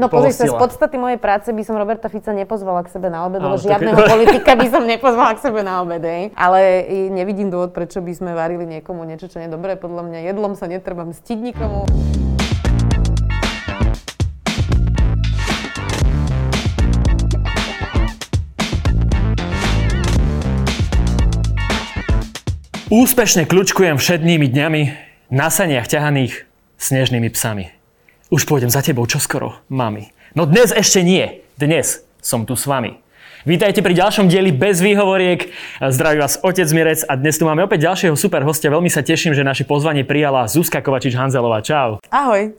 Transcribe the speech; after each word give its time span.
No 0.00 0.08
pozri 0.08 0.32
sa, 0.32 0.48
z 0.48 0.56
podstaty 0.56 0.96
mojej 0.96 1.20
práce 1.20 1.52
by 1.52 1.60
som 1.60 1.76
Roberta 1.76 2.08
Fica 2.08 2.32
nepozvala 2.32 2.88
k 2.88 2.88
sebe 2.88 3.12
na 3.12 3.28
obed, 3.28 3.36
lebo 3.36 3.60
žiadneho 3.60 4.00
politika 4.00 4.56
by 4.56 4.66
som 4.72 4.88
nepozvala 4.88 5.36
k 5.36 5.44
sebe 5.44 5.60
na 5.60 5.84
obed, 5.84 6.00
hej. 6.00 6.32
Ale 6.40 6.88
nevidím 7.12 7.52
dôvod, 7.52 7.76
prečo 7.76 8.00
by 8.00 8.08
sme 8.16 8.32
varili 8.32 8.64
niekomu 8.64 9.04
niečo, 9.04 9.28
čo 9.28 9.44
je 9.44 9.52
dobré. 9.52 9.76
Podľa 9.76 10.08
mňa 10.08 10.18
jedlom 10.32 10.56
sa 10.56 10.72
netreba 10.72 11.04
mstiť 11.04 11.38
nikomu. 11.52 11.84
Úspešne 22.88 23.44
kľúčkujem 23.44 24.00
všetnými 24.00 24.48
dňami 24.48 24.82
na 25.28 25.52
saniach 25.52 25.92
ťahaných 25.92 26.48
snežnými 26.80 27.28
psami. 27.28 27.79
Už 28.30 28.46
pôjdem 28.46 28.70
za 28.70 28.78
tebou 28.78 29.10
čoskoro, 29.10 29.58
mami. 29.66 30.14
No 30.38 30.46
dnes 30.46 30.70
ešte 30.70 31.02
nie. 31.02 31.42
Dnes 31.58 32.06
som 32.22 32.46
tu 32.46 32.54
s 32.54 32.62
vami. 32.62 33.02
Vítajte 33.42 33.82
pri 33.82 33.90
ďalšom 33.90 34.30
dieli 34.30 34.54
bez 34.54 34.78
výhovoriek. 34.78 35.50
Zdraví 35.82 36.22
vás 36.22 36.38
otec 36.38 36.70
Mirec 36.70 37.02
a 37.10 37.18
dnes 37.18 37.34
tu 37.34 37.42
máme 37.42 37.66
opäť 37.66 37.90
ďalšieho 37.90 38.14
super 38.14 38.46
hostia. 38.46 38.70
Veľmi 38.70 38.86
sa 38.86 39.02
teším, 39.02 39.34
že 39.34 39.42
naše 39.42 39.66
pozvanie 39.66 40.06
prijala 40.06 40.46
Zuzka 40.46 40.78
Kovačič-Hanzelová. 40.78 41.58
Čau. 41.66 41.98
Ahoj. 42.06 42.54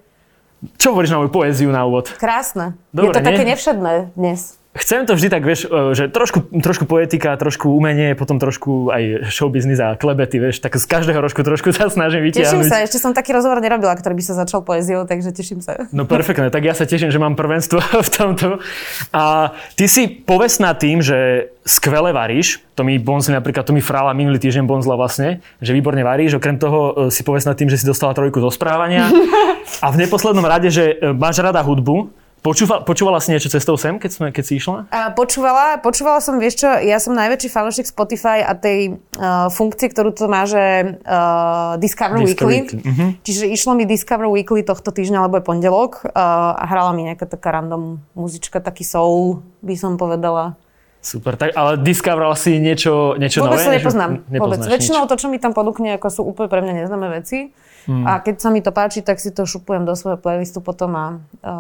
Čo 0.76 0.92
hovoríš 0.92 1.16
na 1.16 1.24
moju 1.24 1.32
poéziu 1.32 1.72
na 1.72 1.88
úvod? 1.88 2.12
Krásne. 2.20 2.76
Dobre, 2.92 3.16
je 3.16 3.24
to 3.24 3.28
také 3.32 3.44
nie? 3.48 3.52
nevšedné 3.56 3.94
dnes. 4.20 4.60
Chcem 4.72 5.04
to 5.04 5.20
vždy 5.20 5.28
tak, 5.28 5.44
vieš, 5.44 5.68
e, 5.68 5.92
že 5.92 6.08
trošku, 6.08 6.48
trošku 6.64 6.88
poetika, 6.88 7.36
trošku 7.36 7.68
umenie, 7.76 8.16
potom 8.16 8.40
trošku 8.40 8.88
aj 8.88 9.28
showbiznis 9.28 9.84
a 9.84 10.00
klebety, 10.00 10.40
vieš, 10.40 10.64
tak 10.64 10.80
z 10.80 10.88
každého 10.88 11.20
rožku 11.20 11.44
trošku 11.44 11.76
sa 11.76 11.92
snažím 11.92 12.24
Teším 12.32 12.64
vytiahnuť. 12.64 12.72
sa, 12.72 12.80
ešte 12.80 12.96
som 12.96 13.12
taký 13.12 13.36
rozhovor 13.36 13.60
nerobila, 13.60 13.92
ktorý 14.00 14.16
by 14.16 14.24
sa 14.24 14.34
začal 14.40 14.64
poéziou, 14.64 15.04
takže 15.04 15.36
teším 15.36 15.60
sa. 15.60 15.92
No 15.92 16.08
perfektne, 16.08 16.48
tak 16.48 16.64
ja 16.64 16.72
sa 16.72 16.88
teším, 16.88 17.12
že 17.12 17.20
mám 17.20 17.36
prvenstvo 17.36 17.84
v 18.08 18.10
tomto. 18.16 18.64
A 19.12 19.52
ty 19.76 19.92
si 19.92 20.08
povestná 20.08 20.72
tým, 20.72 21.04
že 21.04 21.52
skvele 21.68 22.16
varíš, 22.16 22.64
to 22.74 22.88
mi 22.88 22.96
bonzli 22.96 23.36
napríklad, 23.36 23.68
to 23.68 23.76
mi 23.76 23.84
frála 23.84 24.16
minulý 24.16 24.40
týždeň 24.40 24.66
bonzla 24.66 24.96
vlastne, 24.96 25.44
že 25.60 25.76
výborne 25.76 26.02
varíš, 26.02 26.40
okrem 26.40 26.56
toho 26.56 27.12
e, 27.12 27.14
si 27.14 27.22
povestná 27.28 27.54
tým, 27.54 27.68
že 27.68 27.76
si 27.76 27.86
dostala 27.86 28.16
trojku 28.16 28.40
zo 28.40 28.50
správania 28.50 29.12
a 29.86 29.88
v 29.92 30.00
neposlednom 30.00 30.48
rade, 30.48 30.72
že 30.72 30.96
e, 30.96 31.12
máš 31.12 31.44
rada 31.44 31.60
hudbu. 31.60 32.21
Počúva, 32.42 32.82
počúvala 32.82 33.22
si 33.22 33.30
niečo 33.30 33.54
cestou 33.54 33.78
sem, 33.78 34.02
keď, 34.02 34.12
sme, 34.12 34.28
keď 34.34 34.44
si 34.50 34.58
išla? 34.58 34.90
A 34.90 35.14
počúvala, 35.14 35.78
počúvala 35.78 36.18
som, 36.26 36.42
vieš 36.42 36.66
čo, 36.66 36.70
ja 36.74 36.98
som 36.98 37.14
najväčší 37.14 37.54
fanúšik 37.54 37.86
Spotify 37.86 38.42
a 38.42 38.58
tej 38.58 38.98
uh, 38.98 39.46
funkcie, 39.54 39.94
ktorú 39.94 40.10
to 40.10 40.26
má, 40.26 40.50
že 40.50 40.98
uh, 41.06 41.78
Discover, 41.78 42.18
Discover 42.26 42.26
Weekly. 42.26 42.58
Weekly, 42.66 42.82
mhm. 42.82 43.06
Čiže 43.22 43.46
išlo 43.46 43.78
mi 43.78 43.86
Discover 43.86 44.26
Weekly 44.26 44.66
tohto 44.66 44.90
týždňa, 44.90 45.30
lebo 45.30 45.38
je 45.38 45.46
pondelok 45.46 46.02
uh, 46.02 46.58
a 46.58 46.66
hrala 46.66 46.98
mi 46.98 47.06
nejaká 47.06 47.30
taká 47.30 47.54
random 47.62 48.02
muzička, 48.18 48.58
taký 48.58 48.90
soul, 48.90 49.46
by 49.62 49.78
som 49.78 50.02
povedala. 50.02 50.58
Super, 51.02 51.34
tak, 51.34 51.58
ale 51.58 51.82
discoveral 51.82 52.38
si 52.38 52.62
niečo, 52.62 53.18
niečo 53.18 53.42
Vôbec 53.42 53.58
nové? 53.58 53.74
Niečo- 53.74 53.78
nepoznám. 53.82 54.12
Vôbec. 54.30 54.62
Väčšinou 54.70 55.04
nič. 55.06 55.10
to, 55.10 55.16
čo 55.18 55.28
mi 55.34 55.42
tam 55.42 55.50
ponúkne, 55.58 55.98
ako 55.98 56.08
sú 56.14 56.22
úplne 56.22 56.46
pre 56.46 56.62
mňa 56.62 56.86
neznáme 56.86 57.10
veci. 57.10 57.50
Hmm. 57.90 58.06
A 58.06 58.22
keď 58.22 58.38
sa 58.38 58.54
mi 58.54 58.62
to 58.62 58.70
páči, 58.70 59.02
tak 59.02 59.18
si 59.18 59.34
to 59.34 59.42
šupujem 59.42 59.82
do 59.90 59.98
svojho 59.98 60.22
playlistu 60.22 60.62
potom 60.62 60.94
a, 60.94 61.18
a 61.42 61.54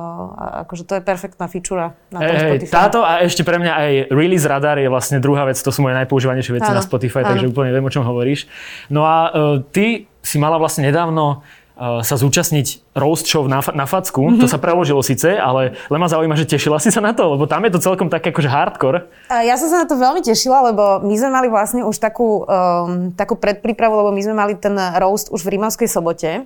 akože 0.61 0.85
to 0.85 0.93
je 0.93 1.01
perfektná 1.01 1.49
fičura 1.49 1.97
na 2.13 2.21
tom 2.21 2.35
hej, 2.37 2.45
Spotify. 2.45 2.73
táto 2.77 3.01
a 3.01 3.25
ešte 3.25 3.41
pre 3.41 3.57
mňa 3.57 3.73
aj 3.73 3.91
Release 4.13 4.45
Radar 4.45 4.77
je 4.77 4.85
vlastne 4.85 5.17
druhá 5.17 5.49
vec, 5.49 5.57
to 5.57 5.73
sú 5.73 5.81
moje 5.81 5.97
najpoužívanejšie 5.97 6.61
veci 6.61 6.69
Áno, 6.69 6.77
na 6.77 6.85
Spotify, 6.85 7.25
áno. 7.25 7.33
takže 7.33 7.45
úplne 7.49 7.73
viem, 7.73 7.81
o 7.81 7.89
čom 7.89 8.05
hovoríš. 8.05 8.45
No 8.93 9.01
a 9.01 9.33
uh, 9.33 9.65
ty 9.73 10.05
si 10.21 10.37
mala 10.37 10.61
vlastne 10.61 10.85
nedávno 10.85 11.41
sa 11.81 12.15
zúčastniť 12.15 12.93
roast 12.93 13.25
show 13.25 13.49
na, 13.49 13.59
na 13.73 13.89
facku. 13.89 14.21
Mhm. 14.29 14.39
To 14.43 14.47
sa 14.47 14.61
preložilo 14.61 15.01
síce, 15.01 15.33
ale 15.33 15.73
len 15.89 15.99
ma 15.99 16.05
zaujíma, 16.05 16.37
že 16.37 16.45
tešila 16.45 16.77
si 16.77 16.93
sa 16.93 17.01
na 17.01 17.11
to, 17.17 17.25
lebo 17.33 17.49
tam 17.49 17.65
je 17.65 17.73
to 17.73 17.79
celkom 17.81 18.07
také 18.07 18.29
akože 18.29 18.49
hardcore. 18.49 19.09
Ja 19.31 19.57
som 19.57 19.67
sa 19.71 19.81
na 19.81 19.87
to 19.89 19.97
veľmi 19.97 20.21
tešila, 20.21 20.69
lebo 20.69 21.01
my 21.01 21.15
sme 21.17 21.29
mali 21.33 21.47
vlastne 21.49 21.81
už 21.81 21.97
takú, 21.97 22.45
um, 22.45 23.09
takú 23.17 23.33
predprípravu, 23.33 24.05
lebo 24.05 24.09
my 24.13 24.21
sme 24.21 24.35
mali 24.37 24.53
ten 24.53 24.77
roast 25.01 25.33
už 25.33 25.41
v 25.41 25.57
Rímavskej 25.57 25.89
sobote, 25.89 26.45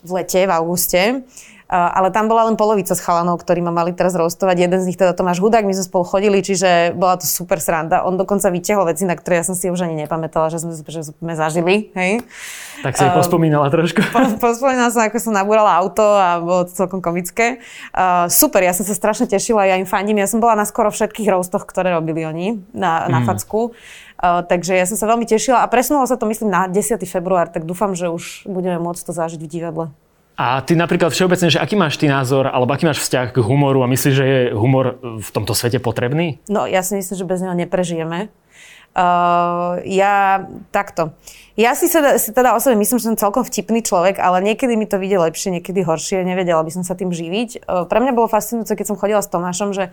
v 0.00 0.10
lete, 0.10 0.40
v 0.48 0.52
auguste. 0.52 1.22
Uh, 1.70 1.86
ale 2.02 2.10
tam 2.10 2.26
bola 2.26 2.50
len 2.50 2.58
polovica 2.58 2.98
z 2.98 2.98
chalanov, 2.98 3.38
ktorí 3.46 3.62
ma 3.62 3.70
mali 3.70 3.94
teraz 3.94 4.18
roastovať. 4.18 4.58
Jeden 4.58 4.82
z 4.82 4.90
nich 4.90 4.98
teda 4.98 5.14
Tomáš 5.14 5.38
Hudák, 5.38 5.62
my 5.62 5.70
sme 5.70 5.86
spolu 5.86 6.02
chodili, 6.02 6.42
čiže 6.42 6.98
bola 6.98 7.14
to 7.14 7.30
super 7.30 7.62
sranda. 7.62 8.02
On 8.02 8.18
dokonca 8.18 8.50
vytiahol 8.50 8.90
veci, 8.90 9.06
na 9.06 9.14
ktoré 9.14 9.38
ja 9.38 9.46
som 9.46 9.54
si 9.54 9.70
už 9.70 9.86
ani 9.86 10.02
nepamätala, 10.02 10.50
že 10.50 10.58
sme, 10.58 10.74
že 10.74 11.14
sme 11.14 11.32
zažili. 11.38 11.94
Hej. 11.94 12.26
Tak 12.82 12.98
si 12.98 13.06
um, 13.06 13.14
pospomínala 13.14 13.70
trošku. 13.70 14.02
Pospomínala 14.42 14.90
som, 14.90 15.06
ako 15.06 15.22
som 15.22 15.30
nabúrala 15.30 15.78
auto 15.78 16.02
a 16.02 16.42
bolo 16.42 16.66
to 16.66 16.74
celkom 16.74 16.98
komické. 16.98 17.62
Uh, 17.94 18.26
super, 18.26 18.66
ja 18.66 18.74
som 18.74 18.82
sa 18.82 18.98
strašne 18.98 19.30
tešila, 19.30 19.62
ja 19.62 19.78
im 19.78 19.86
fandím. 19.86 20.18
Ja 20.18 20.26
som 20.26 20.42
bola 20.42 20.58
na 20.58 20.66
skoro 20.66 20.90
všetkých 20.90 21.30
roastoch, 21.30 21.70
ktoré 21.70 21.94
robili 21.94 22.26
oni 22.26 22.66
na, 22.74 23.06
na 23.06 23.22
facku. 23.22 23.78
Uh, 24.18 24.42
takže 24.42 24.74
ja 24.74 24.90
som 24.90 24.98
sa 24.98 25.06
veľmi 25.06 25.22
tešila 25.22 25.62
a 25.62 25.70
presunulo 25.70 26.02
sa 26.10 26.18
to, 26.18 26.26
myslím, 26.26 26.50
na 26.50 26.66
10. 26.66 26.98
február, 27.06 27.46
tak 27.46 27.62
dúfam, 27.62 27.94
že 27.94 28.10
už 28.10 28.50
budeme 28.50 28.82
môcť 28.82 29.06
to 29.06 29.12
zažiť 29.14 29.38
v 29.38 29.46
divadle. 29.48 29.86
A 30.40 30.64
ty 30.64 30.72
napríklad 30.72 31.12
všeobecne, 31.12 31.52
že 31.52 31.60
aký 31.60 31.76
máš 31.76 32.00
ty 32.00 32.08
názor, 32.08 32.48
alebo 32.48 32.72
aký 32.72 32.88
máš 32.88 33.04
vzťah 33.04 33.36
k 33.36 33.44
humoru 33.44 33.84
a 33.84 33.92
myslíš, 33.92 34.14
že 34.16 34.24
je 34.24 34.40
humor 34.56 34.96
v 35.20 35.28
tomto 35.36 35.52
svete 35.52 35.84
potrebný? 35.84 36.40
No, 36.48 36.64
ja 36.64 36.80
si 36.80 36.96
myslím, 36.96 37.12
že 37.12 37.28
bez 37.28 37.44
neho 37.44 37.52
neprežijeme. 37.52 38.32
Uh, 38.96 39.84
ja 39.84 40.48
takto. 40.72 41.12
Ja 41.60 41.76
si, 41.76 41.92
teda, 41.92 42.16
si 42.16 42.32
teda 42.32 42.56
o 42.56 42.58
sebe 42.58 42.74
myslím, 42.80 42.96
že 42.96 43.12
som 43.12 43.20
celkom 43.20 43.44
vtipný 43.44 43.84
človek, 43.84 44.16
ale 44.16 44.40
niekedy 44.40 44.80
mi 44.80 44.88
to 44.88 44.96
vyjde 44.96 45.30
lepšie, 45.30 45.60
niekedy 45.60 45.84
horšie. 45.84 46.24
Nevedela 46.24 46.64
by 46.64 46.72
som 46.72 46.82
sa 46.88 46.96
tým 46.96 47.12
živiť. 47.12 47.68
Uh, 47.68 47.84
pre 47.84 48.00
mňa 48.00 48.16
bolo 48.16 48.32
fascinujúce, 48.32 48.72
keď 48.80 48.86
som 48.88 48.96
chodila 48.96 49.20
s 49.20 49.28
Tomášom, 49.28 49.76
že 49.76 49.92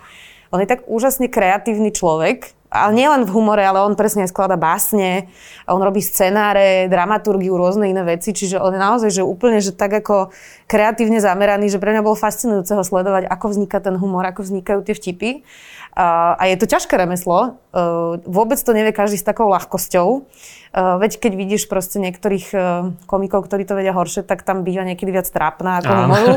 on 0.55 0.63
je 0.63 0.71
tak 0.71 0.87
úžasne 0.87 1.27
kreatívny 1.27 1.91
človek, 1.91 2.55
ale 2.67 2.91
nielen 2.91 3.23
v 3.23 3.31
humore, 3.31 3.63
ale 3.63 3.79
on 3.79 3.95
presne 3.95 4.27
aj 4.27 4.31
skladá 4.35 4.59
básne, 4.59 5.31
on 5.71 5.79
robí 5.79 6.03
scenáre, 6.03 6.91
dramaturgiu, 6.91 7.55
rôzne 7.55 7.87
iné 7.87 8.03
veci, 8.03 8.35
čiže 8.35 8.59
on 8.59 8.75
je 8.75 8.81
naozaj 8.81 9.09
že 9.11 9.23
úplne 9.23 9.63
že 9.63 9.71
tak 9.71 10.03
ako 10.03 10.35
kreatívne 10.67 11.23
zameraný, 11.23 11.71
že 11.71 11.79
pre 11.79 11.95
mňa 11.95 12.03
bolo 12.03 12.19
fascinujúce 12.19 12.75
ho 12.75 12.83
sledovať, 12.83 13.31
ako 13.31 13.45
vzniká 13.55 13.79
ten 13.79 13.95
humor, 13.95 14.27
ako 14.27 14.43
vznikajú 14.43 14.83
tie 14.83 14.95
vtipy. 14.95 15.29
A, 15.97 16.37
a 16.37 16.43
je 16.45 16.61
to 16.61 16.69
ťažké 16.69 16.93
remeslo. 16.93 17.57
Uh, 17.73 18.21
vôbec 18.29 18.61
to 18.61 18.69
nevie 18.69 18.93
každý 18.93 19.17
s 19.17 19.25
takou 19.25 19.49
ľahkosťou. 19.49 20.29
Uh, 20.77 21.01
veď 21.01 21.17
keď 21.17 21.33
vidíš 21.33 21.65
proste 21.65 21.97
niektorých 21.97 22.53
uh, 22.53 22.93
komikov, 23.09 23.49
ktorí 23.49 23.65
to 23.65 23.73
vedia 23.73 23.97
horšie, 23.97 24.21
tak 24.21 24.45
tam 24.45 24.61
býva 24.61 24.85
niekedy 24.85 25.09
viac 25.09 25.25
trápna 25.25 25.81
ako 25.81 25.89
humoru. 25.89 26.33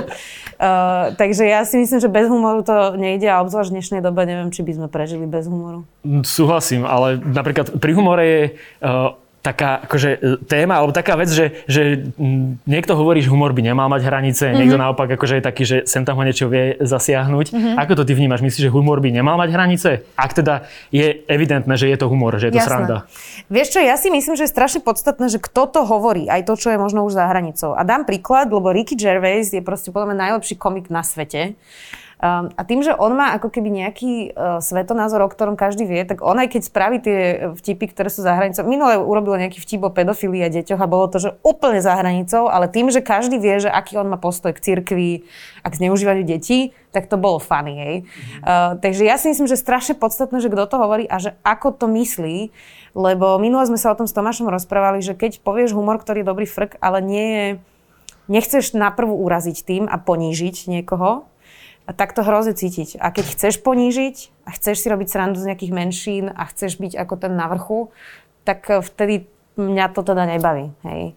Takže 1.21 1.44
ja 1.44 1.69
si 1.69 1.76
myslím, 1.76 2.00
že 2.00 2.09
bez 2.09 2.32
humoru 2.32 2.65
to 2.65 2.97
nejde 2.97 3.28
a 3.28 3.44
obzvlášť 3.44 3.69
v 3.69 3.76
dnešnej 3.76 4.00
dobe 4.00 4.25
neviem, 4.25 4.48
či 4.48 4.65
by 4.65 4.72
sme 4.81 4.88
prežili 4.88 5.28
bez 5.28 5.44
humoru. 5.44 5.84
Súhlasím, 6.25 6.88
ale 6.88 7.21
napríklad 7.21 7.77
pri 7.77 7.92
humore 7.92 8.25
je 8.25 8.42
taká 9.41 9.81
akože, 9.89 10.11
e, 10.21 10.37
téma, 10.45 10.77
alebo 10.77 10.93
taká 10.93 11.17
vec, 11.17 11.33
že, 11.33 11.65
že 11.65 12.12
niekto 12.69 12.93
hovorí, 12.93 13.25
že 13.25 13.33
humor 13.33 13.56
by 13.56 13.65
nemal 13.65 13.89
mať 13.89 14.05
hranice, 14.05 14.45
mm-hmm. 14.53 14.59
niekto 14.61 14.77
naopak 14.77 15.09
akože 15.17 15.41
je 15.41 15.45
taký, 15.45 15.62
že 15.65 15.77
sem 15.89 16.05
tam 16.05 16.21
ho 16.21 16.25
niečo 16.25 16.53
vie 16.53 16.77
zasiahnuť. 16.77 17.47
Mm-hmm. 17.53 17.75
Ako 17.81 17.93
to 17.97 18.05
ty 18.05 18.12
vnímaš? 18.12 18.45
Myslíš, 18.45 18.69
že 18.69 18.73
humor 18.73 19.01
by 19.01 19.09
nemal 19.09 19.41
mať 19.41 19.51
hranice? 19.56 19.91
Ak 20.12 20.37
teda 20.37 20.69
je 20.93 21.25
evidentné, 21.25 21.73
že 21.81 21.89
je 21.89 21.97
to 21.97 22.12
humor, 22.12 22.37
že 22.37 22.53
je 22.53 22.61
to 22.61 22.62
sranda. 22.65 23.09
Vieš 23.49 23.77
čo, 23.77 23.81
ja 23.81 23.97
si 23.97 24.12
myslím, 24.12 24.37
že 24.37 24.45
je 24.45 24.53
strašne 24.53 24.84
podstatné, 24.84 25.33
že 25.33 25.41
kto 25.41 25.72
to 25.72 25.81
hovorí, 25.89 26.28
aj 26.28 26.45
to, 26.45 26.55
čo 26.61 26.69
je 26.77 26.78
možno 26.78 27.09
už 27.09 27.17
za 27.17 27.25
hranicou. 27.25 27.72
A 27.72 27.81
dám 27.81 28.05
príklad, 28.05 28.53
lebo 28.53 28.69
Ricky 28.69 28.93
Gervais 28.93 29.49
je 29.49 29.65
proste 29.65 29.89
podľa 29.89 30.12
mňa 30.12 30.19
najlepší 30.28 30.61
komik 30.61 30.93
na 30.93 31.01
svete. 31.01 31.57
Um, 32.21 32.53
a 32.53 32.69
tým, 32.69 32.85
že 32.85 32.93
on 32.93 33.17
má 33.17 33.33
ako 33.33 33.49
keby 33.49 33.73
nejaký 33.81 34.37
uh, 34.37 34.61
svetonázor, 34.61 35.25
o 35.25 35.33
ktorom 35.33 35.57
každý 35.57 35.89
vie, 35.89 36.05
tak 36.05 36.21
on 36.21 36.37
aj 36.37 36.53
keď 36.53 36.63
spraví 36.69 36.97
tie 37.01 37.49
vtipy, 37.57 37.89
ktoré 37.89 38.13
sú 38.13 38.21
za 38.21 38.37
hranicou, 38.37 38.69
minule 38.69 39.01
urobil 39.01 39.41
nejaký 39.41 39.57
vtip 39.57 39.81
o 39.81 39.89
pedofilii 39.89 40.45
a 40.45 40.53
deťoch 40.53 40.85
a 40.85 40.85
bolo 40.85 41.09
to, 41.09 41.17
že 41.17 41.41
úplne 41.41 41.81
za 41.81 41.97
hranicou, 41.97 42.53
ale 42.53 42.69
tým, 42.69 42.93
že 42.93 43.01
každý 43.01 43.41
vie, 43.41 43.65
že 43.65 43.73
aký 43.73 43.97
on 43.97 44.13
má 44.13 44.21
postoj 44.21 44.53
k 44.53 44.61
cirkvi 44.61 45.25
a 45.65 45.73
k 45.73 45.81
zneužívaniu 45.81 46.29
detí, 46.29 46.77
tak 46.93 47.09
to 47.09 47.17
bolo 47.17 47.41
funny, 47.41 47.75
hej. 47.81 47.97
Uh, 48.45 48.77
takže 48.77 49.09
ja 49.09 49.16
si 49.16 49.33
myslím, 49.33 49.49
že 49.49 49.57
strašne 49.57 49.97
podstatné, 49.97 50.45
že 50.45 50.53
kto 50.53 50.69
to 50.69 50.77
hovorí 50.77 51.09
a 51.09 51.16
že 51.25 51.41
ako 51.41 51.73
to 51.73 51.89
myslí, 51.89 52.53
lebo 52.93 53.41
minule 53.41 53.65
sme 53.65 53.81
sa 53.81 53.97
o 53.97 53.99
tom 53.99 54.05
s 54.05 54.13
Tomášom 54.13 54.45
rozprávali, 54.45 55.01
že 55.01 55.16
keď 55.16 55.41
povieš 55.41 55.73
humor, 55.73 55.97
ktorý 55.97 56.21
je 56.21 56.28
dobrý 56.28 56.45
frk, 56.45 56.84
ale 56.84 57.01
nie 57.01 57.27
je, 57.33 57.47
nechceš 58.28 58.77
naprvu 58.77 59.16
uraziť 59.16 59.57
tým 59.65 59.84
a 59.89 59.97
ponížiť 59.97 60.69
niekoho, 60.69 61.25
a 61.86 61.91
tak 61.92 62.12
to 62.15 62.22
hrozne 62.22 62.54
cítiť. 62.54 63.00
A 63.00 63.10
keď 63.10 63.34
chceš 63.34 63.59
ponížiť 63.65 64.47
a 64.47 64.54
chceš 64.54 64.84
si 64.84 64.86
robiť 64.86 65.09
srandu 65.10 65.42
z 65.42 65.48
nejakých 65.50 65.72
menšín 65.74 66.24
a 66.30 66.47
chceš 66.47 66.78
byť 66.78 66.94
ako 66.98 67.15
ten 67.18 67.32
na 67.34 67.50
vrchu, 67.50 67.91
tak 68.44 68.66
eh, 68.71 68.80
vtedy 68.80 69.27
mňa 69.59 69.86
to 69.92 70.00
teda 70.06 70.24
nebaví. 70.27 70.72
Hej. 70.86 71.15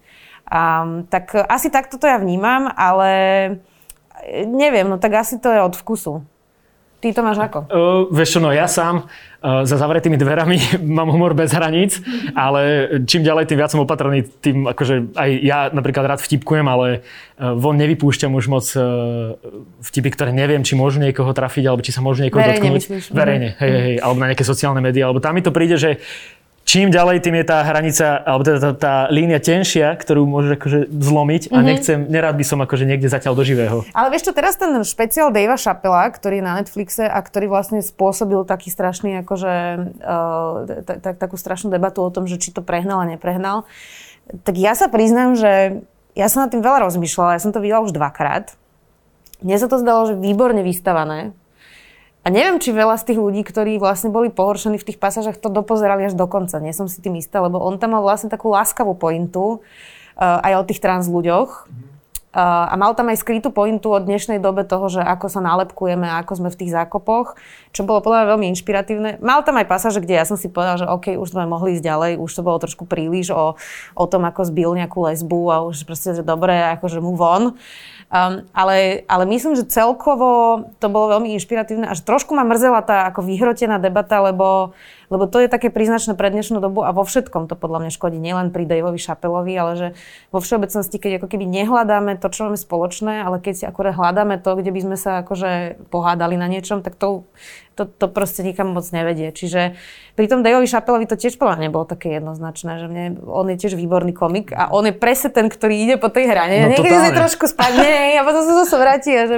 Um, 0.50 1.07
tak 1.07 1.33
eh, 1.36 1.45
asi 1.45 1.69
takto 1.69 2.01
to 2.01 2.10
ja 2.10 2.18
vnímam, 2.18 2.68
ale 2.74 3.12
eh, 4.24 4.45
neviem, 4.48 4.89
no 4.89 4.98
tak 4.98 5.13
asi 5.13 5.38
to 5.38 5.51
je 5.51 5.60
od 5.62 5.75
vkusu. 5.77 6.24
Ty 7.04 7.12
to 7.12 7.19
máš 7.19 7.36
ako? 7.36 7.68
Uh, 7.68 8.07
vieš 8.15 8.39
čo, 8.39 8.39
no 8.39 8.48
ja 8.56 8.63
sám 8.63 9.12
za 9.44 9.75
zavretými 9.75 10.16
dverami 10.16 10.57
mám 10.98 11.12
humor 11.12 11.36
bez 11.36 11.51
hraníc, 11.51 12.00
ale 12.31 12.88
čím 13.04 13.28
ďalej, 13.28 13.51
tým 13.51 13.60
viac 13.60 13.69
som 13.75 13.84
opatrný, 13.84 14.24
tým 14.40 14.72
akože 14.72 15.16
aj 15.19 15.30
ja 15.44 15.60
napríklad 15.75 16.16
rád 16.16 16.19
vtipkujem, 16.24 16.63
ale 16.63 17.04
uh, 17.04 17.51
von 17.60 17.75
nevypúšťam 17.75 18.31
už 18.31 18.45
moc 18.48 18.63
uh, 18.80 19.36
vtipy, 19.84 20.10
ktoré 20.16 20.31
neviem, 20.31 20.63
či 20.63 20.80
môžu 20.80 21.04
niekoho 21.04 21.36
trafiť, 21.36 21.63
alebo 21.68 21.84
či 21.84 21.92
sa 21.92 22.00
môžu 22.00 22.24
niekoho 22.24 22.40
Verejne 22.40 22.72
dotknúť. 22.72 22.80
myslíš? 22.80 23.04
Verejne, 23.12 23.50
hej, 23.60 23.69
hej, 23.69 23.81
hej, 23.84 23.95
alebo 24.00 24.18
na 24.24 24.28
nejaké 24.31 24.45
sociálne 24.48 24.80
médiá, 24.80 25.12
alebo 25.12 25.19
tam 25.19 25.36
mi 25.36 25.44
to 25.44 25.51
príde, 25.51 25.75
že 25.75 26.00
čím 26.63 26.89
ďalej, 26.89 27.24
tým 27.24 27.36
je 27.39 27.45
tá 27.45 27.62
hranica, 27.63 28.24
alebo 28.24 28.44
teda 28.48 28.60
tá, 28.60 28.71
tá 28.74 28.95
línia 29.12 29.38
tenšia, 29.38 29.94
ktorú 29.94 30.25
môžeš 30.25 30.51
akože 30.57 30.80
zlomiť 30.89 31.44
a 31.54 31.57
nechcem, 31.62 32.07
nerád 32.10 32.36
by 32.39 32.45
som 32.48 32.60
akože 32.63 32.88
niekde 32.88 33.12
zatiaľ 33.12 33.38
do 33.38 33.44
živého. 33.45 33.83
Ale 33.94 34.10
vieš 34.10 34.31
čo, 34.31 34.33
teraz 34.33 34.56
ten 34.56 34.71
špeciál 34.81 35.30
Davea 35.30 35.60
Chappella, 35.60 36.10
ktorý 36.10 36.42
je 36.42 36.45
na 36.45 36.54
Netflixe 36.60 37.06
a 37.06 37.19
ktorý 37.21 37.51
vlastne 37.51 37.83
spôsobil 37.83 38.42
taký 38.48 38.71
strašný, 38.71 39.21
akože, 39.21 39.54
uh, 40.01 40.83
tak, 40.88 41.15
takú 41.19 41.36
strašnú 41.38 41.69
debatu 41.69 42.01
o 42.01 42.10
tom, 42.10 42.25
že 42.25 42.39
či 42.39 42.50
to 42.56 42.65
prehnal 42.65 43.04
a 43.04 43.10
neprehnal, 43.12 43.68
tak 44.48 44.56
ja 44.56 44.74
sa 44.74 44.88
priznám, 44.88 45.36
že 45.36 45.83
ja 46.15 46.27
som 46.30 46.45
nad 46.45 46.51
tým 46.54 46.63
veľa 46.63 46.88
rozmýšľala, 46.89 47.36
ja 47.36 47.44
som 47.44 47.51
to 47.51 47.60
videla 47.60 47.83
už 47.83 47.92
dvakrát. 47.92 48.56
Mne 49.44 49.57
sa 49.60 49.68
to 49.68 49.81
zdalo, 49.81 50.07
že 50.07 50.15
výborne 50.15 50.63
vystavané. 50.63 51.36
A 52.24 52.31
neviem, 52.31 52.56
či 52.56 52.72
veľa 52.72 52.96
z 52.96 53.12
tých 53.12 53.20
ľudí, 53.20 53.44
ktorí 53.44 53.75
vlastne 53.84 54.08
boli 54.08 54.31
pohoršení 54.31 54.80
v 54.80 54.88
tých 54.88 55.00
pasážach, 55.00 55.36
to 55.36 55.52
dopozerali 55.52 56.08
až 56.08 56.16
do 56.16 56.24
konca. 56.24 56.64
Nie 56.64 56.72
som 56.72 56.88
si 56.88 57.04
tým 57.04 57.20
istá, 57.20 57.44
lebo 57.44 57.60
on 57.60 57.75
tam 57.75 58.00
mal 58.00 58.04
vlastne 58.04 58.31
takú 58.31 58.48
láskavú 58.48 58.96
pointu 58.96 59.60
uh, 59.60 60.40
aj 60.40 60.64
o 60.64 60.64
tých 60.64 60.80
trans 60.80 61.12
ľuďoch. 61.12 61.68
Uh, 62.34 62.66
a 62.72 62.74
mal 62.80 62.98
tam 62.98 63.14
aj 63.14 63.22
skrytú 63.22 63.54
pointu 63.54 63.94
o 63.94 64.00
dnešnej 64.00 64.42
dobe 64.42 64.66
toho, 64.66 64.90
že 64.90 65.04
ako 65.06 65.30
sa 65.30 65.38
nálepkujeme 65.44 66.10
ako 66.24 66.42
sme 66.42 66.50
v 66.50 66.66
tých 66.66 66.74
zákopoch, 66.74 67.38
čo 67.75 67.86
bolo 67.86 68.02
podľa 68.02 68.24
mňa 68.24 68.31
veľmi 68.34 68.46
inšpiratívne. 68.56 69.10
Mal 69.22 69.46
tam 69.46 69.62
aj 69.62 69.70
pasáže, 69.70 70.02
kde 70.02 70.18
ja 70.18 70.25
som 70.25 70.34
si 70.34 70.50
povedal, 70.50 70.81
že 70.81 70.90
OK, 70.90 71.14
už 71.20 71.30
sme 71.30 71.46
mohli 71.46 71.78
ísť 71.78 71.86
ďalej, 71.86 72.12
už 72.18 72.31
to 72.34 72.42
bolo 72.42 72.58
trošku 72.58 72.90
príliš 72.90 73.36
o, 73.36 73.54
o 73.94 74.06
tom, 74.10 74.25
ako 74.25 74.50
zbil 74.50 74.74
nejakú 74.74 75.06
lesbu 75.06 75.42
a 75.54 75.62
už 75.62 75.86
proste, 75.86 76.18
že 76.18 76.25
dobre, 76.25 76.58
akože 76.74 77.04
mu 77.04 77.14
von. 77.14 77.54
Um, 78.13 78.45
ale, 78.54 79.10
ale 79.10 79.25
myslím, 79.25 79.57
že 79.57 79.65
celkovo 79.65 80.62
to 80.77 80.86
bolo 80.86 81.18
veľmi 81.18 81.33
inšpiratívne 81.33 81.89
a 81.89 81.98
že 81.98 82.06
trošku 82.06 82.38
ma 82.38 82.45
mrzela 82.45 82.86
tá 82.86 83.10
ako 83.10 83.25
vyhrotená 83.25 83.81
debata, 83.81 84.21
lebo, 84.21 84.77
lebo 85.10 85.25
to 85.25 85.42
je 85.42 85.50
také 85.50 85.74
príznačné 85.74 86.13
pre 86.13 86.30
dnešnú 86.30 86.62
dobu 86.62 86.86
a 86.86 86.94
vo 86.94 87.01
všetkom 87.10 87.50
to 87.50 87.57
podľa 87.57 87.81
mňa 87.81 87.92
škodí, 87.98 88.21
nielen 88.21 88.54
pri 88.54 88.69
Daveovi 88.69 89.01
Šapelovi, 89.01 89.57
ale 89.57 89.71
že 89.74 89.88
vo 90.30 90.38
všeobecnosti, 90.45 91.01
keď 91.01 91.25
ako 91.25 91.27
keby 91.33 91.50
nehľadáme 91.50 92.21
to, 92.21 92.30
čo 92.30 92.45
máme 92.45 92.60
spoločné, 92.62 93.25
ale 93.25 93.42
keď 93.42 93.54
si 93.57 93.63
akurát 93.65 93.98
hľadáme 93.98 94.38
to, 94.45 94.62
kde 94.62 94.69
by 94.69 94.80
sme 94.86 94.98
sa 95.01 95.25
akože 95.25 95.81
pohádali 95.89 96.38
na 96.38 96.45
niečom, 96.45 96.86
tak 96.86 96.94
to, 97.01 97.25
to, 97.74 97.90
to 97.90 98.06
proste 98.10 98.46
nikam 98.46 98.72
moc 98.72 98.86
nevedie. 98.94 99.34
Čiže 99.34 99.74
pri 100.14 100.25
tom 100.30 100.46
Daveovi 100.46 100.70
Chappellovi 100.70 101.10
to 101.10 101.18
tiež 101.18 101.42
podľa 101.42 101.68
nebolo 101.68 101.90
také 101.90 102.22
jednoznačné, 102.22 102.78
že 102.78 102.88
mne, 102.88 103.06
on 103.25 103.50
je 103.50 103.58
tiež 103.58 103.74
výborný 103.74 104.14
komik 104.14 104.54
a 104.54 104.70
on 104.70 104.86
je 104.86 104.94
presne 104.94 105.34
ten, 105.34 105.50
ktorý 105.50 105.90
ide 105.90 105.96
po 105.98 106.14
tej 106.14 106.30
hrane. 106.30 106.70
No, 106.70 106.78
Niekedy 106.78 106.98
si 107.10 107.12
trošku 107.18 107.50
spadne 107.50 108.18
a 108.18 108.22
potom 108.22 108.42
sa 108.46 108.54
zase 108.66 108.75
vráti 108.78 109.12
a 109.18 109.24
že 109.25 109.38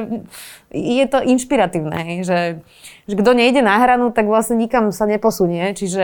je 0.75 1.05
to 1.07 1.23
inšpiratívne, 1.23 2.27
že, 2.27 2.59
že 3.07 3.15
kto 3.15 3.31
nejde 3.31 3.63
na 3.63 3.79
hranu, 3.79 4.11
tak 4.11 4.27
vlastne 4.27 4.59
nikam 4.59 4.91
sa 4.91 5.07
neposunie, 5.07 5.71
čiže 5.71 6.03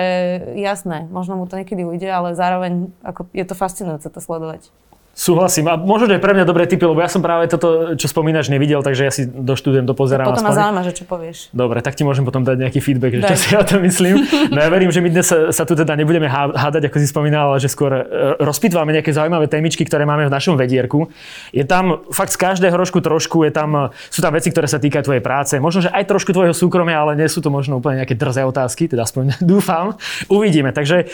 jasné, 0.56 1.12
možno 1.12 1.36
mu 1.36 1.46
to 1.52 1.60
niekedy 1.60 1.84
ujde, 1.84 2.08
ale 2.08 2.32
zároveň 2.40 2.96
ako, 3.04 3.28
je 3.36 3.44
to 3.44 3.56
fascinujúce 3.58 4.08
to 4.08 4.20
sledovať. 4.24 4.72
Súhlasím. 5.12 5.68
A 5.68 5.76
možno, 5.76 6.08
že 6.08 6.16
je 6.18 6.24
pre 6.24 6.32
mňa 6.32 6.48
dobré 6.48 6.64
tipy, 6.64 6.88
lebo 6.88 7.04
ja 7.04 7.12
som 7.12 7.20
práve 7.20 7.44
toto, 7.52 8.00
čo 8.00 8.08
spomínaš, 8.08 8.48
nevidel, 8.48 8.80
takže 8.80 9.02
ja 9.04 9.12
si 9.12 9.28
doštudujem, 9.28 9.84
dopozerám. 9.84 10.32
Potom 10.32 10.48
ma 10.48 10.56
zaujíma, 10.56 10.82
že 10.88 10.94
čo 10.96 11.04
povieš. 11.04 11.52
Dobre, 11.52 11.84
tak 11.84 12.00
ti 12.00 12.08
môžem 12.08 12.24
potom 12.24 12.48
dať 12.48 12.56
nejaký 12.56 12.80
feedback, 12.80 13.20
že 13.20 13.22
čo 13.28 13.36
si 13.36 13.48
ja 13.52 13.62
to 13.68 13.84
myslím. 13.84 14.24
No 14.52 14.60
ja 14.60 14.68
verím, 14.72 14.92
že 14.92 15.00
my 15.00 15.12
dnes 15.12 15.28
sa, 15.28 15.52
sa 15.52 15.64
tu 15.68 15.76
teda 15.76 15.96
nebudeme 15.96 16.28
há- 16.28 16.52
hádať, 16.52 16.88
ako 16.88 16.98
si 17.00 17.08
spomínal, 17.08 17.52
ale 17.54 17.60
že 17.60 17.72
skôr 17.72 17.92
e, 17.94 18.02
rozpitvame 18.40 18.92
nejaké 18.96 19.12
zaujímavé 19.12 19.48
témičky, 19.48 19.84
ktoré 19.84 20.04
máme 20.04 20.28
v 20.28 20.32
našom 20.32 20.56
vedierku. 20.60 21.08
Je 21.56 21.64
tam 21.64 22.04
fakt 22.12 22.36
z 22.36 22.40
každého 22.40 22.76
rožku 22.76 23.00
trošku, 23.00 23.44
je 23.48 23.52
tam, 23.52 23.92
sú 24.12 24.20
tam 24.20 24.32
veci, 24.36 24.52
ktoré 24.52 24.68
sa 24.68 24.80
týkajú 24.80 25.08
tvojej 25.08 25.24
práce, 25.24 25.56
možno, 25.60 25.88
že 25.88 25.90
aj 25.92 26.08
trošku 26.08 26.32
tvojho 26.36 26.56
súkromia, 26.56 27.00
ale 27.00 27.16
nie 27.20 27.28
sú 27.32 27.40
to 27.40 27.52
možno 27.52 27.80
úplne 27.80 28.04
nejaké 28.04 28.16
drzé 28.16 28.44
otázky, 28.48 28.88
teda 28.92 29.04
aspoň 29.04 29.40
dúfam. 29.52 29.96
Uvidíme. 30.32 30.72
Takže 30.72 31.04
e, 31.04 31.06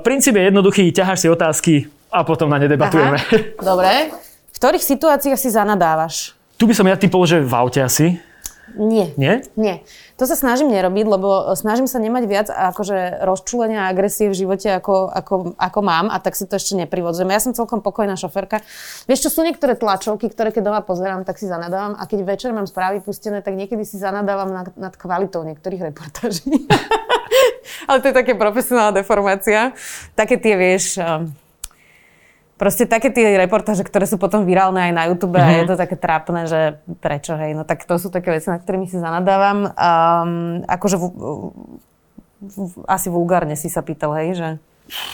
princíp 0.00 0.36
je 0.36 0.48
jednoduchý, 0.48 0.84
ťaháš 0.92 1.24
si 1.24 1.28
otázky 1.28 1.74
a 2.08 2.24
potom 2.24 2.48
na 2.48 2.56
ne 2.56 2.68
debatujeme. 2.68 3.16
Aha, 3.20 3.64
dobre. 3.64 4.12
V 4.52 4.56
ktorých 4.56 4.84
situáciách 4.84 5.38
si 5.38 5.48
zanadávaš? 5.52 6.34
Tu 6.58 6.66
by 6.66 6.74
som 6.74 6.88
ja 6.88 6.98
typol, 6.98 7.22
že 7.28 7.38
v 7.38 7.54
aute 7.54 7.78
asi. 7.78 8.18
Nie. 8.76 9.16
Nie? 9.16 9.40
Nie. 9.56 9.80
To 10.20 10.26
sa 10.28 10.36
snažím 10.36 10.68
nerobiť, 10.68 11.06
lebo 11.08 11.54
snažím 11.56 11.86
sa 11.88 12.02
nemať 12.02 12.24
viac 12.28 12.48
akože 12.50 13.22
rozčúlenia 13.24 13.86
a 13.86 13.90
agresie 13.94 14.28
v 14.28 14.36
živote, 14.36 14.68
ako, 14.68 15.08
ako, 15.08 15.34
ako 15.56 15.80
mám 15.80 16.12
a 16.12 16.18
tak 16.20 16.36
si 16.36 16.44
to 16.44 16.58
ešte 16.58 16.76
neprivodzujem. 16.76 17.30
Ja 17.32 17.40
som 17.40 17.56
celkom 17.56 17.80
pokojná 17.80 18.18
šoferka. 18.18 18.60
Vieš 19.08 19.28
čo, 19.28 19.30
sú 19.30 19.40
niektoré 19.46 19.78
tlačovky, 19.78 20.28
ktoré 20.28 20.52
keď 20.52 20.74
doma 20.74 20.82
pozerám, 20.84 21.24
tak 21.24 21.40
si 21.40 21.48
zanadávam 21.48 21.96
a 21.96 22.02
keď 22.04 22.28
večer 22.28 22.50
mám 22.52 22.68
správy 22.68 23.00
pustené, 23.00 23.40
tak 23.40 23.56
niekedy 23.56 23.86
si 23.86 23.96
zanadávam 23.96 24.52
nad, 24.52 24.68
nad 24.76 24.92
kvalitou 24.98 25.46
niektorých 25.46 25.94
reportáží. 25.94 26.66
Ale 27.88 28.02
to 28.04 28.10
je 28.10 28.16
také 28.16 28.34
profesionálna 28.34 29.00
deformácia. 29.00 29.72
Také 30.18 30.36
tie, 30.36 30.58
vieš, 30.58 30.98
Proste 32.58 32.90
také 32.90 33.14
tie 33.14 33.38
reportáže, 33.38 33.86
ktoré 33.86 34.02
sú 34.02 34.18
potom 34.18 34.42
virálne 34.42 34.82
aj 34.82 34.92
na 34.92 35.06
YouTube 35.06 35.38
mm-hmm. 35.38 35.54
a 35.54 35.58
je 35.62 35.68
to 35.70 35.76
také 35.78 35.94
trápne, 35.94 36.42
že 36.50 36.82
prečo, 36.98 37.38
hej, 37.38 37.54
no 37.54 37.62
tak 37.62 37.86
to 37.86 37.94
sú 38.02 38.10
také 38.10 38.34
veci, 38.34 38.50
na 38.50 38.58
ktorými 38.58 38.90
si 38.90 38.98
zanadávam. 38.98 39.70
Um, 39.70 40.66
akože 40.66 40.98
v, 40.98 41.04
v, 42.42 42.54
asi 42.90 43.08
vulgárne 43.14 43.54
si 43.54 43.70
sa 43.70 43.86
pýtal, 43.86 44.10
hej, 44.18 44.34
že... 44.34 44.48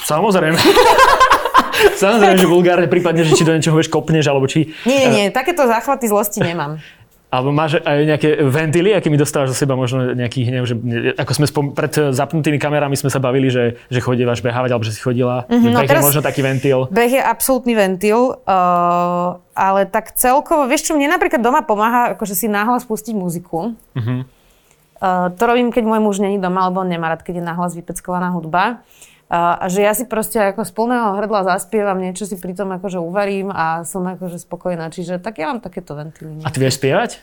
Samozrejme. 0.08 0.56
Samozrejme, 2.00 2.40
že 2.40 2.48
vulgárne, 2.48 2.88
prípadne, 2.88 3.28
že 3.28 3.36
či 3.36 3.44
do 3.44 3.52
niečoho 3.52 3.76
vieš 3.76 3.92
kopneš, 3.92 4.24
alebo 4.24 4.48
či... 4.48 4.72
Nie, 4.88 5.04
nie, 5.04 5.08
nie, 5.12 5.24
takéto 5.28 5.68
záchvaty 5.68 6.08
zlosti 6.08 6.40
nemám. 6.40 6.80
Alebo 7.34 7.50
máš 7.50 7.82
aj 7.82 8.06
nejaké 8.06 8.28
ventily, 8.46 8.94
akými 8.94 9.18
dostávaš 9.18 9.58
zo 9.58 9.66
seba 9.66 9.74
možno 9.74 10.14
nejaký 10.14 10.46
hnev, 10.46 10.62
že 10.70 10.74
ako 11.18 11.32
sme 11.34 11.46
spom- 11.50 11.72
pred 11.74 11.90
zapnutými 11.90 12.62
kamerami 12.62 12.94
sme 12.94 13.10
sa 13.10 13.18
bavili, 13.18 13.50
že, 13.50 13.82
že 13.90 13.98
chodívaš 13.98 14.38
behávať, 14.38 14.70
alebo 14.70 14.86
že 14.86 14.94
si 14.94 15.02
chodila. 15.02 15.42
Mm-hmm, 15.50 15.74
no 15.74 15.82
je 15.82 15.98
možno 15.98 16.22
taký 16.22 16.46
ventil. 16.46 16.86
Beh 16.94 17.10
je 17.10 17.18
absolútny 17.18 17.74
ventil, 17.74 18.38
uh, 18.38 19.42
ale 19.50 19.90
tak 19.90 20.14
celkovo, 20.14 20.70
vieš 20.70 20.86
čo, 20.86 20.92
mne 20.94 21.10
napríklad 21.10 21.42
doma 21.42 21.66
pomáha, 21.66 22.14
akože 22.14 22.38
si 22.38 22.46
náhlas 22.46 22.86
pustiť 22.86 23.18
muziku. 23.18 23.74
Mhm. 23.98 24.46
Uh, 25.04 25.28
to 25.34 25.42
robím, 25.44 25.74
keď 25.74 25.84
môj 25.84 26.00
muž 26.00 26.16
není 26.22 26.38
doma, 26.38 26.64
alebo 26.64 26.80
on 26.80 26.88
nemá 26.88 27.10
rád, 27.10 27.26
keď 27.26 27.42
je 27.42 27.44
nahlas 27.44 27.74
vypeckovaná 27.74 28.30
hudba. 28.30 28.78
Uh, 28.78 29.13
a 29.34 29.66
že 29.66 29.82
ja 29.82 29.92
si 29.98 30.06
proste 30.06 30.38
ako 30.38 30.62
z 30.62 30.72
plného 30.78 31.18
hrdla 31.18 31.42
zaspievam, 31.42 31.98
niečo 31.98 32.22
si 32.22 32.38
pritom 32.38 32.70
akože 32.78 33.02
uvarím 33.02 33.50
a 33.50 33.82
som 33.82 34.06
akože 34.06 34.38
spokojná. 34.38 34.94
Čiže 34.94 35.18
tak 35.18 35.42
ja 35.42 35.50
mám 35.50 35.58
takéto 35.58 35.98
ventily. 35.98 36.38
A 36.46 36.48
ty 36.54 36.62
vieš 36.62 36.78
spievať? 36.78 37.18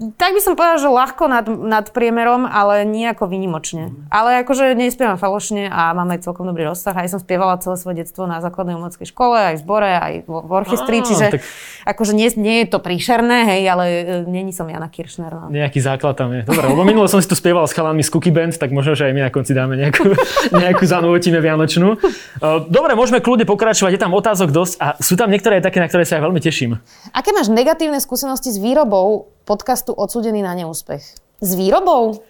Tak 0.00 0.32
by 0.32 0.40
som 0.40 0.56
povedala, 0.56 0.80
že 0.80 0.88
ľahko 0.88 1.24
nad, 1.28 1.44
nad 1.44 1.86
priemerom, 1.92 2.48
ale 2.48 2.88
nejako 2.88 3.28
vynimočne. 3.28 3.92
Ale 4.08 4.40
akože 4.40 4.72
nespievam 4.72 5.20
falošne 5.20 5.68
a 5.68 5.92
mám 5.92 6.08
aj 6.16 6.24
celkom 6.24 6.48
dobrý 6.48 6.72
rozsah. 6.72 6.96
Aj 6.96 7.04
som 7.04 7.20
spievala 7.20 7.60
celé 7.60 7.76
svoje 7.76 8.00
detstvo 8.00 8.24
na 8.24 8.40
základnej 8.40 8.80
umeleckej 8.80 9.12
škole, 9.12 9.36
aj 9.36 9.54
v 9.56 9.60
zbore, 9.60 9.92
aj 9.92 10.14
v, 10.24 10.30
v 10.32 10.50
orchestri, 10.56 10.96
Á, 10.98 11.04
čiže 11.04 11.26
tak- 11.36 11.44
akože 11.84 12.16
nie, 12.16 12.32
nie 12.40 12.64
je 12.64 12.72
to 12.72 12.80
príšerné, 12.80 13.44
hej, 13.44 13.62
ale 13.68 13.84
e, 13.84 14.02
není 14.24 14.56
som 14.56 14.64
Jana 14.72 14.88
Kiršner. 14.88 15.36
No. 15.36 15.46
Nejaký 15.52 15.84
základ 15.84 16.16
tam 16.16 16.32
je. 16.32 16.48
Dobre, 16.48 16.64
lebo 16.64 16.80
minule 16.80 17.04
som 17.04 17.20
si 17.20 17.28
tu 17.28 17.36
spieval 17.36 17.68
s 17.68 17.76
chalánmi 17.76 18.00
z 18.00 18.08
Cookie 18.08 18.32
Band, 18.32 18.56
tak 18.56 18.72
možno, 18.72 18.96
že 18.96 19.04
aj 19.04 19.12
my 19.12 19.28
na 19.28 19.30
konci 19.30 19.52
dáme 19.52 19.76
nejakú, 19.76 20.16
nejakú 20.64 20.84
zanútime 20.88 21.44
vianočnú. 21.44 22.00
Uh, 22.40 22.64
Dobre, 22.72 22.96
môžeme 22.96 23.20
kľudne 23.20 23.44
pokračovať, 23.44 23.92
je 23.92 24.00
tam 24.00 24.16
otázok 24.16 24.48
dosť 24.48 24.74
a 24.80 24.96
sú 24.96 25.20
tam 25.20 25.28
niektoré 25.28 25.60
také, 25.60 25.76
na 25.76 25.92
ktoré 25.92 26.08
sa 26.08 26.16
aj 26.16 26.24
veľmi 26.24 26.40
teším. 26.40 26.80
Aké 27.12 27.36
máš 27.36 27.52
negatívne 27.52 28.00
skúsenosti 28.00 28.48
s 28.48 28.56
výrobou 28.56 29.28
podcastu 29.50 29.90
Odsudený 29.90 30.46
na 30.46 30.54
neúspech? 30.54 31.02
S 31.42 31.50
výrobou? 31.58 32.22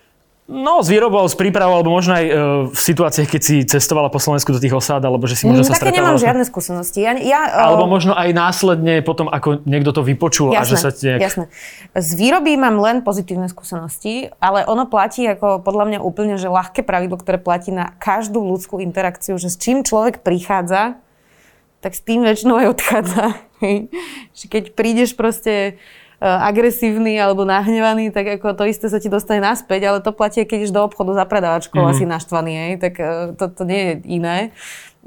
No, 0.50 0.82
s 0.82 0.90
výrobou, 0.90 1.22
s 1.30 1.38
prípravou, 1.38 1.78
alebo 1.78 1.94
možno 1.94 2.18
aj 2.18 2.24
e, 2.26 2.32
v 2.66 2.74
situáciách, 2.74 3.28
keď 3.30 3.38
si 3.44 3.62
cestovala 3.62 4.10
po 4.10 4.18
Slovensku 4.18 4.50
do 4.50 4.58
tých 4.58 4.74
osád, 4.74 4.98
alebo 4.98 5.22
že 5.30 5.38
si 5.38 5.46
možno 5.46 5.62
sa 5.62 5.70
Mm, 5.70 5.74
Také 5.78 5.94
stretávala. 5.94 6.10
nemám 6.10 6.18
žiadne 6.18 6.42
skúsenosti. 6.42 6.98
Ja, 7.06 7.14
ja, 7.14 7.40
Alebo 7.70 7.86
o, 7.86 7.92
možno 7.92 8.18
aj 8.18 8.34
následne 8.34 8.98
potom, 8.98 9.30
ako 9.30 9.62
niekto 9.62 9.94
to 9.94 10.02
vypočul 10.02 10.50
a 10.50 10.66
že 10.66 10.74
sa 10.74 10.90
nejak... 10.90 11.22
jasné. 11.22 11.44
Z 11.94 12.10
výroby 12.18 12.58
mám 12.58 12.82
len 12.82 13.06
pozitívne 13.06 13.46
skúsenosti, 13.46 14.34
ale 14.42 14.66
ono 14.66 14.90
platí 14.90 15.22
ako 15.22 15.62
podľa 15.62 15.84
mňa 15.86 15.98
úplne, 16.02 16.34
že 16.34 16.50
ľahké 16.50 16.82
pravidlo, 16.82 17.22
ktoré 17.22 17.38
platí 17.38 17.70
na 17.70 17.94
každú 18.02 18.42
ľudskú 18.42 18.82
interakciu, 18.82 19.38
že 19.38 19.54
s 19.54 19.56
čím 19.60 19.86
človek 19.86 20.26
prichádza, 20.26 20.98
tak 21.78 21.94
s 21.94 22.02
tým 22.02 22.26
väčšinou 22.26 22.58
aj 22.58 22.66
odchádza. 22.74 23.24
Keď 24.58 24.74
prídeš 24.74 25.14
proste 25.14 25.78
agresívny 26.20 27.16
alebo 27.16 27.48
nahnevaný, 27.48 28.12
tak 28.12 28.36
ako 28.36 28.52
to 28.52 28.68
isté 28.68 28.92
sa 28.92 29.00
ti 29.00 29.08
dostane 29.08 29.40
naspäť, 29.40 29.88
ale 29.88 29.98
to 30.04 30.12
platí, 30.12 30.44
keď 30.44 30.68
ideš 30.68 30.76
do 30.76 30.84
obchodu 30.84 31.16
za 31.16 31.24
predávačkou 31.24 31.80
mm-hmm. 31.80 31.96
asi 31.96 32.04
naštvaný, 32.04 32.52
hej, 32.52 32.72
tak 32.76 32.94
e, 33.00 33.32
to, 33.40 33.48
to 33.48 33.62
nie 33.64 33.80
je 33.80 33.92
iné. 34.20 34.38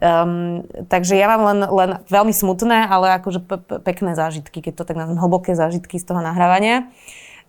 Um, 0.02 0.66
takže 0.90 1.14
ja 1.14 1.30
mám 1.30 1.46
len, 1.54 1.60
len 1.70 1.92
veľmi 2.10 2.34
smutné, 2.34 2.90
ale 2.90 3.14
akože 3.22 3.46
pe- 3.46 3.62
pe- 3.62 3.78
pekné 3.86 4.18
zážitky, 4.18 4.66
keď 4.66 4.82
to 4.82 4.84
tak 4.90 4.98
nazvem, 4.98 5.22
hlboké 5.22 5.54
zážitky 5.54 6.02
z 6.02 6.06
toho 6.10 6.18
nahrávania. 6.18 6.90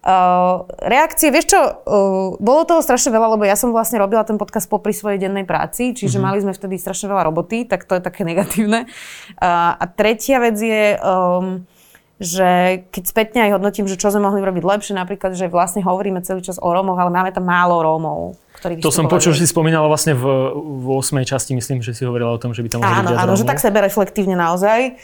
Uh, 0.05 0.69
reakcie, 0.85 1.33
vieš 1.33 1.57
čo, 1.57 1.61
uh, 1.65 2.37
bolo 2.37 2.69
toho 2.69 2.85
strašne 2.85 3.09
veľa, 3.09 3.41
lebo 3.41 3.49
ja 3.49 3.57
som 3.57 3.73
vlastne 3.73 3.97
robila 3.97 4.29
ten 4.29 4.37
podcast 4.37 4.69
popri 4.69 4.93
svojej 4.93 5.17
dennej 5.17 5.49
práci, 5.49 5.97
čiže 5.97 6.21
mm-hmm. 6.21 6.29
mali 6.29 6.45
sme 6.45 6.53
vtedy 6.53 6.77
strašne 6.77 7.09
veľa 7.09 7.33
roboty, 7.33 7.65
tak 7.65 7.89
to 7.89 7.97
je 7.97 8.05
také 8.05 8.21
negatívne. 8.29 8.85
Uh, 9.41 9.73
a 9.81 9.89
tretia 9.89 10.37
vec 10.45 10.61
je, 10.61 11.01
um, 11.01 11.65
že 12.23 12.83
keď 12.95 13.05
spätne 13.05 13.41
aj 13.49 13.59
hodnotím, 13.59 13.91
že 13.91 13.99
čo 13.99 14.11
sme 14.15 14.27
mohli 14.27 14.43
robiť 14.43 14.63
lepšie, 14.63 14.95
napríklad, 14.95 15.35
že 15.35 15.51
vlastne 15.51 15.83
hovoríme 15.83 16.23
celý 16.23 16.47
čas 16.47 16.63
o 16.63 16.69
Rómoch, 16.71 16.99
ale 16.99 17.11
máme 17.11 17.31
tam 17.35 17.47
málo 17.47 17.83
Rómov 17.83 18.39
ktorí 18.65 18.81
To 18.81 18.89
som 18.89 19.13
počul, 19.13 19.37
že 19.37 19.45
si 19.45 19.53
spomínala 19.53 19.85
vlastne 19.93 20.17
v, 20.17 20.25
v 20.57 20.87
8. 20.97 21.21
časti, 21.29 21.53
myslím, 21.53 21.85
že 21.85 21.93
si 21.93 22.09
hovorila 22.09 22.33
o 22.33 22.41
tom, 22.41 22.57
že 22.57 22.65
by 22.65 22.69
tam 22.73 22.81
mohli 22.81 22.97
Áno, 22.97 23.13
áno, 23.13 23.33
že 23.37 23.45
tak 23.45 23.61
sebe 23.61 23.85
reflektívne 23.85 24.41
naozaj. 24.41 24.97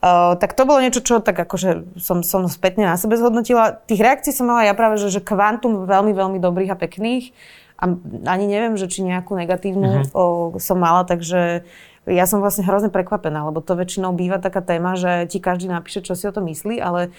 Uh, 0.00 0.32
tak 0.40 0.56
to 0.56 0.64
bolo 0.64 0.80
niečo, 0.80 1.04
čo 1.04 1.20
tak 1.20 1.36
akože 1.36 2.00
som, 2.00 2.24
som 2.24 2.48
spätne 2.48 2.88
na 2.88 2.96
sebe 2.96 3.20
zhodnotila. 3.20 3.84
Tých 3.84 4.00
reakcií 4.00 4.32
som 4.32 4.48
mala 4.48 4.64
ja 4.64 4.72
práve, 4.72 4.96
že, 4.96 5.12
že 5.12 5.20
kvantum 5.20 5.84
veľmi, 5.84 6.16
veľmi 6.16 6.38
dobrých 6.40 6.72
a 6.72 6.80
pekných. 6.80 7.36
A 7.76 7.92
ani 8.32 8.46
neviem, 8.48 8.80
že 8.80 8.88
či 8.88 9.04
nejakú 9.04 9.36
negatívnu 9.36 10.06
uh-huh. 10.06 10.14
o, 10.16 10.24
som 10.56 10.80
mala, 10.80 11.04
takže 11.04 11.68
ja 12.06 12.26
som 12.26 12.42
vlastne 12.42 12.66
hrozne 12.66 12.90
prekvapená, 12.90 13.46
lebo 13.46 13.62
to 13.62 13.78
väčšinou 13.78 14.10
býva 14.14 14.42
taká 14.42 14.58
téma, 14.58 14.98
že 14.98 15.30
ti 15.30 15.38
každý 15.38 15.70
napíše, 15.70 16.02
čo 16.02 16.18
si 16.18 16.26
o 16.26 16.34
to 16.34 16.42
myslí, 16.42 16.82
ale 16.82 17.14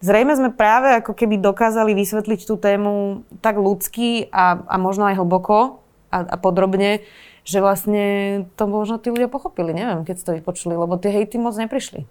Zrejme 0.00 0.32
sme 0.32 0.48
práve 0.48 0.96
ako 0.96 1.12
keby 1.12 1.36
dokázali 1.36 1.92
vysvetliť 1.92 2.48
tú 2.48 2.56
tému 2.56 3.20
tak 3.44 3.60
ľudsky 3.60 4.32
a, 4.32 4.56
a 4.64 4.80
možno 4.80 5.04
aj 5.04 5.20
hlboko 5.20 5.84
a, 6.08 6.24
a 6.24 6.36
podrobne, 6.40 7.04
že 7.44 7.60
vlastne 7.60 8.04
to 8.56 8.64
možno 8.64 8.96
tí 8.96 9.12
ľudia 9.12 9.28
pochopili, 9.28 9.76
neviem, 9.76 10.08
keď 10.08 10.14
ste 10.16 10.26
to 10.32 10.36
vypočuli, 10.40 10.72
lebo 10.72 10.96
tie 10.96 11.12
hejty 11.12 11.36
moc 11.36 11.52
neprišli. 11.52 12.08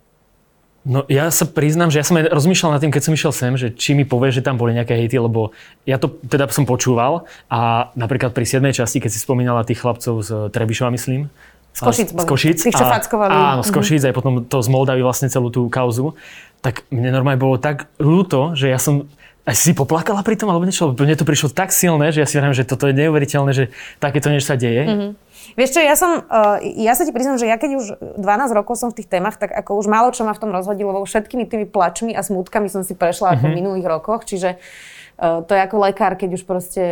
No 0.85 1.03
ja 1.09 1.33
sa 1.33 1.49
priznám, 1.49 1.89
že 1.89 1.99
ja 1.99 2.05
som 2.05 2.21
aj 2.21 2.29
rozmýšľal 2.29 2.77
nad 2.77 2.81
tým, 2.85 2.93
keď 2.93 3.03
som 3.09 3.13
išiel 3.17 3.33
sem, 3.33 3.53
že 3.57 3.73
či 3.73 3.97
mi 3.97 4.05
povie, 4.05 4.31
že 4.31 4.45
tam 4.45 4.55
boli 4.55 4.77
nejaké 4.77 4.93
hejty, 4.93 5.17
lebo 5.17 5.51
ja 5.89 5.97
to 5.97 6.13
teda 6.29 6.45
som 6.53 6.69
počúval 6.69 7.25
a 7.49 7.89
napríklad 7.97 8.37
pri 8.37 8.45
7. 8.45 8.69
časti, 8.69 9.01
keď 9.01 9.11
si 9.11 9.19
spomínala 9.19 9.65
tých 9.65 9.81
chlapcov 9.81 10.13
z 10.21 10.29
Trebišova, 10.53 10.93
myslím, 10.93 11.33
z 11.73 11.79
Košic. 11.85 12.07
Z 12.11 12.25
Košic. 12.27 12.57
Tých, 12.59 12.75
čo 12.75 12.85
fackovali. 12.85 13.31
Áno, 13.31 13.61
z 13.63 13.71
mhm. 13.71 13.75
Košic, 13.75 14.01
mm-hmm. 14.03 14.09
aj 14.11 14.15
potom 14.17 14.33
to 14.43 14.57
z 14.59 14.67
Moldavy 14.67 15.01
vlastne 15.05 15.27
celú 15.31 15.47
tú 15.53 15.69
kauzu 15.71 16.17
tak 16.59 16.83
mne 16.91 17.15
normálne 17.15 17.39
bolo 17.39 17.55
tak 17.55 17.87
ľúto, 17.99 18.53
že 18.55 18.67
ja 18.67 18.79
som 18.79 19.07
aj 19.47 19.55
si 19.55 19.71
poplakala 19.73 20.21
pri 20.21 20.37
tom, 20.37 20.51
alebo 20.53 20.67
niečo, 20.67 20.93
mne 20.93 21.17
to 21.17 21.25
prišlo 21.25 21.49
tak 21.49 21.73
silné, 21.73 22.13
že 22.13 22.21
ja 22.21 22.27
si 22.29 22.37
hovorím, 22.37 22.53
že 22.53 22.69
toto 22.69 22.85
je 22.85 22.93
neuveriteľné, 22.93 23.51
že 23.55 23.73
takéto 23.97 24.29
niečo 24.29 24.53
sa 24.53 24.59
deje. 24.59 24.85
Mm-hmm. 24.85 25.11
Vieš 25.57 25.69
čo, 25.73 25.81
ja 25.81 25.95
som, 25.97 26.21
uh, 26.21 26.61
ja 26.61 26.93
sa 26.93 27.07
ti 27.07 27.09
priznám, 27.09 27.41
že 27.41 27.49
ja 27.49 27.57
keď 27.57 27.71
už 27.81 27.85
12 28.21 28.53
rokov 28.53 28.77
som 28.77 28.93
v 28.93 29.01
tých 29.01 29.09
témach, 29.09 29.41
tak 29.41 29.49
ako 29.49 29.81
už 29.81 29.89
málo 29.89 30.13
čo 30.13 30.21
ma 30.21 30.37
v 30.37 30.41
tom 30.45 30.53
rozhodilo, 30.53 30.93
lebo 30.93 31.07
všetkými 31.07 31.49
tými 31.49 31.65
plačmi 31.65 32.13
a 32.13 32.21
smutkami 32.21 32.69
som 32.69 32.85
si 32.85 32.93
prešla 32.93 33.33
mm-hmm. 33.33 33.41
ako 33.41 33.45
v 33.47 33.49
mhm. 33.49 33.57
minulých 33.57 33.87
rokoch, 33.89 34.21
čiže 34.29 34.59
uh, 34.59 34.98
to 35.19 35.51
je 35.51 35.61
ako 35.61 35.77
lekár, 35.83 36.15
keď 36.15 36.39
už 36.39 36.43
proste 36.47 36.83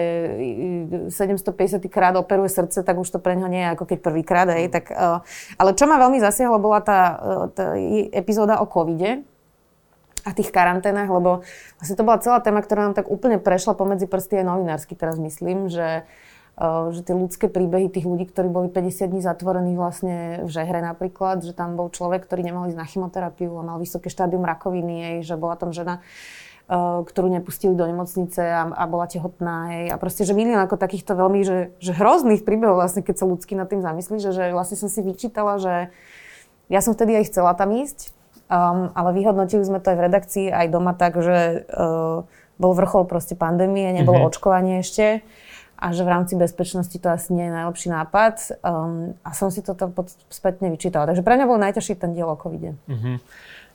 750 1.07 1.79
krát 1.88 2.12
operuje 2.19 2.51
srdce, 2.51 2.84
tak 2.84 3.00
už 3.00 3.07
to 3.07 3.24
pre 3.24 3.39
ňo 3.39 3.48
nie 3.48 3.63
je 3.63 3.72
ako 3.72 3.84
keď 3.88 4.00
prvýkrát, 4.03 4.48
hej, 4.51 4.67
tak, 4.67 4.91
uh, 4.91 5.24
ale 5.55 5.72
čo 5.72 5.88
ma 5.88 5.96
veľmi 5.96 6.19
zasiahlo, 6.19 6.60
bola 6.60 6.84
tá, 6.84 7.00
tá 7.55 7.79
epizóda 8.12 8.60
o 8.60 8.67
covide, 8.67 9.24
a 10.27 10.36
tých 10.36 10.51
karanténach, 10.51 11.07
lebo 11.07 11.48
vlastne 11.79 11.96
to 11.96 12.03
bola 12.03 12.19
celá 12.19 12.43
téma, 12.43 12.60
ktorá 12.60 12.91
nám 12.91 13.00
tak 13.00 13.07
úplne 13.07 13.39
prešla 13.39 13.79
pomedzi 13.79 14.12
prsty 14.12 14.43
aj 14.43 14.46
novinársky 14.51 14.91
teraz 14.91 15.15
myslím, 15.15 15.72
že 15.72 16.03
že 16.89 17.05
tie 17.05 17.13
ľudské 17.13 17.46
príbehy 17.53 17.86
tých 17.93 18.10
ľudí, 18.10 18.25
ktorí 18.34 18.50
boli 18.50 18.65
50 18.74 19.13
dní 19.13 19.22
zatvorení 19.22 19.77
vlastne 19.77 20.41
v 20.41 20.50
žehre 20.50 20.81
napríklad, 20.81 21.46
že 21.46 21.53
tam 21.53 21.77
bol 21.77 21.93
človek, 21.93 22.25
ktorý 22.25 22.50
nemohol 22.50 22.74
ísť 22.74 22.81
na 22.81 22.89
chemoterapiu 22.89 23.53
a 23.53 23.62
mal 23.62 23.77
vysoké 23.77 24.10
štádium 24.10 24.41
rakoviny, 24.41 24.96
jej, 24.98 25.17
že 25.22 25.36
bola 25.38 25.53
tam 25.53 25.69
žena, 25.69 26.01
ktorú 26.67 27.31
nepustili 27.31 27.71
do 27.79 27.88
nemocnice 27.88 28.43
a, 28.43 28.67
a 28.67 28.83
bola 28.91 29.07
tehotná. 29.07 29.71
Jej. 29.71 29.86
A 29.91 29.95
proste, 29.95 30.27
že 30.27 30.36
milión 30.36 30.59
ako 30.59 30.75
takýchto 30.75 31.15
veľmi 31.15 31.39
že, 31.47 31.71
že 31.79 31.95
hrozných 31.95 32.43
príbehov, 32.43 32.83
vlastne, 32.83 33.07
keď 33.07 33.24
sa 33.24 33.25
ľudsky 33.25 33.55
nad 33.55 33.71
tým 33.71 33.79
zamyslí, 33.79 34.19
že, 34.19 34.36
že 34.36 34.43
vlastne 34.51 34.75
som 34.75 34.91
si 34.91 35.00
vyčítala, 35.00 35.63
že 35.63 35.95
ja 36.67 36.83
som 36.83 36.91
vtedy 36.91 37.15
aj 37.24 37.31
chcela 37.31 37.55
tam 37.55 37.71
ísť, 37.71 38.12
Um, 38.47 38.95
ale 38.95 39.12
vyhodnotili 39.12 39.59
sme 39.59 39.83
to 39.83 39.91
aj 39.91 39.97
v 40.00 40.05
redakcii, 40.07 40.47
aj 40.47 40.71
doma 40.71 40.95
tak, 40.95 41.19
že 41.19 41.67
uh, 41.67 42.24
bol 42.55 42.71
vrchol 42.79 43.03
proste 43.03 43.36
pandémie, 43.36 43.91
nebolo 43.91 44.24
mm-hmm. 44.24 44.31
očkovanie 44.31 44.79
ešte 44.79 45.19
a 45.75 45.91
že 45.91 46.07
v 46.07 46.09
rámci 46.09 46.39
bezpečnosti 46.39 46.95
to 46.95 47.12
asi 47.12 47.36
nie 47.36 47.51
je 47.51 47.53
najlepší 47.53 47.91
nápad. 47.91 48.36
Um, 48.63 49.19
a 49.27 49.36
som 49.36 49.51
si 49.51 49.59
to 49.59 49.75
pod, 49.75 50.15
spätne 50.31 50.71
vyčítala. 50.71 51.12
Takže 51.12 51.27
pre 51.27 51.36
mňa 51.36 51.45
bol 51.45 51.59
najťažší 51.59 52.00
ten 52.00 52.15
diel 52.15 52.31
o 52.31 52.39
covide. 52.39 52.79
Mm-hmm. 52.88 53.15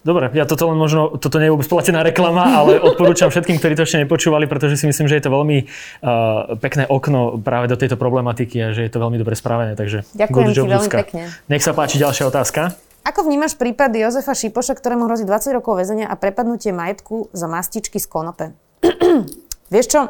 Dobre, 0.02 0.34
ja 0.34 0.42
toto 0.42 0.66
len 0.66 0.74
možno, 0.74 1.14
toto 1.14 1.38
nie 1.38 1.46
je 1.46 1.54
vôbec 1.54 1.70
platená 1.70 2.02
reklama, 2.02 2.58
ale 2.58 2.78
odporúčam 2.90 3.30
všetkým, 3.30 3.62
ktorí 3.62 3.78
to 3.78 3.86
ešte 3.86 4.02
nepočúvali, 4.02 4.50
pretože 4.50 4.74
si 4.82 4.90
myslím, 4.90 5.06
že 5.06 5.22
je 5.22 5.24
to 5.24 5.30
veľmi 5.30 5.58
uh, 5.62 6.58
pekné 6.58 6.90
okno 6.90 7.38
práve 7.38 7.70
do 7.70 7.78
tejto 7.78 7.94
problematiky 7.94 8.58
a 8.58 8.66
že 8.74 8.82
je 8.82 8.90
to 8.90 8.98
veľmi 8.98 9.16
dobre 9.22 9.38
spravené. 9.38 9.78
Takže 9.78 10.02
Ďakujem 10.18 10.46
ti 10.50 10.60
veľmi 10.66 10.90
pekne. 10.90 11.22
Nech 11.46 11.62
sa 11.62 11.70
páči 11.70 12.02
ďalšia 12.02 12.26
otázka. 12.26 12.74
Ako 13.02 13.26
vnímaš 13.26 13.58
prípad 13.58 13.90
Jozefa 13.98 14.30
Šipoša, 14.30 14.78
ktorému 14.78 15.10
hrozí 15.10 15.26
20 15.26 15.58
rokov 15.58 15.74
väzenia 15.74 16.06
a 16.06 16.14
prepadnutie 16.14 16.70
majetku 16.70 17.34
za 17.34 17.50
mastičky 17.50 17.98
z 17.98 18.06
konope? 18.06 18.54
Vieš 19.74 19.86
čo? 19.90 20.00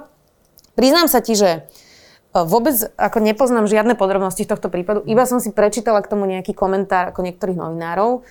Priznám 0.76 1.08
sa 1.08 1.24
ti, 1.24 1.32
že 1.32 1.50
e, 1.56 1.60
vôbec 2.44 2.76
ako 3.00 3.18
nepoznám 3.24 3.64
žiadne 3.64 3.96
podrobnosti 3.96 4.44
tohto 4.44 4.68
prípadu. 4.68 5.00
Iba 5.08 5.24
som 5.24 5.40
si 5.40 5.56
prečítala 5.56 6.04
k 6.04 6.12
tomu 6.12 6.28
nejaký 6.28 6.52
komentár 6.52 7.16
ako 7.16 7.24
niektorých 7.24 7.56
novinárov. 7.56 8.28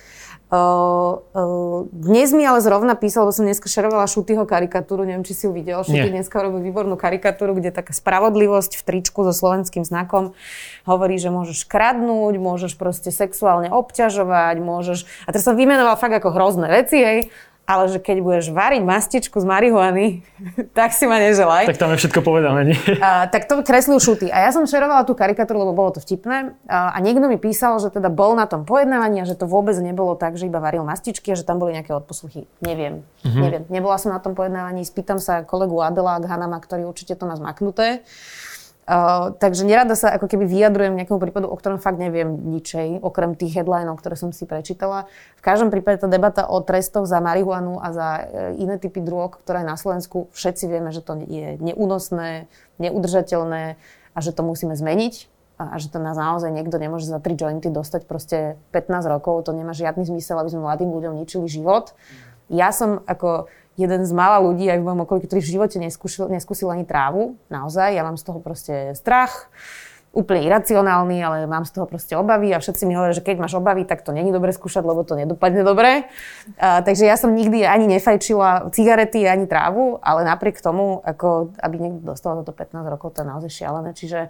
Dnes 0.52 2.28
mi 2.36 2.44
ale 2.44 2.60
zrovna 2.60 2.92
písal, 2.92 3.24
lebo 3.24 3.32
som 3.32 3.48
dneska 3.48 3.72
šerovala 3.72 4.04
Šutyho 4.04 4.44
karikatúru, 4.44 5.08
neviem, 5.08 5.24
či 5.24 5.32
si 5.32 5.42
ju 5.48 5.52
videl. 5.56 5.80
Šuty 5.80 6.12
dneska 6.12 6.44
robil 6.44 6.60
výbornú 6.60 7.00
karikatúru, 7.00 7.56
kde 7.56 7.72
taká 7.72 7.96
spravodlivosť 7.96 8.76
v 8.76 8.82
tričku 8.84 9.24
so 9.24 9.32
slovenským 9.32 9.88
znakom 9.88 10.36
hovorí, 10.84 11.16
že 11.16 11.32
môžeš 11.32 11.64
kradnúť, 11.64 12.36
môžeš 12.36 12.76
proste 12.76 13.08
sexuálne 13.08 13.72
obťažovať, 13.72 14.60
môžeš... 14.60 15.08
A 15.24 15.32
teraz 15.32 15.48
som 15.48 15.56
vymenoval 15.56 15.96
fakt 15.96 16.20
ako 16.20 16.36
hrozné 16.36 16.68
veci, 16.68 17.00
hej 17.00 17.32
ale 17.62 17.86
že 17.86 18.02
keď 18.02 18.16
budeš 18.20 18.46
variť 18.50 18.82
mastičku 18.82 19.38
z 19.38 19.46
marihuany, 19.46 20.26
tak 20.78 20.92
si 20.92 21.06
ma 21.06 21.22
neželaj. 21.22 21.70
Tak 21.70 21.78
tam 21.78 21.94
je 21.94 22.02
všetko 22.02 22.20
povedané, 22.20 22.74
nie? 22.74 22.78
A, 22.98 23.30
tak 23.30 23.46
to 23.46 23.62
kreslil 23.62 24.02
šuty. 24.02 24.28
A 24.28 24.44
ja 24.46 24.50
som 24.50 24.66
šerovala 24.66 25.06
tú 25.06 25.14
karikatúru, 25.14 25.62
lebo 25.62 25.72
bolo 25.72 25.94
to 25.94 26.00
vtipné. 26.02 26.58
A, 26.66 26.92
a 26.94 26.98
niekto 26.98 27.22
mi 27.30 27.38
písal, 27.38 27.78
že 27.78 27.94
teda 27.94 28.10
bol 28.10 28.34
na 28.34 28.50
tom 28.50 28.66
pojednávaní 28.66 29.22
a 29.22 29.28
že 29.28 29.38
to 29.38 29.46
vôbec 29.46 29.78
nebolo 29.78 30.18
tak, 30.18 30.34
že 30.34 30.50
iba 30.50 30.58
varil 30.58 30.82
mastičky 30.82 31.32
a 31.32 31.38
že 31.38 31.46
tam 31.46 31.62
boli 31.62 31.78
nejaké 31.78 31.94
odposluchy. 31.94 32.50
Neviem. 32.58 33.06
Mm-hmm. 33.22 33.42
Neviem. 33.42 33.62
Nebola 33.70 33.96
som 33.96 34.10
na 34.10 34.18
tom 34.18 34.34
pojednávaní. 34.34 34.82
Spýtam 34.82 35.22
sa 35.22 35.46
kolegu 35.46 35.78
Adela 35.78 36.18
a 36.18 36.24
Hanama, 36.26 36.58
ktorý 36.58 36.90
určite 36.90 37.14
to 37.14 37.30
má 37.30 37.38
zmaknuté. 37.38 38.02
Uh, 38.82 39.30
takže 39.38 39.62
nerada 39.62 39.94
sa 39.94 40.10
ako 40.18 40.26
keby 40.26 40.42
vyjadrujem 40.42 40.98
nejakému 40.98 41.22
prípadu, 41.22 41.46
o 41.46 41.54
ktorom 41.54 41.78
fakt 41.78 42.02
neviem 42.02 42.34
ničej, 42.34 42.98
okrem 42.98 43.38
tých 43.38 43.62
headlinov, 43.62 44.02
ktoré 44.02 44.18
som 44.18 44.34
si 44.34 44.42
prečítala. 44.42 45.06
V 45.38 45.42
každom 45.46 45.70
prípade 45.70 46.02
tá 46.02 46.10
debata 46.10 46.50
o 46.50 46.58
trestoch 46.58 47.06
za 47.06 47.22
marihuanu 47.22 47.78
a 47.78 47.94
za 47.94 48.08
uh, 48.18 48.22
iné 48.58 48.82
typy 48.82 48.98
drog, 48.98 49.38
ktorá 49.38 49.62
je 49.62 49.70
na 49.70 49.78
Slovensku, 49.78 50.26
všetci 50.34 50.66
vieme, 50.66 50.90
že 50.90 50.98
to 50.98 51.14
je 51.14 51.62
neúnosné, 51.62 52.50
neudržateľné 52.82 53.78
a 54.12 54.18
že 54.18 54.34
to 54.34 54.42
musíme 54.42 54.74
zmeniť 54.74 55.30
a, 55.62 55.64
a 55.72 55.76
že 55.78 55.86
to 55.94 56.02
nás 56.02 56.18
naozaj 56.18 56.50
niekto 56.50 56.74
nemôže 56.82 57.06
za 57.06 57.22
tri 57.22 57.38
jointy 57.38 57.70
dostať 57.70 58.10
proste 58.10 58.58
15 58.74 59.06
rokov. 59.06 59.46
To 59.46 59.54
nemá 59.54 59.70
žiadny 59.78 60.02
zmysel, 60.02 60.42
aby 60.42 60.50
sme 60.50 60.66
mladým 60.66 60.90
ľuďom 60.90 61.14
ničili 61.22 61.46
život. 61.46 61.94
Ja 62.50 62.74
som 62.74 63.00
ako 63.06 63.46
jeden 63.76 64.04
z 64.04 64.12
mála 64.12 64.42
ľudí 64.44 64.68
aj 64.68 64.78
v 64.80 64.84
mojom 64.84 65.04
okolí, 65.08 65.20
ktorý 65.24 65.40
v 65.40 65.52
živote 65.58 65.76
neskúšil, 65.80 66.28
neskúsil 66.28 66.68
ani 66.68 66.84
trávu. 66.84 67.40
Naozaj, 67.48 67.96
ja 67.96 68.02
mám 68.04 68.20
z 68.20 68.24
toho 68.28 68.38
proste 68.40 68.92
strach 68.92 69.48
úplne 70.12 70.44
iracionálny, 70.44 71.24
ale 71.24 71.36
mám 71.48 71.64
z 71.64 71.72
toho 71.72 71.88
proste 71.88 72.12
obavy 72.20 72.52
a 72.52 72.60
všetci 72.60 72.84
mi 72.84 72.92
hovoria, 72.92 73.16
že 73.16 73.24
keď 73.24 73.48
máš 73.48 73.56
obavy, 73.56 73.88
tak 73.88 74.04
to 74.04 74.12
není 74.12 74.28
dobre 74.28 74.52
skúšať, 74.52 74.84
lebo 74.84 75.08
to 75.08 75.16
nedopadne 75.16 75.64
dobre. 75.64 76.04
A, 76.60 76.84
takže 76.84 77.08
ja 77.08 77.16
som 77.16 77.32
nikdy 77.32 77.64
ani 77.64 77.88
nefajčila 77.88 78.68
cigarety, 78.76 79.24
ani 79.24 79.48
trávu, 79.48 79.96
ale 80.04 80.28
napriek 80.28 80.60
tomu, 80.60 81.00
ako 81.00 81.56
aby 81.56 81.76
niekto 81.80 82.12
dostal 82.12 82.36
toto 82.44 82.52
15 82.52 82.92
rokov, 82.92 83.16
to 83.16 83.24
je 83.24 83.26
naozaj 83.32 83.50
šialené. 83.56 83.96
Čiže, 83.96 84.28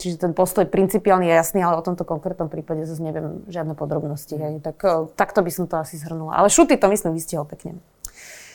čiže 0.00 0.16
ten 0.24 0.32
postoj 0.32 0.64
principiálny 0.64 1.28
je 1.28 1.36
jasný, 1.36 1.60
ale 1.60 1.76
o 1.76 1.84
tomto 1.84 2.08
konkrétnom 2.08 2.48
prípade 2.48 2.88
zase 2.88 3.04
neviem 3.04 3.44
žiadne 3.44 3.76
podrobnosti. 3.76 4.32
Hej. 4.32 4.64
Tak, 4.64 5.12
takto 5.20 5.44
by 5.44 5.52
som 5.52 5.68
to 5.68 5.76
asi 5.76 6.00
zhrnula. 6.00 6.32
Ale 6.32 6.48
šuty 6.48 6.80
to 6.80 6.88
myslím 6.88 7.12
vystihol 7.12 7.44
pekne. 7.44 7.76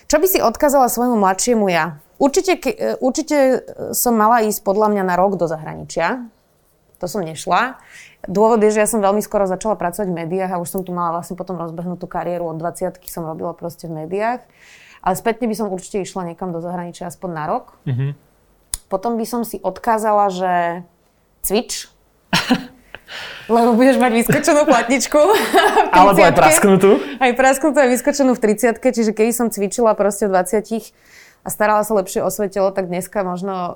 Čo 0.06 0.18
by 0.22 0.28
si 0.30 0.40
odkázala 0.42 0.86
svojmu 0.90 1.18
mladšiemu 1.18 1.66
ja? 1.70 1.98
Určite, 2.16 2.56
e, 2.62 2.96
určite 3.02 3.38
e, 3.38 3.58
som 3.92 4.16
mala 4.16 4.46
ísť 4.46 4.64
podľa 4.64 4.94
mňa 4.94 5.04
na 5.04 5.16
rok 5.18 5.36
do 5.36 5.50
zahraničia. 5.50 6.30
To 7.04 7.06
som 7.12 7.26
nešla. 7.26 7.76
Dôvod 8.26 8.64
je, 8.64 8.72
že 8.72 8.82
ja 8.82 8.88
som 8.90 9.04
veľmi 9.04 9.20
skoro 9.20 9.46
začala 9.46 9.76
pracovať 9.76 10.08
v 10.10 10.18
médiách 10.26 10.56
a 10.56 10.62
už 10.62 10.70
som 10.72 10.82
tu 10.82 10.96
mala 10.96 11.20
vlastne 11.20 11.36
potom 11.36 11.60
rozbehnutú 11.60 12.08
kariéru. 12.08 12.48
Od 12.50 12.58
20 12.58 12.98
som 13.06 13.28
robila 13.28 13.52
proste 13.52 13.86
v 13.92 14.06
médiách. 14.06 14.42
Ale 15.06 15.14
spätne 15.14 15.46
by 15.46 15.56
som 15.58 15.70
určite 15.70 16.02
išla 16.02 16.34
niekam 16.34 16.50
do 16.50 16.64
zahraničia 16.64 17.12
aspoň 17.12 17.30
na 17.30 17.44
rok. 17.46 17.78
Mm-hmm. 17.86 18.12
Potom 18.90 19.22
by 19.22 19.26
som 19.28 19.42
si 19.46 19.62
odkázala, 19.62 20.34
že 20.34 20.54
cvič. 21.46 21.94
Lebo 23.46 23.78
budeš 23.78 24.02
mať 24.02 24.12
vyskočenú 24.12 24.66
platničku. 24.66 25.22
Alebo 25.98 26.20
aj 26.22 26.34
prasknutú. 26.34 26.98
Aj 27.22 27.32
prasknutú, 27.38 27.78
aj 27.78 27.90
vyskočenú 27.94 28.32
v 28.34 28.42
30 28.42 28.82
čiže 28.82 29.12
keď 29.14 29.26
som 29.34 29.48
cvičila 29.54 29.94
proste 29.94 30.26
v 30.26 30.34
20 30.34 30.94
a 31.46 31.48
starala 31.54 31.86
sa 31.86 31.94
lepšie 31.94 32.26
o 32.26 32.30
svoje 32.34 32.58
telo, 32.58 32.74
tak 32.74 32.90
dneska 32.90 33.22
možno 33.22 33.54
uh, 33.54 33.74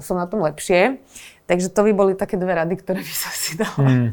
som 0.00 0.16
na 0.16 0.24
tom 0.24 0.40
lepšie. 0.40 0.96
Takže 1.44 1.68
to 1.68 1.80
by 1.84 1.92
boli 1.92 2.12
také 2.16 2.40
dve 2.40 2.56
rady, 2.56 2.74
ktoré 2.80 3.04
by 3.04 3.14
som 3.14 3.32
si 3.36 3.52
dala. 3.60 3.76
Hmm. 3.84 4.10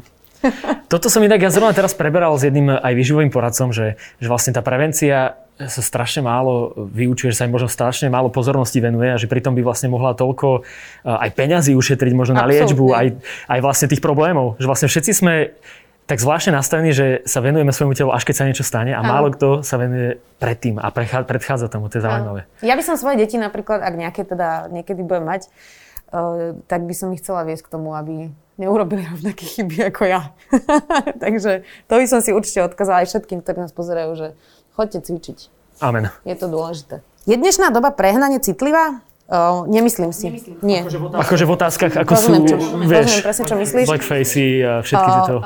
Toto 0.92 1.08
som 1.08 1.24
inak 1.24 1.40
ja 1.40 1.48
zrovna 1.48 1.72
teraz 1.72 1.96
preberal 1.96 2.36
s 2.36 2.44
jedným 2.44 2.76
aj 2.76 2.92
výživovým 2.92 3.32
poradcom, 3.32 3.72
že, 3.72 3.96
že 4.20 4.28
vlastne 4.28 4.52
tá 4.52 4.60
prevencia 4.60 5.40
sa 5.54 5.82
strašne 5.86 6.26
málo 6.26 6.74
vyučuje, 6.74 7.30
že 7.30 7.38
sa 7.38 7.46
im 7.46 7.54
možno 7.54 7.70
strašne 7.70 8.10
málo 8.10 8.26
pozornosti 8.26 8.82
venuje 8.82 9.14
a 9.14 9.18
že 9.18 9.30
pritom 9.30 9.54
by 9.54 9.62
vlastne 9.62 9.86
mohla 9.86 10.10
toľko 10.18 10.62
eh, 10.62 11.24
aj 11.26 11.30
peňazí 11.38 11.78
ušetriť 11.78 12.12
možno 12.14 12.34
na 12.42 12.46
liečbu, 12.46 12.90
aj, 12.90 13.06
aj 13.46 13.58
vlastne 13.62 13.86
tých 13.86 14.02
problémov. 14.02 14.58
Že 14.58 14.66
vlastne 14.66 14.88
všetci 14.90 15.12
sme 15.14 15.54
tak 16.04 16.20
zvláštne 16.20 16.52
nastavení, 16.52 16.92
že 16.92 17.24
sa 17.24 17.40
venujeme 17.40 17.72
svojmu 17.72 17.96
telu, 17.96 18.10
až 18.12 18.28
keď 18.28 18.34
sa 18.36 18.44
niečo 18.44 18.64
stane 18.66 18.92
a 18.92 19.00
Áno. 19.00 19.08
málo 19.08 19.32
kto 19.32 19.64
sa 19.64 19.80
venuje 19.80 20.20
predtým 20.36 20.76
a 20.76 20.92
predchádza 21.24 21.72
tomu, 21.72 21.88
to 21.88 21.96
je 21.96 22.04
zaujímavé. 22.04 22.44
Ja 22.60 22.76
by 22.76 22.84
som 22.84 23.00
svoje 23.00 23.24
deti 23.24 23.40
napríklad, 23.40 23.80
ak 23.80 23.94
nejaké 23.96 24.28
teda 24.28 24.68
niekedy 24.68 25.00
budem 25.00 25.24
mať, 25.24 25.48
uh, 26.12 26.60
tak 26.68 26.84
by 26.84 26.92
som 26.92 27.08
ich 27.16 27.24
chcela 27.24 27.48
viesť 27.48 27.64
k 27.64 27.72
tomu, 27.72 27.96
aby 27.96 28.28
neurobili 28.60 29.00
rovnaké 29.08 29.48
chyby 29.48 29.88
ako 29.88 30.02
ja. 30.04 30.36
Takže 31.24 31.64
to 31.88 31.94
by 31.96 32.04
som 32.04 32.20
si 32.20 32.36
určite 32.36 32.60
odkázala 32.68 33.02
aj 33.02 33.08
všetkým, 33.08 33.40
ktorí 33.40 33.64
nás 33.64 33.72
pozerajú, 33.72 34.12
že 34.12 34.28
chodte 34.74 34.98
cvičiť. 35.00 35.38
Amen. 35.80 36.10
Je 36.26 36.34
to 36.38 36.46
dôležité. 36.50 37.00
Je 37.24 37.34
dnešná 37.40 37.72
doba 37.72 37.90
prehnane 37.94 38.38
citlivá? 38.38 39.00
Uh, 39.24 39.64
nemyslím 39.64 40.12
si. 40.12 40.28
Nemyslím. 40.28 40.60
Nie. 40.60 40.84
Akože 40.84 41.00
v, 41.00 41.04
otázkach, 41.08 41.24
akože 41.24 41.44
v 41.48 41.52
otázkach, 41.56 41.92
ako 41.96 42.12
rozumiem, 42.12 42.44
sú, 42.44 42.44
čo, 42.44 42.56
vieš, 42.60 43.06
rozumiem 43.08 43.24
presne, 43.24 43.44
čo 43.48 43.56
myslíš. 43.56 43.86
blackfacey 43.88 44.48
a 44.60 44.72
všetky 44.84 45.08
uh, 45.08 45.14
tieto. 45.16 45.36
Uh, 45.40 45.44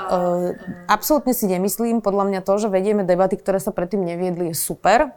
absolútne 0.91 1.31
si 1.31 1.47
nemyslím. 1.47 2.03
Podľa 2.03 2.25
mňa 2.27 2.41
to, 2.43 2.59
že 2.59 2.69
vedieme 2.75 3.07
debaty, 3.07 3.39
ktoré 3.39 3.63
sa 3.63 3.71
predtým 3.71 4.03
neviedli, 4.03 4.51
je 4.51 4.57
super. 4.59 5.15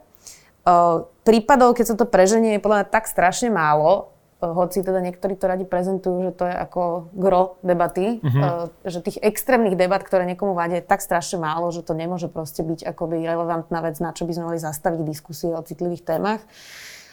Uh, 0.62 1.10
prípadov, 1.26 1.74
keď 1.74 1.84
sa 1.90 1.96
to 1.98 2.06
preženie, 2.06 2.54
je 2.54 2.62
podľa 2.62 2.86
mňa 2.86 2.88
tak 2.94 3.10
strašne 3.10 3.50
málo, 3.50 4.11
hoci 4.42 4.82
teda 4.82 4.98
niektorí 4.98 5.38
to 5.38 5.46
radi 5.46 5.62
prezentujú, 5.62 6.26
že 6.26 6.32
to 6.34 6.50
je 6.50 6.54
ako 6.58 7.14
gro 7.14 7.62
debaty, 7.62 8.18
uh, 8.18 8.66
že 8.82 8.98
tých 8.98 9.22
extrémnych 9.22 9.78
debat, 9.78 10.02
ktoré 10.02 10.26
niekomu 10.26 10.58
vadia, 10.58 10.82
je 10.82 10.90
tak 10.90 10.98
strašne 10.98 11.38
málo, 11.38 11.70
že 11.70 11.86
to 11.86 11.94
nemôže 11.94 12.26
proste 12.26 12.66
byť 12.66 12.82
akoby 12.82 13.22
relevantná 13.22 13.78
vec, 13.86 14.02
na 14.02 14.10
čo 14.10 14.26
by 14.26 14.34
sme 14.34 14.44
mali 14.50 14.58
zastaviť 14.58 15.00
diskusie 15.06 15.54
o 15.54 15.62
citlivých 15.62 16.02
témach. 16.02 16.42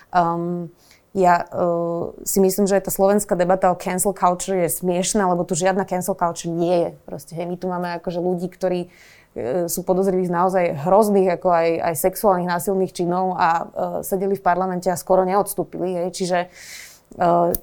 Um, 0.09 0.73
ja 1.13 1.45
uh, 1.53 2.17
si 2.25 2.41
myslím, 2.41 2.65
že 2.65 2.81
tá 2.81 2.89
slovenská 2.89 3.37
debata 3.37 3.69
o 3.69 3.77
cancel 3.77 4.17
culture 4.17 4.65
je 4.65 4.81
smiešná, 4.81 5.29
lebo 5.29 5.45
tu 5.45 5.53
žiadna 5.53 5.85
cancel 5.85 6.17
culture 6.17 6.49
nie 6.49 6.73
je. 6.73 6.89
Proste, 7.05 7.37
hej, 7.37 7.45
my 7.45 7.55
tu 7.61 7.69
máme 7.69 8.01
akože 8.01 8.17
ľudí, 8.17 8.49
ktorí 8.49 8.89
sú 9.69 9.85
podozriví 9.85 10.25
z 10.25 10.33
naozaj 10.33 10.65
hrozných, 10.89 11.37
ako 11.37 11.53
aj, 11.53 11.67
aj 11.85 11.95
sexuálnych 12.01 12.49
násilných 12.49 12.91
činov 12.91 13.37
a 13.37 13.49
uh, 13.61 13.65
sedeli 14.01 14.33
v 14.33 14.41
parlamente 14.41 14.89
a 14.89 14.97
skoro 14.97 15.21
neodstúpili. 15.21 16.01
Hej. 16.01 16.07
Čiže, 16.17 16.39
uh, 16.49 16.88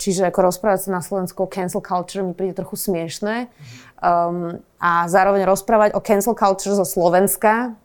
čiže 0.01 0.27
ako 0.27 0.51
rozprávať 0.51 0.89
sa 0.89 0.91
na 0.97 1.03
Slovensku 1.05 1.47
o 1.47 1.51
cancel 1.51 1.85
culture 1.85 2.25
mi 2.27 2.35
príde 2.35 2.59
trochu 2.59 2.75
smiešné. 2.75 3.47
Um, 4.03 4.59
a 4.77 5.09
zároveň 5.09 5.47
rozprávať 5.47 5.97
o 5.97 6.05
cancel 6.05 6.35
culture 6.37 6.75
zo 6.75 6.85
Slovenska 6.85 7.79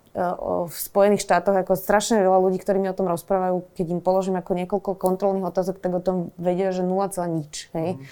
v 0.68 0.76
Spojených 0.76 1.24
štátoch 1.24 1.56
ako 1.56 1.80
strašne 1.80 2.20
veľa 2.20 2.40
ľudí, 2.44 2.60
ktorí 2.60 2.84
mi 2.84 2.92
o 2.92 2.98
tom 2.98 3.08
rozprávajú, 3.08 3.64
keď 3.80 3.96
im 3.96 4.02
položím 4.04 4.36
ako 4.36 4.52
niekoľko 4.60 4.92
kontrolných 5.00 5.48
otázok, 5.48 5.80
tak 5.80 5.92
o 5.96 6.04
tom 6.04 6.36
vedia, 6.36 6.76
že 6.76 6.84
0, 6.84 6.92
nič. 7.32 7.72
Hej. 7.72 7.96
Mm. 7.96 8.04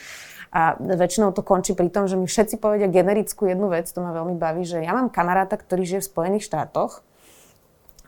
A 0.49 0.79
väčšinou 0.79 1.35
to 1.35 1.43
končí 1.43 1.75
pri 1.75 1.91
tom, 1.91 2.07
že 2.09 2.15
mi 2.15 2.25
všetci 2.25 2.57
povedia 2.57 2.89
generickú 2.89 3.45
jednu 3.45 3.69
vec, 3.69 3.85
to 3.91 4.01
ma 4.01 4.15
veľmi 4.15 4.39
baví, 4.39 4.63
že 4.65 4.81
ja 4.81 4.95
mám 4.95 5.11
kamaráta, 5.11 5.59
ktorý 5.59 5.85
žije 5.85 6.01
v 6.01 6.09
Spojených 6.09 6.47
štátoch, 6.47 7.03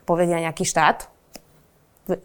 povedia 0.08 0.40
nejaký 0.40 0.66
štát, 0.66 1.12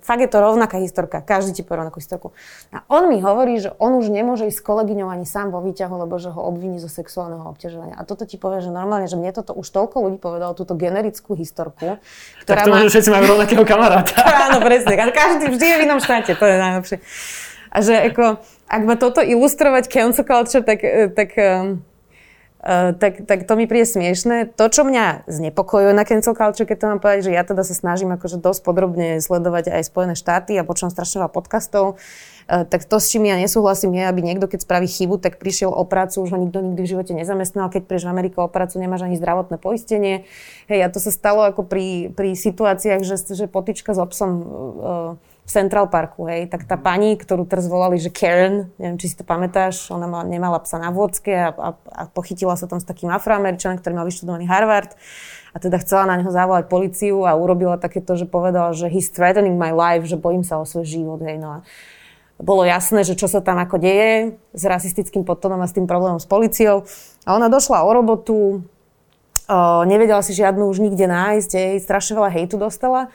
Fakt 0.01 0.23
je 0.23 0.31
to 0.31 0.39
rovnaká 0.43 0.81
historka, 0.81 1.23
každý 1.23 1.61
ti 1.61 1.63
povie 1.63 1.85
rovnakú 1.85 2.01
historku. 2.03 2.35
A 2.75 2.83
on 2.91 3.07
mi 3.07 3.23
hovorí, 3.23 3.61
že 3.61 3.71
on 3.77 3.95
už 3.99 4.11
nemôže 4.11 4.49
ísť 4.49 4.59
s 4.59 4.67
kolegyňou 4.67 5.07
ani 5.07 5.29
sám 5.29 5.55
vo 5.55 5.63
výťahu, 5.63 5.95
lebo 6.07 6.17
že 6.17 6.33
ho 6.33 6.41
obviní 6.43 6.83
zo 6.83 6.91
sexuálneho 6.91 7.47
obťažovania. 7.47 7.95
A 7.95 8.03
toto 8.03 8.27
ti 8.27 8.41
povie, 8.41 8.65
že 8.65 8.75
normálne, 8.75 9.07
že 9.07 9.21
mne 9.21 9.31
toto 9.31 9.55
už 9.55 9.69
toľko 9.71 9.97
ľudí 10.09 10.19
povedalo, 10.19 10.57
túto 10.57 10.75
generickú 10.75 11.37
historku. 11.37 12.01
Ktorá 12.43 12.63
tak 12.63 12.67
to 12.67 12.71
má... 12.73 12.87
všetci 12.89 13.11
majú 13.13 13.25
rovnakého 13.37 13.65
kamaráta. 13.69 14.15
Áno, 14.51 14.59
presne. 14.65 14.97
Každý 14.97 15.53
vždy 15.53 15.67
je 15.67 15.77
v 15.79 15.83
inom 15.87 16.01
štáte, 16.03 16.33
to 16.35 16.45
je 16.47 16.57
najlepšie. 16.57 16.99
A 17.71 17.77
že 17.85 17.95
ako, 18.09 18.41
ak 18.71 18.83
má 18.89 18.95
toto 18.97 19.21
ilustrovať 19.21 19.91
cancel 19.93 20.25
culture, 20.25 20.65
tak, 20.65 20.81
tak 21.13 21.31
um, 21.37 21.45
Uh, 21.77 21.96
tak, 22.99 23.31
tak 23.31 23.47
to 23.47 23.55
mi 23.55 23.71
príde 23.71 23.87
smiešne. 23.87 24.51
To, 24.59 24.67
čo 24.67 24.83
mňa 24.83 25.31
znepokojuje 25.31 25.95
na 25.95 26.03
cancel 26.03 26.35
culture, 26.35 26.67
keď 26.67 26.77
to 26.83 26.87
mám 26.91 26.99
povedať, 26.99 27.31
že 27.31 27.33
ja 27.39 27.47
teda 27.47 27.63
sa 27.63 27.75
snažím 27.79 28.11
akože 28.19 28.43
dosť 28.43 28.61
podrobne 28.67 29.23
sledovať 29.23 29.71
aj 29.71 29.87
Spojené 29.87 30.19
štáty 30.19 30.59
a 30.59 30.67
počúvam 30.67 30.91
strašne 30.91 31.23
veľa 31.23 31.31
podcastov, 31.31 31.95
uh, 31.95 32.67
tak 32.67 32.83
to, 32.91 32.99
s 32.99 33.07
čím 33.15 33.31
ja 33.31 33.39
nesúhlasím, 33.39 33.95
je, 33.95 34.03
aby 34.11 34.19
niekto, 34.19 34.51
keď 34.51 34.67
spraví 34.67 34.91
chybu, 34.91 35.23
tak 35.23 35.39
prišiel 35.39 35.71
o 35.71 35.87
prácu, 35.87 36.27
už 36.27 36.35
ho 36.35 36.39
nikto 36.43 36.59
nikdy 36.59 36.81
v 36.83 36.91
živote 36.91 37.15
nezamestnal. 37.15 37.71
Keď 37.71 37.87
prídeš 37.87 38.11
v 38.11 38.19
Ameriku 38.19 38.43
o 38.43 38.51
prácu, 38.51 38.83
nemáš 38.83 39.07
ani 39.07 39.15
zdravotné 39.15 39.63
poistenie. 39.63 40.27
Hej, 40.67 40.81
a 40.83 40.91
to 40.91 40.99
sa 40.99 41.15
stalo 41.15 41.47
ako 41.47 41.63
pri, 41.63 42.11
pri 42.11 42.35
situáciách, 42.35 43.07
že, 43.07 43.15
že 43.31 43.47
potička 43.47 43.95
s 43.95 44.03
obsom 44.03 44.31
uh, 44.43 45.36
v 45.47 45.51
Central 45.55 45.87
Parku, 45.87 46.27
hej, 46.27 46.51
tak 46.51 46.67
tá 46.67 46.75
pani, 46.75 47.15
ktorú 47.15 47.47
teraz 47.47 47.71
volali, 47.71 48.03
že 48.03 48.11
Karen, 48.11 48.75
neviem, 48.83 48.99
či 48.99 49.15
si 49.15 49.17
to 49.17 49.23
pamätáš, 49.23 49.95
ona 49.95 50.11
mal, 50.11 50.27
nemala 50.27 50.59
psa 50.59 50.83
na 50.83 50.91
vôdzke 50.91 51.31
a, 51.31 51.49
a, 51.55 51.71
a 51.79 52.03
pochytila 52.11 52.59
sa 52.59 52.67
tam 52.67 52.83
s 52.83 52.87
takým 52.87 53.15
afroameričanom, 53.15 53.79
ktorý 53.79 53.95
mal 53.95 54.11
vyštudovaný 54.11 54.51
Harvard 54.51 54.99
a 55.55 55.63
teda 55.63 55.79
chcela 55.87 56.11
na 56.11 56.19
neho 56.19 56.35
zavolať 56.35 56.67
policiu 56.67 57.23
a 57.31 57.39
urobila 57.39 57.79
takéto, 57.79 58.19
že 58.19 58.27
povedala, 58.27 58.75
že 58.75 58.91
he's 58.91 59.07
threatening 59.07 59.55
my 59.55 59.71
life, 59.71 60.03
že 60.03 60.19
bojím 60.19 60.43
sa 60.43 60.59
o 60.59 60.67
svoj 60.67 60.83
život, 60.83 61.23
hej, 61.23 61.39
no 61.39 61.63
a 61.63 61.69
bolo 62.37 62.67
jasné, 62.67 63.07
že 63.07 63.15
čo 63.17 63.31
sa 63.31 63.39
tam 63.39 63.57
ako 63.63 63.81
deje 63.81 64.37
s 64.53 64.63
rasistickým 64.67 65.23
podtonom 65.25 65.63
a 65.63 65.71
s 65.71 65.73
tým 65.73 65.89
problémom 65.89 66.21
s 66.21 66.29
policiou. 66.29 66.85
A 67.25 67.33
ona 67.33 67.49
došla 67.49 67.81
o 67.87 67.91
robotu, 67.95 68.37
o, 68.37 69.59
nevedela 69.89 70.21
si 70.21 70.37
žiadnu 70.37 70.69
už 70.69 70.85
nikde 70.85 71.09
nájsť, 71.09 71.51
hej, 71.55 71.73
strašne 71.81 72.19
veľa 72.19 72.35
hejtu 72.35 72.61
dostala. 72.61 73.09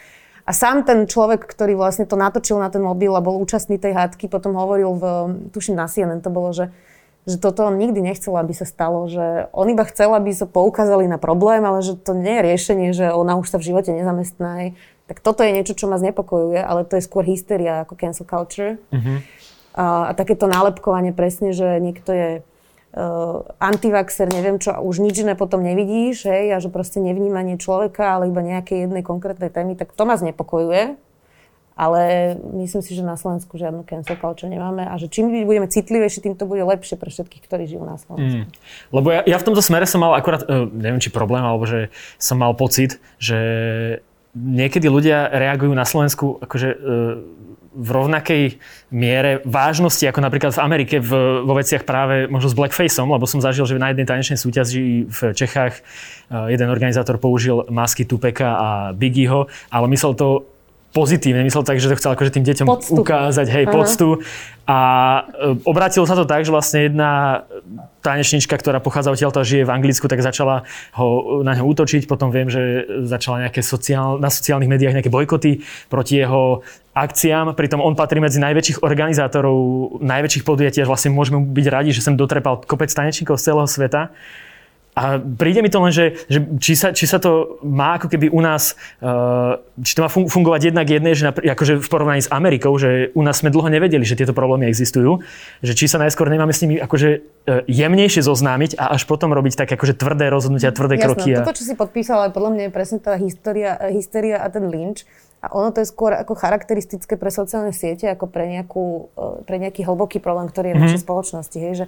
A 0.45 0.51
sám 0.51 0.83
ten 0.83 1.05
človek, 1.05 1.45
ktorý 1.45 1.77
vlastne 1.77 2.09
to 2.09 2.17
natočil 2.17 2.57
na 2.57 2.73
ten 2.73 2.81
mobil 2.81 3.13
a 3.13 3.21
bol 3.21 3.37
účastný 3.37 3.77
tej 3.77 3.93
hádky, 3.93 4.25
potom 4.27 4.57
hovoril 4.57 4.91
v, 4.97 5.03
tuším 5.53 5.77
na 5.77 5.85
CNN, 5.85 6.25
to 6.25 6.33
bolo, 6.33 6.49
že, 6.51 6.73
že 7.29 7.37
toto 7.37 7.69
on 7.69 7.77
nikdy 7.77 8.01
nechcel, 8.01 8.33
aby 8.33 8.51
sa 8.51 8.65
stalo, 8.65 9.05
že 9.05 9.49
on 9.53 9.69
iba 9.69 9.85
chcel, 9.85 10.11
aby 10.17 10.33
sa 10.33 10.49
poukázali 10.49 11.05
na 11.05 11.21
problém, 11.21 11.61
ale 11.61 11.85
že 11.85 11.93
to 11.93 12.17
nie 12.17 12.41
je 12.41 12.45
riešenie, 12.45 12.89
že 12.91 13.13
ona 13.13 13.37
už 13.37 13.53
sa 13.53 13.57
v 13.61 13.69
živote 13.69 13.93
nezamestná. 13.93 14.73
Tak 15.05 15.21
toto 15.21 15.45
je 15.45 15.53
niečo, 15.53 15.77
čo 15.77 15.91
ma 15.91 16.01
znepokojuje, 16.01 16.61
ale 16.63 16.87
to 16.87 16.97
je 16.97 17.05
skôr 17.05 17.21
hysteria 17.27 17.85
ako 17.85 17.93
cancel 17.99 18.25
culture. 18.25 18.81
Mm-hmm. 18.89 19.17
A, 19.71 19.85
a 20.09 20.11
takéto 20.17 20.51
nálepkovanie 20.51 21.15
presne, 21.15 21.55
že 21.55 21.79
niekto 21.79 22.11
je 22.11 22.29
uh, 22.95 23.47
antivaxer, 23.59 24.27
neviem 24.31 24.59
čo, 24.59 24.75
už 24.79 25.03
nič 25.03 25.23
iné 25.23 25.35
potom 25.35 25.63
nevidíš, 25.63 26.27
hej, 26.27 26.55
a 26.55 26.57
že 26.59 26.67
proste 26.67 26.99
nevnímanie 26.99 27.55
človeka, 27.59 28.19
ale 28.19 28.31
iba 28.31 28.43
nejakej 28.43 28.87
jednej 28.87 29.03
konkrétnej 29.03 29.51
témy, 29.51 29.79
tak 29.79 29.95
to 29.95 30.03
ma 30.03 30.15
znepokojuje. 30.15 30.99
Ale 31.71 32.35
myslím 32.61 32.83
si, 32.83 32.93
že 32.93 33.01
na 33.01 33.15
Slovensku 33.17 33.57
žiadnu 33.57 33.87
cancel 33.87 34.19
culture 34.19 34.45
nemáme 34.45 34.85
a 34.85 34.93
že 35.01 35.07
čím 35.07 35.31
budeme 35.47 35.65
citlivejší, 35.65 36.21
tým 36.21 36.35
to 36.37 36.45
bude 36.45 36.61
lepšie 36.61 36.99
pre 36.99 37.09
všetkých, 37.09 37.41
ktorí 37.47 37.63
žijú 37.65 37.87
na 37.87 37.95
Slovensku. 37.97 38.45
Mm. 38.45 38.93
Lebo 38.93 39.07
ja, 39.09 39.21
ja 39.25 39.37
v 39.39 39.45
tomto 39.49 39.63
smere 39.63 39.87
som 39.89 40.03
mal 40.03 40.13
akurát, 40.13 40.45
uh, 40.45 40.67
neviem 40.69 41.01
či 41.01 41.09
problém, 41.09 41.41
alebo 41.41 41.65
že 41.65 41.89
som 42.21 42.37
mal 42.37 42.53
pocit, 42.53 43.01
že 43.17 43.39
niekedy 44.35 44.87
ľudia 44.87 45.31
reagujú 45.31 45.73
na 45.75 45.83
Slovensku 45.83 46.39
akože 46.39 46.69
uh, 46.71 46.79
v 47.71 47.89
rovnakej 47.89 48.43
miere 48.91 49.39
vážnosti, 49.47 50.03
ako 50.03 50.19
napríklad 50.19 50.51
v 50.51 50.63
Amerike 50.63 50.95
v, 50.99 51.41
vo 51.47 51.55
veciach 51.55 51.87
práve 51.87 52.27
možno 52.27 52.51
s 52.51 52.59
blackfaceom, 52.59 53.07
lebo 53.07 53.23
som 53.23 53.39
zažil, 53.39 53.63
že 53.63 53.79
na 53.79 53.95
jednej 53.95 54.03
tanečnej 54.03 54.35
súťaži 54.35 55.07
v 55.07 55.19
Čechách 55.31 55.79
eh, 55.79 56.51
jeden 56.51 56.67
organizátor 56.67 57.15
použil 57.15 57.63
masky 57.71 58.03
Tupeka 58.03 58.49
a 58.59 58.69
Biggieho, 58.91 59.47
ale 59.71 59.87
myslel 59.87 60.19
to 60.19 60.50
pozitívne, 60.91 61.47
myslel 61.47 61.63
tak, 61.63 61.79
že 61.79 61.87
to 61.87 61.95
chcel 61.95 62.11
akože 62.13 62.35
tým 62.35 62.43
deťom 62.43 62.67
poctu. 62.67 62.99
ukázať, 62.99 63.47
hej, 63.47 63.65
uh-huh. 63.65 63.75
poctu. 63.79 64.07
A 64.67 64.79
e, 65.23 65.57
obrátilo 65.63 66.03
sa 66.03 66.19
to 66.19 66.27
tak, 66.27 66.43
že 66.43 66.51
vlastne 66.51 66.91
jedna 66.91 67.43
tanečnička, 68.03 68.59
ktorá 68.59 68.83
pochádza 68.83 69.15
odtiaľ, 69.15 69.31
žije 69.43 69.63
v 69.63 69.71
Anglicku, 69.71 70.11
tak 70.11 70.19
začala 70.19 70.67
ho, 70.95 71.39
na 71.47 71.55
ňo 71.55 71.63
útočiť. 71.63 72.11
Potom 72.11 72.29
viem, 72.29 72.51
že 72.51 72.87
začala 73.07 73.47
nejaké 73.47 73.63
sociál, 73.63 74.19
na 74.19 74.27
sociálnych 74.27 74.67
médiách 74.67 74.99
nejaké 74.99 75.11
bojkoty 75.11 75.63
proti 75.87 76.19
jeho 76.19 76.63
akciám. 76.91 77.55
Pritom 77.55 77.79
on 77.79 77.95
patrí 77.95 78.19
medzi 78.19 78.43
najväčších 78.43 78.83
organizátorov, 78.83 79.57
najväčších 80.03 80.43
podujatí, 80.43 80.83
až 80.83 80.91
vlastne 80.91 81.15
môžeme 81.15 81.39
byť 81.39 81.65
radi, 81.71 81.89
že 81.95 82.03
sem 82.03 82.19
dotrepal 82.19 82.59
kopec 82.67 82.91
tanečníkov 82.91 83.39
z 83.39 83.51
celého 83.51 83.67
sveta. 83.67 84.11
A 84.91 85.23
príde 85.23 85.63
mi 85.63 85.71
to 85.71 85.79
len, 85.79 85.95
že, 85.95 86.19
že 86.27 86.43
či, 86.59 86.75
sa, 86.75 86.91
či 86.91 87.07
sa 87.07 87.15
to 87.15 87.63
má 87.63 87.95
ako 87.95 88.11
keby 88.11 88.27
u 88.27 88.43
nás, 88.43 88.75
uh, 88.99 89.55
či 89.79 89.95
to 89.95 90.03
má 90.03 90.11
fungovať 90.11 90.67
jednak 90.67 90.83
jednej, 90.83 91.15
že 91.15 91.31
napr- 91.31 91.47
akože 91.47 91.79
v 91.79 91.87
porovnaní 91.87 92.19
s 92.19 92.27
Amerikou, 92.27 92.75
že 92.75 93.07
u 93.15 93.23
nás 93.23 93.39
sme 93.39 93.55
dlho 93.55 93.71
nevedeli, 93.71 94.03
že 94.03 94.19
tieto 94.19 94.35
problémy 94.35 94.67
existujú, 94.67 95.23
že 95.63 95.79
či 95.79 95.87
sa 95.87 95.95
najskôr 95.95 96.27
nemáme 96.27 96.51
s 96.51 96.59
nimi 96.67 96.75
akože 96.75 97.09
uh, 97.23 97.63
jemnejšie 97.71 98.19
zoznámiť 98.19 98.75
a 98.75 98.91
až 98.91 99.07
potom 99.07 99.31
robiť 99.31 99.63
tak 99.63 99.71
akože 99.79 99.95
tvrdé 99.95 100.27
rozhodnutia, 100.27 100.75
tvrdé 100.75 100.99
Jasné, 100.99 101.05
kroky. 101.07 101.29
A... 101.39 101.47
Toto, 101.47 101.55
čo 101.55 101.71
si 101.71 101.75
podpísal, 101.79 102.27
ale 102.27 102.35
podľa 102.35 102.51
mňa 102.51 102.63
je 102.67 102.71
presne 102.75 102.99
tá 102.99 103.15
história, 103.15 103.79
hysteria 103.95 104.43
a 104.43 104.51
ten 104.51 104.67
lynč. 104.67 105.07
A 105.41 105.49
ono 105.57 105.73
to 105.73 105.81
je 105.81 105.89
skôr 105.89 106.13
ako 106.13 106.37
charakteristické 106.37 107.17
pre 107.17 107.33
sociálne 107.33 107.73
siete, 107.73 108.05
ako 108.05 108.29
pre, 108.29 108.45
nejakú, 108.45 109.09
pre 109.49 109.57
nejaký 109.57 109.81
hlboký 109.89 110.21
problém, 110.21 110.45
ktorý 110.45 110.69
je 110.69 110.75
v 110.77 110.81
našej 110.85 111.01
mm-hmm. 111.01 111.07
spoločnosti. 111.09 111.57
Hej? 111.57 111.73
Že, 111.73 111.85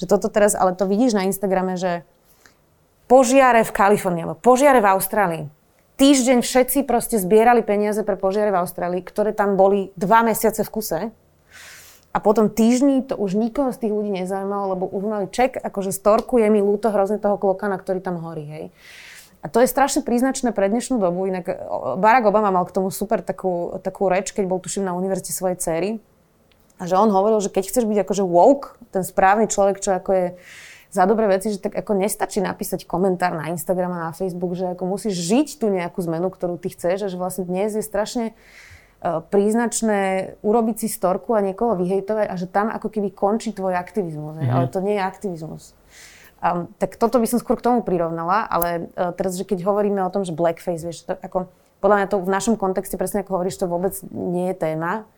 že 0.00 0.06
toto 0.08 0.32
teraz, 0.32 0.56
ale 0.56 0.72
to 0.72 0.88
vidíš 0.88 1.12
na 1.12 1.28
Instagrame, 1.28 1.76
že 1.76 2.00
požiare 3.14 3.62
v 3.62 3.70
Kalifornii, 3.70 4.26
alebo 4.26 4.42
požiare 4.42 4.82
v 4.82 4.90
Austrálii. 4.90 5.44
Týždeň 5.94 6.42
všetci 6.42 6.82
proste 6.82 7.22
zbierali 7.22 7.62
peniaze 7.62 8.02
pre 8.02 8.18
požiare 8.18 8.50
v 8.50 8.58
Austrálii, 8.58 9.06
ktoré 9.06 9.30
tam 9.30 9.54
boli 9.54 9.94
dva 9.94 10.26
mesiace 10.26 10.66
v 10.66 10.72
kuse. 10.74 11.00
A 12.10 12.18
potom 12.18 12.50
týždni 12.50 13.06
to 13.06 13.14
už 13.14 13.38
nikoho 13.38 13.70
z 13.70 13.86
tých 13.86 13.94
ľudí 13.94 14.10
nezaujímalo, 14.10 14.74
lebo 14.74 14.90
už 14.90 15.02
mali 15.06 15.26
ček, 15.30 15.54
akože 15.62 15.94
storku, 15.94 16.42
je 16.42 16.50
mi 16.50 16.58
ľúto 16.58 16.90
hrozne 16.90 17.22
toho 17.22 17.38
klokana, 17.38 17.78
ktorý 17.78 18.02
tam 18.02 18.18
horí, 18.18 18.42
hej. 18.50 18.64
A 19.42 19.46
to 19.46 19.62
je 19.62 19.70
strašne 19.70 20.02
príznačné 20.02 20.50
pre 20.50 20.66
dnešnú 20.66 20.98
dobu. 20.98 21.30
Inak 21.30 21.46
Barack 22.02 22.26
Obama 22.26 22.50
mal 22.50 22.66
k 22.66 22.74
tomu 22.74 22.90
super 22.90 23.22
takú, 23.22 23.78
takú 23.78 24.10
reč, 24.10 24.34
keď 24.34 24.50
bol 24.50 24.58
tuším 24.58 24.90
na 24.90 24.98
univerzite 24.98 25.30
svojej 25.30 25.58
cery. 25.62 25.90
A 26.82 26.90
že 26.90 26.98
on 26.98 27.14
hovoril, 27.14 27.38
že 27.38 27.54
keď 27.54 27.70
chceš 27.70 27.86
byť 27.86 28.02
akože 28.02 28.24
woke, 28.26 28.74
ten 28.90 29.06
správny 29.06 29.46
človek, 29.46 29.78
čo 29.78 29.94
ako 29.94 30.10
je 30.10 30.26
za 30.94 31.10
dobré 31.10 31.26
veci, 31.26 31.50
že 31.50 31.58
tak 31.58 31.74
ako 31.74 31.98
nestačí 31.98 32.38
napísať 32.38 32.86
komentár 32.86 33.34
na 33.34 33.50
Instagram 33.50 33.98
a 33.98 34.04
na 34.08 34.12
Facebook, 34.14 34.54
že 34.54 34.78
ako 34.78 34.86
musíš 34.86 35.18
žiť 35.26 35.58
tú 35.58 35.66
nejakú 35.66 35.98
zmenu, 36.06 36.30
ktorú 36.30 36.54
ty 36.54 36.70
chceš 36.70 37.04
a 37.04 37.08
že 37.10 37.18
vlastne 37.18 37.42
dnes 37.42 37.74
je 37.74 37.82
strašne 37.82 38.30
e, 38.30 38.32
príznačné 39.02 40.34
urobiť 40.46 40.86
si 40.86 40.88
storku 40.88 41.34
a 41.34 41.42
niekoho 41.42 41.74
vyhejtovať 41.74 42.30
a 42.30 42.34
že 42.38 42.46
tam 42.46 42.70
ako 42.70 42.94
keby 42.94 43.10
končí 43.10 43.50
tvoj 43.50 43.74
aktivizmus. 43.74 44.38
Mm-hmm. 44.38 44.54
Ale 44.54 44.64
to 44.70 44.78
nie 44.78 44.94
je 44.94 45.02
aktivizmus. 45.02 45.74
Um, 46.44 46.70
tak 46.78 46.94
toto 46.94 47.18
by 47.18 47.26
som 47.26 47.42
skôr 47.42 47.58
k 47.58 47.66
tomu 47.66 47.82
prirovnala, 47.82 48.46
ale 48.46 48.92
uh, 48.94 49.10
teraz, 49.16 49.34
že 49.34 49.48
keď 49.48 49.66
hovoríme 49.66 49.98
o 50.04 50.12
tom, 50.12 50.22
že 50.22 50.36
blackface, 50.36 50.84
vieš, 50.84 51.08
to, 51.08 51.16
ako, 51.18 51.48
podľa 51.82 51.96
mňa 52.04 52.06
to 52.12 52.16
v 52.20 52.30
našom 52.30 52.54
kontexte, 52.60 53.00
presne 53.00 53.24
ako 53.24 53.40
hovoríš, 53.40 53.58
to 53.58 53.66
vôbec 53.66 53.96
nie 54.12 54.52
je 54.52 54.56
téma. 54.60 55.08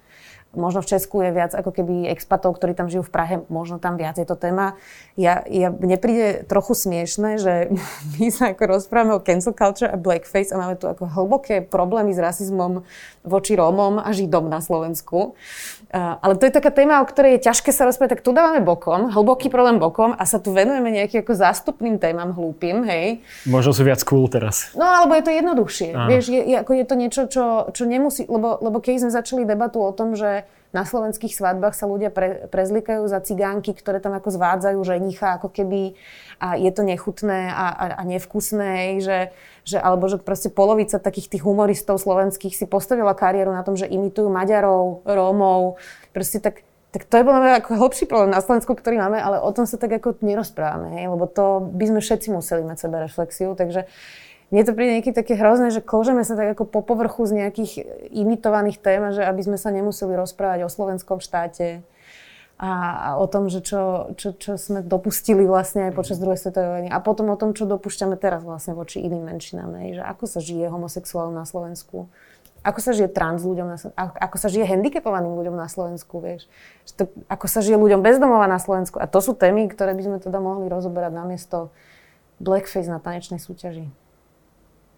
Možno 0.54 0.80
v 0.80 0.88
Česku 0.88 1.20
je 1.26 1.34
viac 1.34 1.52
ako 1.52 1.68
keby 1.68 2.08
expatov, 2.14 2.54
ktorí 2.56 2.72
tam 2.72 2.86
žijú 2.86 3.04
v 3.04 3.12
Prahe, 3.12 3.34
možno 3.50 3.82
tam 3.82 3.98
viac 3.98 4.16
je 4.16 4.24
to 4.24 4.38
téma. 4.38 4.78
Ja, 5.16 5.40
ja, 5.48 5.72
mne 5.72 5.96
príde 5.96 6.44
trochu 6.44 6.76
smiešne, 6.76 7.40
že 7.40 7.72
my 8.20 8.29
sa 8.29 8.52
ako 8.52 8.68
rozprávame 8.68 9.16
o 9.16 9.24
cancel 9.24 9.57
culture 9.57 9.88
a 9.88 9.96
blackface 9.96 10.52
a 10.52 10.61
máme 10.61 10.76
tu 10.76 10.85
ako 10.87 11.09
hlboké 11.09 11.64
problémy 11.64 12.12
s 12.12 12.20
rasizmom 12.20 12.85
voči 13.24 13.57
Rómom 13.57 13.96
a 13.96 14.12
Židom 14.12 14.52
na 14.52 14.61
Slovensku. 14.61 15.33
Uh, 15.88 16.20
ale 16.20 16.37
to 16.37 16.44
je 16.44 16.52
taká 16.52 16.68
téma, 16.68 17.00
o 17.00 17.09
ktorej 17.09 17.40
je 17.40 17.48
ťažké 17.48 17.72
sa 17.72 17.88
rozprávať, 17.88 18.20
tak 18.20 18.24
tu 18.29 18.37
dávame 18.37 18.61
bokom, 18.61 19.09
hlboký 19.09 19.48
problém 19.48 19.81
bokom 19.81 20.12
a 20.12 20.22
sa 20.29 20.37
tu 20.37 20.52
venujeme 20.52 20.92
nejakým 20.92 21.24
ako 21.24 21.33
zástupným 21.33 21.96
témam 21.96 22.37
hlúpim, 22.37 22.85
hej. 22.85 23.24
Možno 23.48 23.72
sú 23.72 23.88
viac 23.88 24.05
cool 24.05 24.29
teraz. 24.29 24.76
No 24.76 24.85
alebo 24.85 25.16
je 25.16 25.24
to 25.24 25.33
jednoduchšie. 25.33 25.88
Aha. 25.96 26.07
Vieš, 26.12 26.24
je, 26.29 26.40
je, 26.44 26.57
ako 26.61 26.72
je 26.76 26.85
to 26.85 26.94
niečo, 26.94 27.22
čo, 27.26 27.44
čo 27.72 27.83
nemusí, 27.88 28.29
lebo, 28.29 28.61
lebo 28.61 28.85
keď 28.85 29.09
sme 29.09 29.11
začali 29.16 29.42
debatu 29.48 29.81
o 29.81 29.90
tom, 29.96 30.12
že 30.12 30.44
na 30.76 30.84
slovenských 30.84 31.32
svadbách 31.32 31.72
sa 31.72 31.88
ľudia 31.88 32.12
pre, 32.12 32.52
prezlikajú 32.52 33.08
za 33.08 33.24
cigánky, 33.24 33.72
ktoré 33.72 34.04
tam 34.04 34.12
ako 34.12 34.28
zvádzajú 34.28 34.78
ženicha, 34.84 35.40
ako 35.40 35.48
keby 35.48 35.96
a 36.36 36.60
je 36.60 36.68
to 36.68 36.84
nechutné 36.84 37.48
a, 37.48 37.66
a, 37.72 37.84
a 37.96 38.02
nevkusné, 38.04 39.00
že, 39.00 39.32
že, 39.64 39.80
alebo 39.80 40.04
že 40.12 40.20
proste 40.20 40.52
polovica 40.52 41.00
takých 41.00 41.32
tých 41.32 41.42
humoristov 41.48 41.96
slovenských 41.96 42.52
si 42.52 42.68
postavila 42.68 43.16
kariéru 43.16 43.56
na 43.56 43.64
tom, 43.64 43.72
že 43.72 43.88
imitujú 43.88 44.28
Maďarov, 44.28 45.08
Rómov, 45.08 45.80
proste 46.12 46.44
tak 46.44 46.60
tak 46.96 47.12
to 47.12 47.20
je 47.20 47.28
podľa 47.28 47.42
mňa 47.44 47.54
ako 47.60 47.70
hlbší 47.76 48.08
problém 48.08 48.32
na 48.32 48.40
Slovensku, 48.40 48.72
ktorý 48.72 48.96
máme, 48.96 49.20
ale 49.20 49.36
o 49.36 49.52
tom 49.52 49.68
sa 49.68 49.76
tak 49.76 50.00
ako 50.00 50.16
nerozprávame, 50.24 50.96
hej? 50.96 51.12
lebo 51.12 51.28
to 51.28 51.60
by 51.60 51.92
sme 51.92 52.00
všetci 52.00 52.32
museli 52.32 52.64
mať 52.64 52.88
sebe 52.88 52.96
reflexiu, 53.04 53.52
takže 53.52 53.84
mne 54.54 54.62
to 54.62 54.72
príde 54.78 55.02
niekedy 55.02 55.14
také 55.14 55.35
hrozné, 55.35 55.74
že 55.74 55.82
kložeme 55.82 56.22
sa 56.22 56.38
tak 56.38 56.54
ako 56.54 56.70
po 56.70 56.80
povrchu 56.87 57.26
z 57.26 57.42
nejakých 57.42 57.72
imitovaných 58.14 58.78
tém, 58.78 59.02
že 59.11 59.26
aby 59.26 59.42
sme 59.42 59.59
sa 59.59 59.74
nemuseli 59.74 60.14
rozprávať 60.14 60.62
o 60.62 60.70
slovenskom 60.70 61.18
štáte 61.18 61.82
a, 62.56 62.70
a 62.94 63.09
o 63.18 63.26
tom, 63.26 63.50
že 63.50 63.61
čo, 63.61 64.14
čo, 64.14 64.32
čo 64.38 64.54
sme 64.54 64.87
dopustili 64.87 65.44
vlastne 65.44 65.90
aj 65.90 65.98
počas 65.98 66.22
druhej 66.22 66.38
svetovej 66.38 66.70
vojny 66.72 66.88
a 66.94 67.02
potom 67.02 67.28
o 67.28 67.37
tom, 67.37 67.59
čo 67.59 67.66
dopúšťame 67.66 68.14
teraz 68.14 68.46
vlastne 68.46 68.72
voči 68.78 69.02
iným 69.02 69.28
menšinám, 69.28 69.76
že 69.92 70.02
ako 70.06 70.24
sa 70.30 70.38
žije 70.38 70.70
homosexuálom 70.70 71.35
na 71.35 71.44
Slovensku, 71.44 72.06
ako 72.66 72.78
sa 72.82 72.90
žije 72.94 73.11
trans 73.14 73.46
ľuďom 73.46 73.66
na 73.66 73.76
Slovensku, 73.78 73.98
ako 73.98 74.37
sa 74.42 74.48
žije 74.50 74.66
handicapovaným 74.66 75.35
ľuďom 75.38 75.54
na 75.54 75.70
Slovensku, 75.70 76.18
vieš. 76.18 76.50
To, 76.98 77.06
ako 77.30 77.46
sa 77.46 77.62
žije 77.62 77.78
ľuďom 77.78 78.02
bezdomova 78.02 78.50
na 78.50 78.59
Slovensku. 78.59 78.98
A 78.98 79.06
to 79.06 79.22
sú 79.22 79.38
témy, 79.38 79.70
ktoré 79.70 79.94
by 79.94 80.02
sme 80.02 80.18
teda 80.18 80.42
mohli 80.42 80.66
rozoberať 80.66 81.14
namiesto 81.14 81.70
blackface 82.42 82.90
na 82.90 82.98
tanečnej 82.98 83.38
súťaži. 83.38 83.87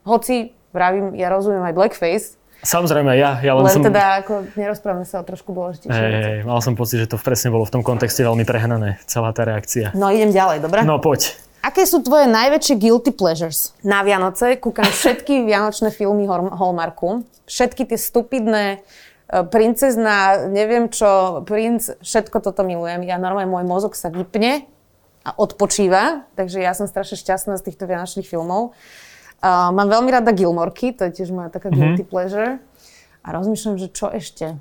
Hoci, 0.08 0.56
vravím, 0.72 1.12
ja 1.12 1.28
rozumiem 1.28 1.60
aj 1.68 1.74
blackface, 1.76 2.38
Samozrejme, 2.58 3.14
ja, 3.14 3.38
ja 3.38 3.54
len, 3.54 3.70
len 3.70 3.70
som... 3.70 3.86
teda 3.86 4.18
ako 4.26 4.50
nerozprávame 4.58 5.06
sa 5.06 5.22
o 5.22 5.24
trošku 5.24 5.54
dôležitejšie 5.54 5.94
hey, 5.94 6.14
hey, 6.18 6.38
mal 6.42 6.58
som 6.58 6.74
pocit, 6.74 6.98
že 6.98 7.06
to 7.06 7.14
presne 7.14 7.54
bolo 7.54 7.62
v 7.62 7.78
tom 7.78 7.86
kontexte 7.86 8.26
veľmi 8.26 8.42
prehnané, 8.42 8.98
celá 9.06 9.30
tá 9.30 9.46
reakcia. 9.46 9.94
No 9.94 10.10
idem 10.10 10.34
ďalej, 10.34 10.66
dobre? 10.66 10.82
No 10.82 10.98
poď. 10.98 11.38
Aké 11.62 11.86
sú 11.86 12.02
tvoje 12.02 12.26
najväčšie 12.26 12.74
guilty 12.74 13.14
pleasures? 13.14 13.78
Na 13.86 14.02
Vianoce 14.02 14.58
kúkam 14.58 14.90
všetky 14.90 15.42
vianočné 15.48 15.94
filmy 15.94 16.26
Hallmarku. 16.26 17.22
Všetky 17.46 17.86
tie 17.86 17.98
stupidné 17.98 18.64
e, 18.74 18.78
princezna, 19.46 20.50
neviem 20.50 20.90
čo, 20.90 21.42
princ, 21.46 21.94
všetko 22.02 22.42
toto 22.42 22.66
milujem. 22.66 23.06
Ja 23.06 23.22
normálne, 23.22 23.46
môj 23.46 23.70
mozog 23.70 23.94
sa 23.94 24.10
vypne 24.10 24.66
a 25.22 25.30
odpočíva, 25.38 26.26
takže 26.34 26.58
ja 26.58 26.74
som 26.74 26.90
strašne 26.90 27.14
šťastná 27.14 27.54
z 27.54 27.70
týchto 27.70 27.86
vianočných 27.86 28.26
filmov. 28.26 28.74
Uh, 29.38 29.70
mám 29.70 29.86
veľmi 29.86 30.10
rada 30.10 30.34
Gilmorky, 30.34 30.90
to 30.90 31.06
je 31.06 31.22
tiež 31.22 31.30
moja 31.30 31.46
taká 31.46 31.70
mm-hmm. 31.70 31.94
guilty 31.94 32.04
pleasure. 32.04 32.58
A 33.22 33.28
rozmýšľam, 33.30 33.78
že 33.78 33.88
čo 33.94 34.10
ešte? 34.10 34.58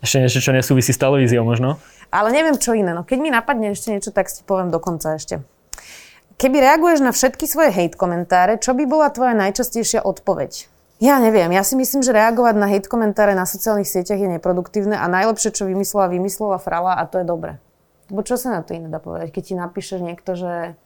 Ešte 0.00 0.16
niečo, 0.20 0.40
čo 0.40 0.52
nesúvisí 0.52 0.92
s 0.92 1.00
televíziou 1.00 1.44
možno? 1.44 1.80
Ale 2.12 2.32
neviem, 2.32 2.56
čo 2.56 2.76
iné. 2.76 2.92
No 2.92 3.04
keď 3.04 3.18
mi 3.20 3.30
napadne 3.32 3.72
ešte 3.72 3.92
niečo, 3.92 4.10
tak 4.12 4.28
si 4.28 4.44
poviem 4.44 4.68
dokonca 4.72 5.16
ešte. 5.16 5.44
Keby 6.40 6.56
reaguješ 6.56 7.04
na 7.04 7.12
všetky 7.12 7.44
svoje 7.44 7.68
hate 7.68 8.00
komentáre, 8.00 8.56
čo 8.56 8.72
by 8.72 8.88
bola 8.88 9.12
tvoja 9.12 9.36
najčastejšia 9.36 10.00
odpoveď? 10.00 10.72
Ja 11.00 11.16
neviem, 11.16 11.48
ja 11.52 11.64
si 11.64 11.76
myslím, 11.80 12.04
že 12.04 12.12
reagovať 12.16 12.60
na 12.60 12.68
hate 12.68 12.88
komentáre 12.88 13.32
na 13.32 13.48
sociálnych 13.48 13.88
sieťach 13.88 14.20
je 14.20 14.36
neproduktívne 14.36 14.96
a 14.96 15.08
najlepšie, 15.08 15.52
čo 15.52 15.64
vymyslela, 15.64 16.12
vymyslela 16.12 16.60
Frala 16.60 16.96
a 16.96 17.08
to 17.08 17.20
je 17.20 17.28
dobre. 17.28 17.56
Lebo 18.12 18.20
čo 18.20 18.36
sa 18.36 18.52
na 18.52 18.60
to 18.60 18.76
iné 18.76 18.88
dá 18.88 19.00
povedať, 19.00 19.32
keď 19.32 19.42
ti 19.48 19.54
napíše 19.56 19.96
niekto, 20.00 20.36
že 20.36 20.76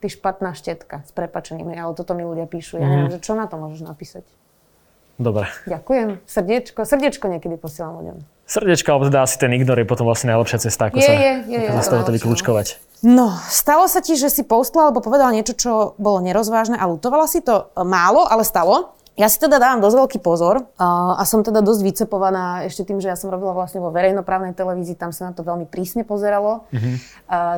ty 0.00 0.06
špatná 0.12 0.52
štetka 0.52 1.04
s 1.04 1.10
prepačením, 1.12 1.72
ale 1.72 1.92
toto 1.96 2.12
mi 2.12 2.22
ľudia 2.22 2.44
píšu. 2.44 2.76
Ja 2.76 2.84
mm-hmm. 2.84 2.92
neviem, 2.92 3.12
že 3.16 3.20
čo 3.24 3.32
na 3.34 3.48
to 3.48 3.56
môžeš 3.56 3.82
napísať. 3.84 4.24
Dobre. 5.16 5.48
Ďakujem. 5.64 6.20
Srdiečko, 6.28 6.84
srdiečko 6.84 7.24
niekedy 7.32 7.56
posielam 7.56 8.04
ľuďom. 8.04 8.16
Srdiečko, 8.46 8.88
alebo 8.94 9.08
teda 9.10 9.26
asi 9.26 9.36
ten 9.42 9.50
ignor 9.56 9.80
je 9.80 9.88
potom 9.88 10.06
vlastne 10.06 10.30
najlepšia 10.30 10.70
cesta, 10.70 10.86
ako 10.86 11.02
je, 11.02 11.08
sa, 11.08 11.12
je, 11.18 11.32
je, 11.50 11.58
ako 11.66 11.80
je, 11.80 11.82
z 11.82 11.90
toho 11.90 12.02
to 12.06 12.12
vyklúčkovať. 12.14 12.66
No, 13.02 13.34
stalo 13.50 13.90
sa 13.90 13.98
ti, 14.04 14.14
že 14.14 14.30
si 14.30 14.46
postla 14.46 14.88
alebo 14.88 15.02
povedala 15.02 15.34
niečo, 15.34 15.52
čo 15.56 15.72
bolo 15.98 16.22
nerozvážne 16.22 16.78
a 16.78 16.84
lutovala 16.86 17.26
si 17.26 17.42
to 17.42 17.72
málo, 17.74 18.22
ale 18.28 18.46
stalo? 18.46 18.95
Ja 19.16 19.32
si 19.32 19.40
teda 19.40 19.56
dávam 19.56 19.80
dosť 19.80 19.96
veľký 19.96 20.18
pozor 20.20 20.68
a, 20.76 21.24
som 21.24 21.40
teda 21.40 21.64
dosť 21.64 21.80
vycepovaná 21.80 22.68
ešte 22.68 22.84
tým, 22.84 23.00
že 23.00 23.08
ja 23.08 23.16
som 23.16 23.32
robila 23.32 23.56
vlastne 23.56 23.80
vo 23.80 23.88
verejnoprávnej 23.88 24.52
televízii, 24.52 24.92
tam 24.92 25.08
sa 25.08 25.28
na 25.28 25.32
to 25.32 25.40
veľmi 25.40 25.64
prísne 25.64 26.04
pozeralo. 26.04 26.68
Mm-hmm. 26.68 26.94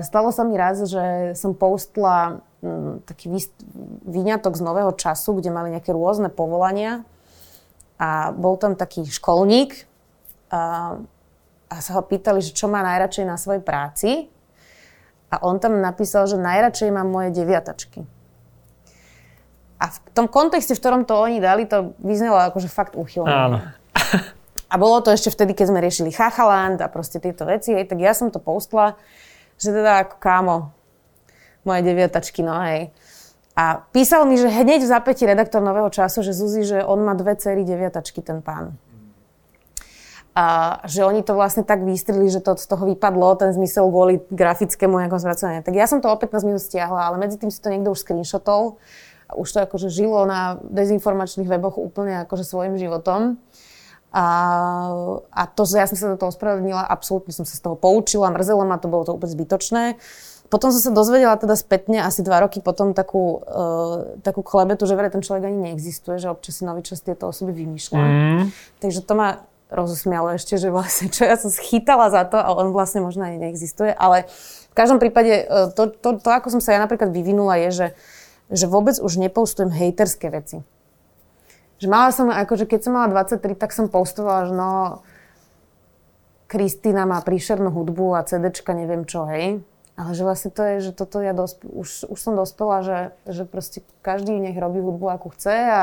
Stalo 0.07 0.31
sa 0.31 0.47
mi 0.47 0.55
raz, 0.55 0.79
že 0.87 1.35
som 1.35 1.59
postla 1.59 2.47
mm, 2.63 3.11
taký 3.11 3.43
výňatok 4.07 4.55
z 4.55 4.63
nového 4.63 4.95
času, 4.95 5.35
kde 5.35 5.51
mali 5.51 5.75
nejaké 5.75 5.91
rôzne 5.91 6.31
povolania 6.31 7.03
a 7.99 8.31
bol 8.31 8.55
tam 8.55 8.79
taký 8.79 9.03
školník 9.03 9.83
a, 10.55 10.95
a 11.67 11.75
sa 11.83 11.99
ho 11.99 12.07
pýtali, 12.07 12.39
že 12.39 12.55
čo 12.55 12.71
má 12.71 12.87
najradšej 12.87 13.27
na 13.27 13.35
svojej 13.35 13.63
práci 13.67 14.31
a 15.35 15.43
on 15.43 15.59
tam 15.59 15.75
napísal, 15.83 16.31
že 16.31 16.39
najradšej 16.39 16.95
mám 16.95 17.11
moje 17.11 17.35
deviatačky. 17.35 18.07
A 19.79 19.95
v 19.95 19.99
tom 20.11 20.27
kontexte, 20.27 20.75
v 20.75 20.83
ktorom 20.83 21.03
to 21.07 21.15
oni 21.15 21.39
dali, 21.39 21.63
to 21.65 21.95
vyznelo 22.03 22.39
akože 22.51 22.67
fakt 22.67 22.99
úchylné. 22.99 23.31
Áno. 23.31 23.59
A 24.69 24.75
bolo 24.77 25.01
to 25.01 25.15
ešte 25.15 25.33
vtedy, 25.33 25.57
keď 25.57 25.73
sme 25.73 25.81
riešili 25.81 26.11
Chachaland 26.13 26.83
a 26.83 26.93
proste 26.93 27.23
tieto 27.23 27.49
veci, 27.49 27.73
hej, 27.73 27.89
tak 27.89 28.03
ja 28.03 28.13
som 28.13 28.29
to 28.29 28.37
postla, 28.37 29.01
že 29.57 29.73
teda 29.73 30.05
ako 30.05 30.17
kámo, 30.21 30.57
moje 31.65 31.81
deviatačky, 31.87 32.45
no 32.45 32.53
hej. 32.69 32.93
A 33.57 33.81
písal 33.91 34.29
mi, 34.29 34.37
že 34.37 34.53
hneď 34.53 34.85
v 34.85 34.93
zapätí 34.93 35.25
redaktor 35.25 35.65
Nového 35.65 35.89
času, 35.89 36.21
že 36.21 36.37
Zuzi, 36.37 36.63
že 36.69 36.79
on 36.85 37.01
má 37.01 37.17
dve 37.17 37.35
cery 37.41 37.65
deviatačky, 37.65 38.21
ten 38.21 38.45
pán. 38.45 38.77
a 40.39 40.79
že 40.87 41.03
oni 41.03 41.27
to 41.27 41.35
vlastne 41.35 41.67
tak 41.67 41.83
vystrili, 41.83 42.31
že 42.31 42.39
to 42.39 42.55
z 42.55 42.71
toho 42.71 42.87
vypadlo, 42.87 43.35
ten 43.35 43.51
zmysel 43.51 43.91
kvôli 43.91 44.23
grafickému 44.31 44.95
nejakom 45.03 45.19
zvracovaniu. 45.19 45.67
Tak 45.67 45.75
ja 45.75 45.91
som 45.91 45.99
to 45.99 46.07
o 46.07 46.15
15 46.15 46.47
minút 46.47 46.63
stiahla, 46.63 47.11
ale 47.11 47.19
medzi 47.19 47.43
tým 47.43 47.51
si 47.51 47.59
to 47.59 47.75
niekto 47.75 47.91
už 47.91 48.07
screenshotol 48.07 48.79
už 49.37 49.49
to 49.49 49.59
akože 49.65 49.89
žilo 49.93 50.25
na 50.25 50.57
dezinformačných 50.65 51.49
weboch 51.49 51.77
úplne 51.77 52.25
akože 52.25 52.45
svojim 52.45 52.81
životom. 52.81 53.37
A, 54.09 54.27
a 55.29 55.43
to, 55.53 55.69
že 55.69 55.77
ja 55.77 55.85
som 55.85 56.01
sa 56.01 56.09
do 56.09 56.17
toho 56.17 56.33
ospravedlnila, 56.33 56.81
absolútne 56.81 57.29
som 57.37 57.45
sa 57.45 57.53
z 57.53 57.61
toho 57.61 57.77
poučila, 57.77 58.33
mrzelo 58.33 58.65
ma 58.65 58.81
to, 58.81 58.89
bolo 58.89 59.05
to 59.05 59.13
úplne 59.13 59.37
zbytočné. 59.37 60.01
Potom 60.49 60.73
som 60.73 60.81
sa 60.81 60.93
dozvedela 60.97 61.37
teda 61.37 61.53
spätne, 61.53 62.01
asi 62.01 62.25
dva 62.25 62.41
roky 62.41 62.65
potom, 62.65 62.97
takú, 62.97 63.45
uh, 63.45 64.17
takú 64.25 64.41
klebetu, 64.41 64.89
že 64.89 64.97
verej 64.97 65.13
ten 65.13 65.21
človek 65.21 65.53
ani 65.53 65.61
neexistuje, 65.71 66.17
že 66.17 66.33
občas 66.33 66.57
si 66.57 66.65
nový 66.65 66.81
čas 66.81 67.05
tieto 67.05 67.29
osoby 67.29 67.53
vymýšľa. 67.53 68.01
Mm. 68.01 68.43
Takže 68.81 69.05
to 69.05 69.13
ma 69.13 69.45
rozosmialo 69.69 70.41
ešte, 70.41 70.57
že 70.57 70.73
vlastne 70.73 71.13
čo 71.13 71.29
ja 71.29 71.37
som 71.37 71.53
schytala 71.53 72.09
za 72.09 72.25
to 72.25 72.41
a 72.41 72.49
on 72.57 72.73
vlastne 72.73 73.05
možno 73.05 73.29
ani 73.29 73.37
neexistuje. 73.37 73.93
Ale 73.93 74.25
v 74.73 74.75
každom 74.75 74.97
prípade 74.97 75.45
uh, 75.45 75.69
to, 75.69 75.93
to, 75.93 76.17
to, 76.17 76.29
ako 76.33 76.49
som 76.49 76.65
sa 76.65 76.73
ja 76.73 76.81
napríklad 76.81 77.13
vyvinula, 77.13 77.61
je, 77.69 77.85
že, 77.85 77.87
že 78.49 78.67
vôbec 78.67 78.97
už 78.97 79.21
nepoustujem 79.21 79.69
hejterské 79.69 80.33
veci. 80.33 80.65
Že 81.79 81.87
mala 81.87 82.11
som, 82.11 82.27
akože 82.33 82.67
keď 82.67 82.81
som 82.89 82.93
mala 82.97 83.13
23, 83.13 83.55
tak 83.55 83.71
som 83.71 83.87
postovala, 83.87 84.51
že 84.51 84.55
no, 84.57 84.71
Kristýna 86.49 87.05
má 87.05 87.21
príšernú 87.21 87.69
hudbu 87.71 88.17
a 88.17 88.25
CDčka 88.25 88.73
neviem 88.73 89.05
čo, 89.05 89.29
hej. 89.29 89.61
Ale 89.99 90.11
že 90.15 90.23
vlastne 90.23 90.51
to 90.55 90.63
je, 90.63 90.91
že 90.91 90.93
toto 90.95 91.21
ja 91.21 91.35
dosp- 91.35 91.67
už, 91.67 92.09
už 92.09 92.19
som 92.19 92.33
dospela, 92.39 92.87
že, 92.87 92.99
že 93.29 93.43
proste 93.45 93.85
každý 94.01 94.39
nech 94.39 94.57
robí 94.57 94.81
hudbu, 94.81 95.07
ako 95.13 95.35
chce 95.35 95.55
a 95.55 95.83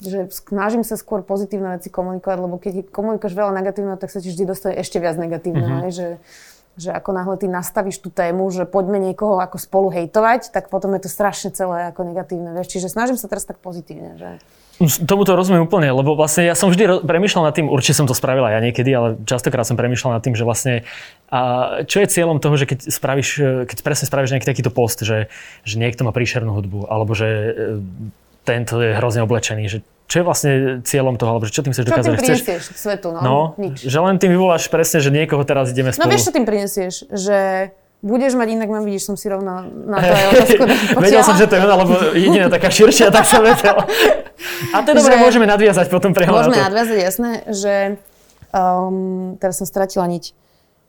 že 0.00 0.28
snažím 0.28 0.84
sa 0.84 0.98
skôr 0.98 1.24
pozitívne 1.24 1.78
veci 1.78 1.88
komunikovať, 1.88 2.38
lebo 2.40 2.56
keď 2.60 2.90
komunikuješ 2.92 3.32
veľa 3.32 3.52
negatívneho, 3.56 3.96
tak 3.96 4.12
sa 4.12 4.20
ti 4.20 4.28
vždy 4.28 4.44
dostane 4.44 4.74
ešte 4.76 5.00
viac 5.00 5.16
negatívneho. 5.16 5.86
Mm-hmm. 5.86 5.94
Že, 5.94 6.06
že 6.78 6.94
ako 6.94 7.10
náhle 7.12 7.36
ty 7.36 7.46
nastavíš 7.50 7.98
tú 7.98 8.08
tému, 8.08 8.48
že 8.54 8.68
poďme 8.68 9.02
niekoho 9.02 9.42
ako 9.42 9.56
spolu 9.58 9.88
hejtovať, 9.90 10.54
tak 10.54 10.70
potom 10.70 10.94
je 10.96 11.06
to 11.06 11.10
strašne 11.10 11.50
celé 11.50 11.90
ako 11.90 12.06
negatívne. 12.06 12.54
Vieš? 12.54 12.78
Čiže 12.78 12.92
snažím 12.92 13.18
sa 13.18 13.26
teraz 13.26 13.44
tak 13.44 13.58
pozitívne. 13.58 14.16
Že... 14.16 14.28
Tomuto 15.04 15.36
rozumiem 15.36 15.68
úplne, 15.68 15.92
lebo 15.92 16.16
vlastne 16.16 16.48
ja 16.48 16.56
som 16.56 16.72
vždy 16.72 17.04
premyšľal 17.04 17.52
nad 17.52 17.54
tým, 17.58 17.68
určite 17.68 18.00
som 18.00 18.08
to 18.08 18.16
spravila 18.16 18.48
ja 18.48 18.64
niekedy, 18.64 18.88
ale 18.88 19.20
častokrát 19.28 19.68
som 19.68 19.76
premyšľal 19.76 20.16
nad 20.16 20.24
tým, 20.24 20.32
že 20.32 20.48
vlastne 20.48 20.88
a 21.28 21.40
čo 21.84 22.00
je 22.00 22.08
cieľom 22.08 22.40
toho, 22.40 22.56
že 22.56 22.64
keď 22.64 22.88
spravíš, 22.88 23.30
keď 23.68 23.78
presne 23.84 24.08
spravíš 24.08 24.32
nejaký 24.32 24.48
takýto 24.48 24.72
post, 24.72 25.04
že, 25.04 25.28
že 25.68 25.76
niekto 25.76 26.08
má 26.08 26.16
príšernú 26.16 26.56
hudbu, 26.56 26.88
alebo 26.88 27.12
že 27.12 27.28
e, 27.28 27.50
tento 28.48 28.80
je 28.80 28.96
hrozne 28.96 29.20
oblečený, 29.20 29.68
že 29.68 29.84
čo 30.10 30.16
je 30.18 30.24
vlastne 30.26 30.52
cieľom 30.82 31.14
toho, 31.14 31.38
alebo 31.38 31.46
čo 31.46 31.62
tým 31.62 31.70
chceš 31.70 31.86
dokázať? 31.86 32.10
Čo 32.10 32.18
tým 32.18 32.26
prinesieš 32.26 32.64
chceš... 32.66 32.82
svetu, 32.82 33.14
no, 33.14 33.20
no 33.22 33.38
nič. 33.62 33.86
Že 33.86 33.98
len 34.10 34.18
tým 34.18 34.34
vyvoláš 34.34 34.66
presne, 34.66 34.98
že 34.98 35.14
niekoho 35.14 35.46
teraz 35.46 35.70
ideme 35.70 35.94
spolu. 35.94 36.02
No 36.02 36.10
vieš, 36.10 36.26
čo 36.26 36.32
tým 36.34 36.42
prinesieš? 36.42 36.94
Že 37.14 37.38
budeš 38.02 38.34
mať 38.34 38.48
inak, 38.58 38.68
mám 38.74 38.82
vidíš, 38.82 39.06
som 39.06 39.14
si 39.14 39.30
rovno 39.30 39.70
na 39.70 39.96
aj 40.02 40.26
otázku 40.34 40.62
Vedel 40.98 41.22
som, 41.22 41.38
že 41.38 41.46
to 41.46 41.54
je 41.54 41.60
ona, 41.62 41.76
lebo 41.78 41.92
jediná 42.18 42.50
taká 42.50 42.74
širšia, 42.74 43.14
tak 43.14 43.22
som 43.22 43.44
vedel. 43.44 43.76
A 44.74 44.82
to 44.82 44.96
dobre, 44.96 45.14
môžeme 45.20 45.46
nadviazať 45.46 45.86
potom 45.92 46.10
priamo 46.10 46.42
Môžeme 46.42 46.58
na 46.58 46.66
to. 46.66 46.66
nadviazať, 46.74 46.98
jasné, 46.98 47.30
že 47.52 47.74
um, 48.50 49.38
teraz 49.38 49.62
som 49.62 49.66
stratila 49.68 50.10
niť. 50.10 50.34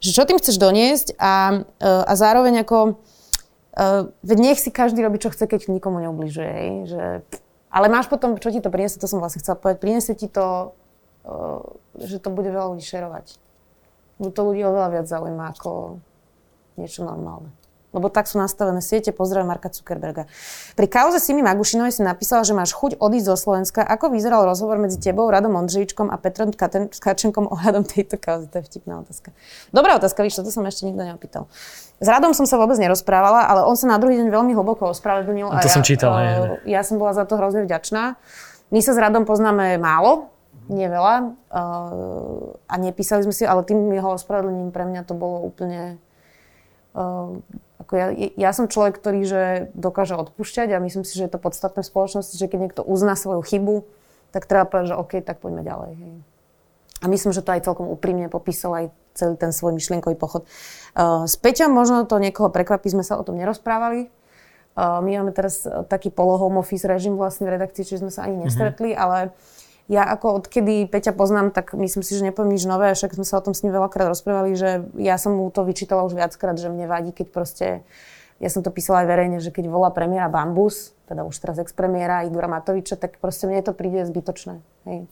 Že 0.02 0.10
čo 0.18 0.24
tým 0.26 0.38
chceš 0.42 0.56
doniesť 0.58 1.14
a, 1.22 1.62
uh, 1.62 2.10
a 2.10 2.14
zároveň 2.18 2.66
ako 2.66 2.98
uh, 3.78 4.10
veď 4.26 4.38
nech 4.40 4.58
si 4.58 4.74
každý 4.74 5.06
robí, 5.06 5.22
čo 5.22 5.30
chce, 5.30 5.46
keď 5.46 5.70
nikomu 5.70 6.00
neubližuje. 6.00 6.90
Že, 6.90 7.04
ale 7.72 7.88
máš 7.88 8.12
potom, 8.12 8.36
čo 8.36 8.52
ti 8.52 8.60
to 8.60 8.68
priniesie, 8.68 9.00
to 9.00 9.08
som 9.08 9.24
vlastne 9.24 9.40
chcela 9.40 9.56
povedať, 9.56 9.80
priniesie 9.80 10.14
ti 10.14 10.28
to, 10.28 10.76
uh, 11.24 11.64
že 11.96 12.20
to 12.20 12.28
bude 12.28 12.52
veľa 12.52 12.76
ľudí 12.76 12.84
šerovať. 12.84 13.40
Bude 14.20 14.36
to 14.36 14.44
ľudí 14.44 14.62
oveľa 14.62 14.90
viac 15.00 15.08
zaujíma 15.08 15.56
ako 15.56 15.98
niečo 16.76 17.08
normálne. 17.08 17.50
Lebo 17.92 18.08
tak 18.08 18.24
sú 18.24 18.40
nastavené 18.40 18.80
siete. 18.80 19.12
Pozdravujem 19.12 19.52
Marka 19.52 19.68
Zuckerberga. 19.68 20.24
Pri 20.80 20.88
kauze 20.88 21.20
Simi 21.20 21.44
Magušinovej 21.44 22.00
si 22.00 22.02
napísala, 22.08 22.48
že 22.48 22.56
máš 22.56 22.72
chuť 22.72 22.96
odísť 22.96 23.28
zo 23.28 23.36
Slovenska. 23.36 23.84
Ako 23.84 24.08
vyzeral 24.16 24.48
rozhovor 24.48 24.80
medzi 24.80 24.96
tebou, 24.96 25.28
Radom 25.28 25.60
Ondřejičkom 25.60 26.08
a 26.08 26.16
Petrom 26.16 26.56
Kačenkom 26.56 27.52
ohľadom 27.52 27.84
tejto 27.84 28.16
kauzy? 28.16 28.48
To 28.48 28.64
je 28.64 28.64
vtipná 28.64 29.04
otázka. 29.04 29.36
Dobrá 29.76 30.00
otázka, 30.00 30.24
víš, 30.24 30.40
to 30.40 30.48
som 30.48 30.64
ešte 30.64 30.88
nikto 30.88 31.04
neopýtal. 31.04 31.52
S 32.00 32.08
Radom 32.08 32.32
som 32.32 32.48
sa 32.48 32.56
vôbec 32.56 32.80
nerozprávala, 32.80 33.52
ale 33.52 33.68
on 33.68 33.76
sa 33.76 33.92
na 33.92 34.00
druhý 34.00 34.16
deň 34.24 34.32
veľmi 34.32 34.56
hlboko 34.56 34.96
ospravedlnil. 34.96 35.52
A 35.52 35.60
to 35.60 35.68
a 35.68 35.76
som 35.76 35.84
ja, 35.84 35.88
čítal. 35.92 36.16
Ja, 36.16 36.36
ja 36.64 36.82
som 36.88 36.96
bola 36.96 37.12
za 37.12 37.28
to 37.28 37.36
hrozne 37.36 37.68
vďačná. 37.68 38.16
My 38.72 38.80
sa 38.80 38.96
s 38.96 39.00
Radom 39.04 39.28
poznáme 39.28 39.76
málo, 39.76 40.32
nie 40.72 40.88
veľa 40.88 41.16
uh, 41.28 42.56
a 42.72 42.74
nepísali 42.80 43.28
sme 43.28 43.36
si, 43.36 43.44
ale 43.44 43.68
tým 43.68 43.84
jeho 43.92 44.16
ospravedlnením 44.16 44.72
pre 44.72 44.88
mňa 44.88 45.04
to 45.04 45.12
bolo 45.12 45.44
úplne 45.44 46.00
Uh, 46.92 47.40
ako 47.82 47.94
ja, 47.98 48.08
ja 48.38 48.52
som 48.54 48.70
človek, 48.70 49.02
ktorý 49.02 49.22
že 49.26 49.44
dokáže 49.74 50.14
odpúšťať 50.14 50.78
a 50.78 50.84
myslím 50.84 51.02
si, 51.02 51.18
že 51.18 51.26
je 51.26 51.34
to 51.34 51.42
podstatné 51.42 51.82
v 51.82 51.90
spoločnosti, 51.90 52.38
že 52.38 52.46
keď 52.46 52.60
niekto 52.70 52.82
uzná 52.86 53.18
svoju 53.18 53.42
chybu, 53.42 53.90
tak 54.30 54.46
treba 54.46 54.70
povedať, 54.70 54.94
že 54.94 55.00
OK, 55.02 55.14
tak 55.26 55.42
poďme 55.42 55.66
ďalej. 55.66 55.92
Hej. 55.98 56.14
A 57.02 57.06
myslím, 57.10 57.34
že 57.34 57.42
to 57.42 57.50
aj 57.52 57.66
celkom 57.66 57.90
úprimne 57.90 58.30
popísal 58.30 58.72
aj 58.78 58.86
celý 59.18 59.36
ten 59.36 59.50
svoj 59.50 59.76
myšlienkový 59.76 60.16
pochod. 60.16 60.46
Uh, 60.94 61.26
s 61.26 61.36
Peťom 61.36 61.74
možno 61.74 62.06
to 62.06 62.22
niekoho 62.22 62.54
prekvapí, 62.54 62.88
sme 62.94 63.02
sa 63.02 63.18
o 63.18 63.26
tom 63.26 63.36
nerozprávali. 63.36 64.08
Uh, 64.78 65.04
my 65.04 65.20
máme 65.20 65.36
teraz 65.36 65.68
taký 65.92 66.14
polo 66.14 66.40
home 66.40 66.62
office 66.62 66.88
režim 66.88 67.20
vlastne 67.20 67.44
v 67.50 67.60
redakcii, 67.60 67.84
čiže 67.84 68.08
sme 68.08 68.14
sa 68.14 68.24
ani 68.30 68.40
mhm. 68.40 68.44
nestretli, 68.48 68.90
mm-hmm. 68.94 69.04
ale 69.04 69.36
ja 69.92 70.08
ako 70.08 70.40
odkedy 70.40 70.88
Peťa 70.88 71.12
poznám, 71.12 71.52
tak 71.52 71.76
myslím 71.76 72.00
si, 72.00 72.16
že 72.16 72.24
nepoviem 72.24 72.56
nič 72.56 72.64
nové, 72.64 72.96
však 72.96 73.12
sme 73.12 73.28
sa 73.28 73.44
o 73.44 73.44
tom 73.44 73.52
s 73.52 73.60
ním 73.68 73.76
veľakrát 73.76 74.08
rozprávali, 74.08 74.56
že 74.56 74.88
ja 74.96 75.20
som 75.20 75.36
mu 75.36 75.52
to 75.52 75.68
vyčítala 75.68 76.08
už 76.08 76.16
viackrát, 76.16 76.56
že 76.56 76.72
mne 76.72 76.88
vadí, 76.88 77.12
keď 77.12 77.28
proste, 77.28 77.84
ja 78.40 78.48
som 78.48 78.64
to 78.64 78.72
písala 78.72 79.04
aj 79.04 79.08
verejne, 79.12 79.38
že 79.44 79.52
keď 79.52 79.68
volá 79.68 79.92
premiéra 79.92 80.32
Bambus, 80.32 80.96
teda 81.12 81.28
už 81.28 81.36
teraz 81.44 81.60
ex-premiéra 81.60 82.24
Igora 82.24 82.48
Matoviča, 82.48 82.96
tak 82.96 83.20
proste 83.20 83.52
mne 83.52 83.60
to 83.68 83.76
príde 83.76 84.08
zbytočné. 84.08 84.64
Hej. 84.88 85.12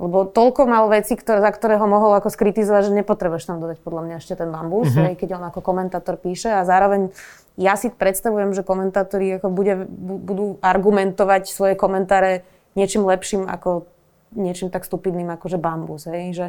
Lebo 0.00 0.24
toľko 0.24 0.64
mal 0.64 0.88
veci, 0.88 1.12
ktoré, 1.12 1.44
za 1.44 1.52
ktoré 1.52 1.76
ho 1.76 1.84
mohol 1.84 2.16
ako 2.16 2.32
skritizovať, 2.32 2.88
že 2.88 2.96
nepotrebuješ 3.02 3.50
tam 3.50 3.60
dodať 3.60 3.82
podľa 3.84 4.02
mňa 4.08 4.14
ešte 4.22 4.40
ten 4.40 4.48
bambus, 4.48 4.88
mm-hmm. 4.94 5.04
hej, 5.04 5.14
keď 5.20 5.28
on 5.36 5.44
ako 5.50 5.60
komentátor 5.60 6.16
píše 6.16 6.48
a 6.48 6.62
zároveň 6.64 7.12
ja 7.58 7.74
si 7.74 7.90
predstavujem, 7.90 8.54
že 8.54 8.62
komentátori 8.64 9.36
ako 9.36 9.50
bude, 9.50 9.90
budú 9.98 10.56
argumentovať 10.62 11.50
svoje 11.50 11.74
komentáre 11.74 12.46
niečím 12.78 13.02
lepším 13.02 13.50
ako 13.50 13.90
niečím 14.34 14.68
tak 14.68 14.84
stupidným 14.84 15.28
ako 15.32 15.46
že 15.48 15.58
bambus. 15.60 16.08
Hej? 16.08 16.24
Že 16.34 16.46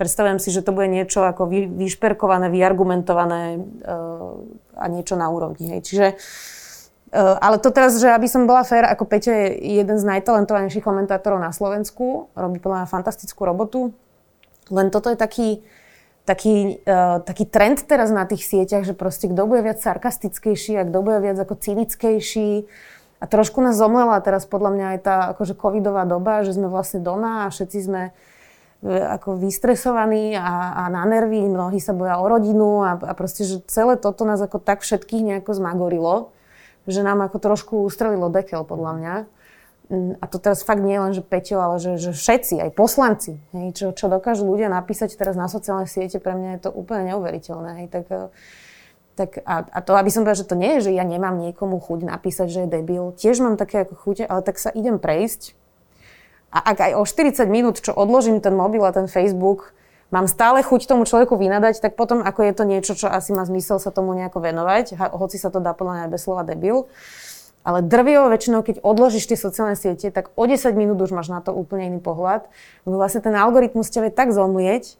predstavujem 0.00 0.38
si, 0.42 0.48
že 0.50 0.64
to 0.64 0.74
bude 0.74 0.88
niečo 0.90 1.22
ako 1.22 1.46
vy, 1.46 1.68
vyšperkované, 1.68 2.50
vyargumentované 2.50 3.60
uh, 3.60 4.34
a 4.78 4.86
niečo 4.90 5.14
na 5.14 5.30
úrovni. 5.30 5.76
Hej? 5.76 5.80
Čiže 5.86 6.06
uh, 7.14 7.36
ale 7.38 7.62
to 7.62 7.70
teraz, 7.70 8.00
že 8.00 8.10
aby 8.10 8.26
som 8.26 8.48
bola 8.48 8.66
fér, 8.66 8.88
ako 8.88 9.04
Peťo 9.06 9.30
je 9.30 9.46
jeden 9.82 9.96
z 10.00 10.04
najtalentovanejších 10.08 10.82
komentátorov 10.82 11.38
na 11.38 11.54
Slovensku, 11.54 12.32
robí 12.34 12.58
podľa 12.58 12.84
mňa 12.84 12.88
fantastickú 12.90 13.46
robotu, 13.46 13.94
len 14.72 14.88
toto 14.88 15.12
je 15.12 15.18
taký, 15.18 15.60
taký, 16.24 16.80
uh, 16.86 17.20
taký 17.22 17.44
trend 17.46 17.84
teraz 17.84 18.08
na 18.10 18.24
tých 18.24 18.46
sieťach, 18.46 18.82
že 18.88 18.96
proste 18.96 19.28
kto 19.28 19.44
bude 19.44 19.62
viac 19.62 19.78
sarkastickejší 19.78 20.80
a 20.80 20.86
kto 20.88 20.98
bude 21.04 21.18
viac 21.20 21.38
ako 21.38 21.58
cynickejší, 21.60 22.66
a 23.22 23.24
trošku 23.30 23.62
nás 23.62 23.78
zomlela 23.78 24.18
teraz 24.18 24.50
podľa 24.50 24.70
mňa 24.74 24.86
aj 24.90 24.98
tá 24.98 25.14
akože 25.30 25.54
covidová 25.54 26.02
doba, 26.02 26.42
že 26.42 26.58
sme 26.58 26.66
vlastne 26.66 26.98
doma 26.98 27.46
a 27.46 27.54
všetci 27.54 27.78
sme 27.78 28.10
e, 28.10 28.12
ako 28.90 29.38
vystresovaní 29.38 30.34
a, 30.34 30.74
a 30.74 30.82
na 30.90 31.06
nervy, 31.06 31.46
mnohí 31.46 31.78
sa 31.78 31.94
boja 31.94 32.18
o 32.18 32.26
rodinu 32.26 32.82
a, 32.82 32.98
a 32.98 33.12
proste, 33.14 33.46
že 33.46 33.62
celé 33.70 33.94
toto 33.94 34.26
nás 34.26 34.42
ako 34.42 34.58
tak 34.58 34.82
všetkých 34.82 35.22
nejako 35.22 35.54
zmagorilo, 35.54 36.34
že 36.90 37.06
nám 37.06 37.22
ako 37.22 37.38
trošku 37.38 37.74
ustrelilo 37.86 38.26
dekel 38.26 38.66
podľa 38.66 38.92
mňa. 38.98 39.14
Mm, 39.86 40.12
a 40.18 40.24
to 40.26 40.42
teraz 40.42 40.66
fakt 40.66 40.82
nie 40.82 40.98
len, 40.98 41.14
že 41.14 41.22
Peťo, 41.22 41.62
ale 41.62 41.78
že, 41.78 42.02
že 42.02 42.10
všetci, 42.10 42.58
aj 42.58 42.70
poslanci, 42.74 43.38
hej, 43.54 43.70
čo, 43.70 43.86
čo 43.94 44.10
dokážu 44.10 44.42
ľudia 44.50 44.66
napísať 44.66 45.14
teraz 45.14 45.38
na 45.38 45.46
sociálne 45.46 45.86
siete, 45.86 46.18
pre 46.18 46.34
mňa 46.34 46.58
je 46.58 46.60
to 46.66 46.70
úplne 46.74 47.14
neuveriteľné. 47.14 47.86
Hej, 47.86 47.88
tak 47.94 48.10
e, 48.10 48.34
tak 49.12 49.44
a, 49.44 49.60
a 49.68 49.78
to, 49.84 49.92
aby 49.92 50.08
som 50.08 50.24
povedala, 50.24 50.40
že 50.40 50.48
to 50.48 50.56
nie 50.56 50.70
je, 50.78 50.88
že 50.88 50.92
ja 50.96 51.04
nemám 51.04 51.36
niekomu 51.36 51.76
chuť 51.78 52.08
napísať, 52.08 52.48
že 52.48 52.60
je 52.64 52.68
debil. 52.68 53.12
Tiež 53.12 53.44
mám 53.44 53.60
také 53.60 53.84
ako 53.84 53.94
chute, 53.96 54.24
ale 54.24 54.40
tak 54.40 54.56
sa 54.56 54.72
idem 54.72 54.96
prejsť. 54.96 55.52
A 56.52 56.72
ak 56.72 56.78
aj 56.80 56.92
o 56.96 57.04
40 57.04 57.48
minút, 57.48 57.80
čo 57.80 57.96
odložím 57.96 58.40
ten 58.40 58.52
mobil 58.52 58.84
a 58.84 58.92
ten 58.92 59.08
Facebook, 59.08 59.72
mám 60.12 60.28
stále 60.28 60.60
chuť 60.60 60.84
tomu 60.84 61.08
človeku 61.08 61.36
vynadať, 61.36 61.80
tak 61.80 61.96
potom 61.96 62.20
ako 62.20 62.40
je 62.44 62.52
to 62.52 62.64
niečo, 62.68 62.92
čo 62.92 63.08
asi 63.08 63.32
má 63.32 63.44
zmysel 63.48 63.80
sa 63.80 63.88
tomu 63.88 64.12
nejako 64.12 64.44
venovať, 64.44 64.96
hoci 65.16 65.40
sa 65.40 65.48
to 65.48 65.64
dá 65.64 65.72
podľa 65.72 66.04
mňa 66.04 66.06
bez 66.12 66.20
slova 66.20 66.44
debil. 66.44 66.88
Ale 67.62 67.78
drvivo 67.78 68.26
väčšinou, 68.26 68.66
keď 68.66 68.82
odložíš 68.82 69.30
tie 69.30 69.38
sociálne 69.38 69.78
siete, 69.78 70.10
tak 70.10 70.34
o 70.34 70.44
10 70.44 70.74
minút 70.74 70.98
už 70.98 71.14
máš 71.14 71.30
na 71.30 71.38
to 71.38 71.54
úplne 71.54 71.94
iný 71.94 72.00
pohľad. 72.02 72.50
Vlastne 72.82 73.22
ten 73.22 73.38
algoritmus 73.38 73.86
ťa 73.86 74.10
vie 74.10 74.12
tak 74.12 74.34
zomlieť, 74.34 74.98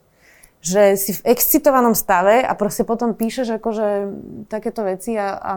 že 0.63 0.95
si 0.95 1.11
v 1.19 1.35
excitovanom 1.35 1.99
stave 1.99 2.39
a 2.47 2.55
proste 2.55 2.87
potom 2.87 3.19
píšeš 3.19 3.59
akože 3.59 3.87
takéto 4.47 4.87
veci 4.87 5.19
a, 5.19 5.35
a 5.35 5.53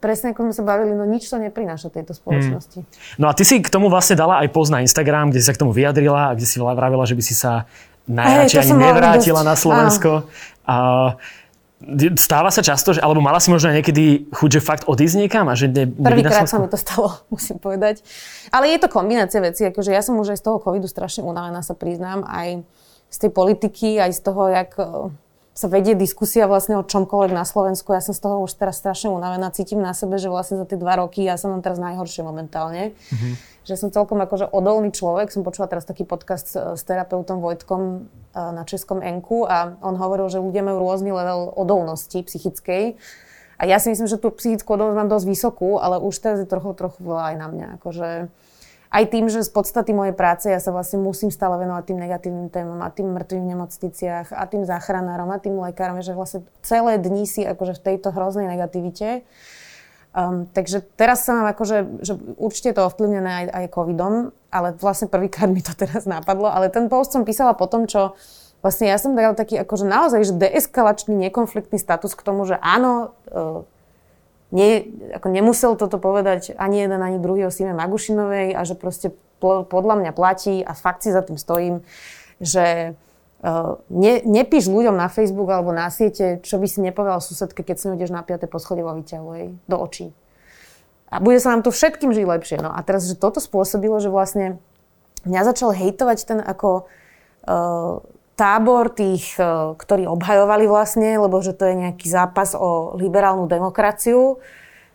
presne 0.00 0.32
ako 0.32 0.48
sme 0.48 0.54
sa 0.56 0.64
bavili, 0.64 0.96
no 0.96 1.04
nič 1.04 1.28
to 1.28 1.36
neprináša 1.36 1.92
tejto 1.92 2.16
spoločnosti. 2.16 2.80
Hmm. 2.80 3.20
No 3.20 3.28
a 3.28 3.36
ty 3.36 3.44
si 3.44 3.60
k 3.60 3.68
tomu 3.68 3.92
vlastne 3.92 4.16
dala 4.16 4.40
aj 4.40 4.48
post 4.48 4.72
na 4.72 4.80
Instagram, 4.80 5.28
kde 5.28 5.44
si 5.44 5.46
sa 5.46 5.52
k 5.52 5.60
tomu 5.60 5.76
vyjadrila 5.76 6.32
a 6.32 6.34
kde 6.34 6.48
si 6.48 6.56
vravila, 6.56 7.04
že 7.04 7.14
by 7.14 7.22
si 7.22 7.36
sa 7.36 7.68
najradšej 8.08 8.60
ani 8.64 8.72
nevrátila 8.80 9.40
dosť. 9.44 9.48
na 9.48 9.54
Slovensko. 9.56 10.10
A 10.64 10.76
stáva 12.16 12.48
sa 12.48 12.64
často, 12.64 12.96
že, 12.96 13.00
alebo 13.04 13.20
mala 13.20 13.36
si 13.40 13.52
možno 13.52 13.72
niekedy 13.76 14.32
chuť, 14.32 14.50
že 14.56 14.60
fakt 14.64 14.84
odísť 14.88 15.20
niekam 15.20 15.44
a 15.52 15.54
že 15.56 15.68
ne, 15.68 15.84
Prvýkrát 15.84 16.48
sa 16.48 16.56
mi 16.56 16.68
to 16.72 16.80
stalo, 16.80 17.20
musím 17.34 17.60
povedať. 17.60 18.00
Ale 18.48 18.72
je 18.72 18.78
to 18.80 18.88
kombinácia 18.88 19.40
vecí, 19.44 19.68
akože 19.68 19.92
ja 19.92 20.00
som 20.00 20.16
už 20.16 20.32
aj 20.32 20.38
z 20.40 20.44
toho 20.48 20.58
covidu 20.64 20.88
strašne 20.88 21.20
unavená, 21.24 21.60
sa 21.60 21.76
priznám, 21.76 22.24
aj 22.24 22.64
z 23.14 23.16
tej 23.22 23.30
politiky, 23.30 24.02
aj 24.02 24.10
z 24.10 24.20
toho, 24.26 24.50
jak 24.50 24.74
eh, 24.74 24.86
sa 25.54 25.70
vedie 25.70 25.94
diskusia 25.94 26.50
vlastne 26.50 26.82
o 26.82 26.82
čomkoľvek 26.82 27.30
na 27.30 27.46
Slovensku. 27.46 27.94
Ja 27.94 28.02
som 28.02 28.10
z 28.10 28.26
toho 28.26 28.42
už 28.42 28.58
teraz 28.58 28.82
strašne 28.82 29.14
unavená, 29.14 29.54
cítim 29.54 29.78
na 29.78 29.94
sebe, 29.94 30.18
že 30.18 30.26
vlastne 30.26 30.58
za 30.58 30.66
tie 30.66 30.74
dva 30.74 30.98
roky 30.98 31.22
ja 31.22 31.38
som 31.38 31.54
mám 31.54 31.62
teraz 31.62 31.78
najhoršie 31.78 32.26
momentálne. 32.26 32.90
Že 33.62 33.74
som 33.78 33.88
celkom 33.94 34.18
akože 34.18 34.50
odolný 34.50 34.90
človek. 34.90 35.30
Som 35.30 35.46
počula 35.46 35.70
teraz 35.70 35.86
taký 35.86 36.02
podcast 36.04 36.50
s, 36.50 36.58
s 36.58 36.82
terapeutom 36.82 37.38
Vojtkom 37.38 37.82
eh, 38.02 38.50
na 38.50 38.66
Českom 38.66 38.98
Enku 38.98 39.46
a 39.46 39.78
on 39.78 39.94
hovoril, 39.94 40.26
že 40.26 40.42
ľudia 40.42 40.66
majú 40.66 40.82
rôzny 40.82 41.14
level 41.14 41.54
odolnosti 41.54 42.18
psychickej. 42.18 42.98
A 43.54 43.70
ja 43.70 43.78
si 43.78 43.94
myslím, 43.94 44.10
že 44.10 44.18
tú 44.18 44.34
psychickú 44.34 44.74
odolnosť 44.74 44.98
mám 44.98 45.10
dosť 45.14 45.26
vysokú, 45.30 45.78
ale 45.78 46.02
už 46.02 46.18
teraz 46.18 46.42
je 46.42 46.50
trochu, 46.50 46.74
trochu 46.74 46.98
veľa 47.06 47.30
aj 47.30 47.36
na 47.38 47.46
mňa. 47.46 47.66
Akože 47.78 48.08
aj 48.94 49.10
tým, 49.10 49.26
že 49.26 49.42
z 49.42 49.50
podstaty 49.50 49.90
mojej 49.90 50.14
práce 50.14 50.46
ja 50.46 50.62
sa 50.62 50.70
vlastne 50.70 51.02
musím 51.02 51.34
stále 51.34 51.58
venovať 51.58 51.82
tým 51.90 51.98
negatívnym 51.98 52.46
témam 52.46 52.78
a 52.78 52.94
tým 52.94 53.10
mŕtvým 53.10 53.42
v 53.42 53.50
nemocniciach 53.50 54.30
a 54.30 54.42
tým 54.46 54.62
záchranárom 54.62 55.34
a 55.34 55.42
tým 55.42 55.58
lekárom, 55.58 55.98
že 55.98 56.14
vlastne 56.14 56.46
celé 56.62 57.02
dni 57.02 57.26
si 57.26 57.42
akože 57.42 57.74
v 57.74 57.84
tejto 57.90 58.14
hroznej 58.14 58.46
negativite. 58.46 59.26
Um, 60.14 60.46
takže 60.46 60.78
teraz 60.94 61.26
sa 61.26 61.34
mám 61.34 61.50
akože, 61.50 62.06
že 62.06 62.14
určite 62.38 62.78
to 62.78 62.86
ovplyvnené 62.86 63.26
aj, 63.26 63.46
aj 63.50 63.74
covidom, 63.74 64.30
ale 64.54 64.70
vlastne 64.78 65.10
prvýkrát 65.10 65.50
mi 65.50 65.58
to 65.58 65.74
teraz 65.74 66.06
napadlo, 66.06 66.46
ale 66.46 66.70
ten 66.70 66.86
post 66.86 67.10
som 67.10 67.26
písala 67.26 67.58
po 67.58 67.66
tom, 67.66 67.90
čo 67.90 68.14
vlastne 68.62 68.86
ja 68.86 68.94
som 68.94 69.18
dala 69.18 69.34
taký 69.34 69.58
akože 69.58 69.82
naozaj, 69.90 70.22
že 70.22 70.38
deeskalačný, 70.38 71.18
nekonfliktný 71.18 71.82
status 71.82 72.14
k 72.14 72.22
tomu, 72.22 72.46
že 72.46 72.54
áno, 72.62 73.10
uh, 73.34 73.66
nie, 74.54 74.94
ako 75.10 75.34
nemusel 75.34 75.74
toto 75.74 75.98
povedať 75.98 76.54
ani 76.54 76.86
jeden, 76.86 77.02
ani 77.02 77.18
druhý 77.18 77.50
o 77.50 77.50
Sime 77.50 77.74
Magušinovej 77.74 78.54
a 78.54 78.62
že 78.62 78.78
proste 78.78 79.10
podľa 79.42 79.94
mňa 79.98 80.12
platí 80.14 80.62
a 80.62 80.72
fakt 80.78 81.02
si 81.02 81.10
za 81.10 81.26
tým 81.26 81.34
stojím, 81.34 81.82
že 82.38 82.94
uh, 83.42 83.82
ne, 83.90 84.22
nepíš 84.22 84.70
ľuďom 84.70 84.94
na 84.94 85.10
Facebook 85.10 85.50
alebo 85.50 85.74
na 85.74 85.90
siete, 85.90 86.38
čo 86.46 86.62
by 86.62 86.70
si 86.70 86.78
nepovedal 86.80 87.18
susedke, 87.18 87.66
keď 87.66 87.76
si 87.76 87.86
ideš 87.90 88.14
na 88.14 88.22
5. 88.22 88.46
poschodie 88.46 88.86
vo 88.86 88.94
výťahu, 88.94 89.66
do 89.66 89.76
očí. 89.76 90.14
A 91.10 91.18
bude 91.18 91.42
sa 91.42 91.50
nám 91.50 91.66
to 91.66 91.74
všetkým 91.74 92.14
žiť 92.14 92.24
lepšie. 92.24 92.58
No 92.62 92.70
a 92.70 92.78
teraz, 92.86 93.10
že 93.10 93.18
toto 93.18 93.42
spôsobilo, 93.42 93.98
že 93.98 94.08
vlastne 94.08 94.62
mňa 95.26 95.40
začal 95.50 95.74
hejtovať 95.74 96.18
ten 96.30 96.38
ako 96.38 96.86
uh, 97.50 98.00
tábor 98.34 98.90
tých, 98.90 99.38
uh, 99.38 99.78
ktorí 99.78 100.06
obhajovali 100.10 100.66
vlastne, 100.66 101.18
lebo 101.18 101.38
že 101.38 101.54
to 101.54 101.70
je 101.70 101.74
nejaký 101.86 102.06
zápas 102.10 102.54
o 102.58 102.98
liberálnu 102.98 103.46
demokraciu. 103.46 104.42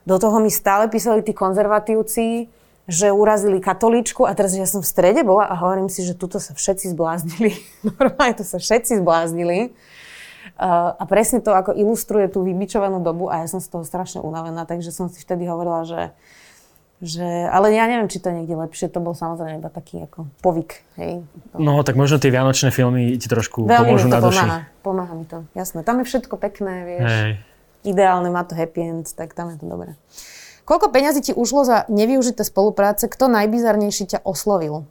Do 0.04 0.15
toho 0.19 0.39
mi 0.43 0.52
stále 0.52 0.91
písali 0.91 1.23
tí 1.23 1.32
konzervatívci, 1.32 2.52
že 2.89 3.08
urazili 3.13 3.62
katolíčku 3.62 4.25
a 4.25 4.34
teraz 4.34 4.58
ja 4.58 4.65
som 4.65 4.82
v 4.82 4.89
strede 4.89 5.21
bola 5.21 5.45
a 5.45 5.56
hovorím 5.56 5.93
si, 5.93 6.02
že 6.02 6.17
tuto 6.17 6.41
sa 6.41 6.58
všetci 6.58 6.91
zbláznili. 6.97 7.54
Normálne 7.99 8.36
to 8.36 8.43
sa 8.43 8.58
všetci 8.58 8.99
zbláznili. 9.06 9.71
Uh, 10.60 10.97
a 10.97 11.04
presne 11.08 11.39
to 11.39 11.56
ako 11.56 11.71
ilustruje 11.78 12.28
tú 12.28 12.43
vybičovanú 12.43 12.99
dobu 12.99 13.32
a 13.32 13.43
ja 13.43 13.47
som 13.47 13.63
z 13.63 13.71
toho 13.71 13.88
strašne 13.88 14.19
unavená, 14.19 14.67
takže 14.67 14.91
som 14.91 15.08
si 15.08 15.21
vtedy 15.23 15.47
hovorila, 15.47 15.88
že, 15.88 16.12
že 17.00 17.24
ale 17.48 17.72
ja 17.72 17.88
neviem, 17.88 18.12
či 18.12 18.20
to 18.20 18.28
je 18.28 18.44
niekde 18.44 18.60
lepšie, 18.60 18.92
to 18.92 19.00
bol 19.00 19.16
samozrejme 19.16 19.64
iba 19.64 19.72
taký 19.72 20.04
ako 20.04 20.28
povyk, 20.44 20.84
hej. 21.00 21.24
No, 21.56 21.80
tak 21.88 21.96
možno 21.96 22.20
tie 22.20 22.28
vianočné 22.28 22.76
filmy 22.76 23.16
ti 23.16 23.32
trošku 23.32 23.64
Veľmi 23.64 23.96
pomôžu 23.96 24.08
mi 24.08 24.12
to 24.12 24.16
na 24.16 24.22
duši. 24.22 24.44
pomáha, 24.44 24.60
pomáha 24.84 25.14
mi 25.16 25.24
to, 25.24 25.48
jasné. 25.56 25.88
Tam 25.88 26.04
je 26.04 26.06
všetko 26.12 26.36
pekné, 26.36 26.74
vieš, 26.84 27.08
Hej. 27.08 27.32
ideálne, 27.88 28.28
má 28.28 28.44
to 28.44 28.52
happy 28.52 28.84
end, 28.84 29.08
tak 29.16 29.32
tam 29.32 29.56
je 29.56 29.64
to 29.64 29.66
dobré. 29.72 29.96
Koľko 30.68 30.92
peňazí 30.92 31.32
ti 31.32 31.34
ušlo 31.34 31.64
za 31.66 31.78
nevyužité 31.90 32.44
spolupráce? 32.44 33.08
Kto 33.10 33.32
najbizarnejší 33.32 34.06
ťa 34.06 34.20
oslovil? 34.28 34.86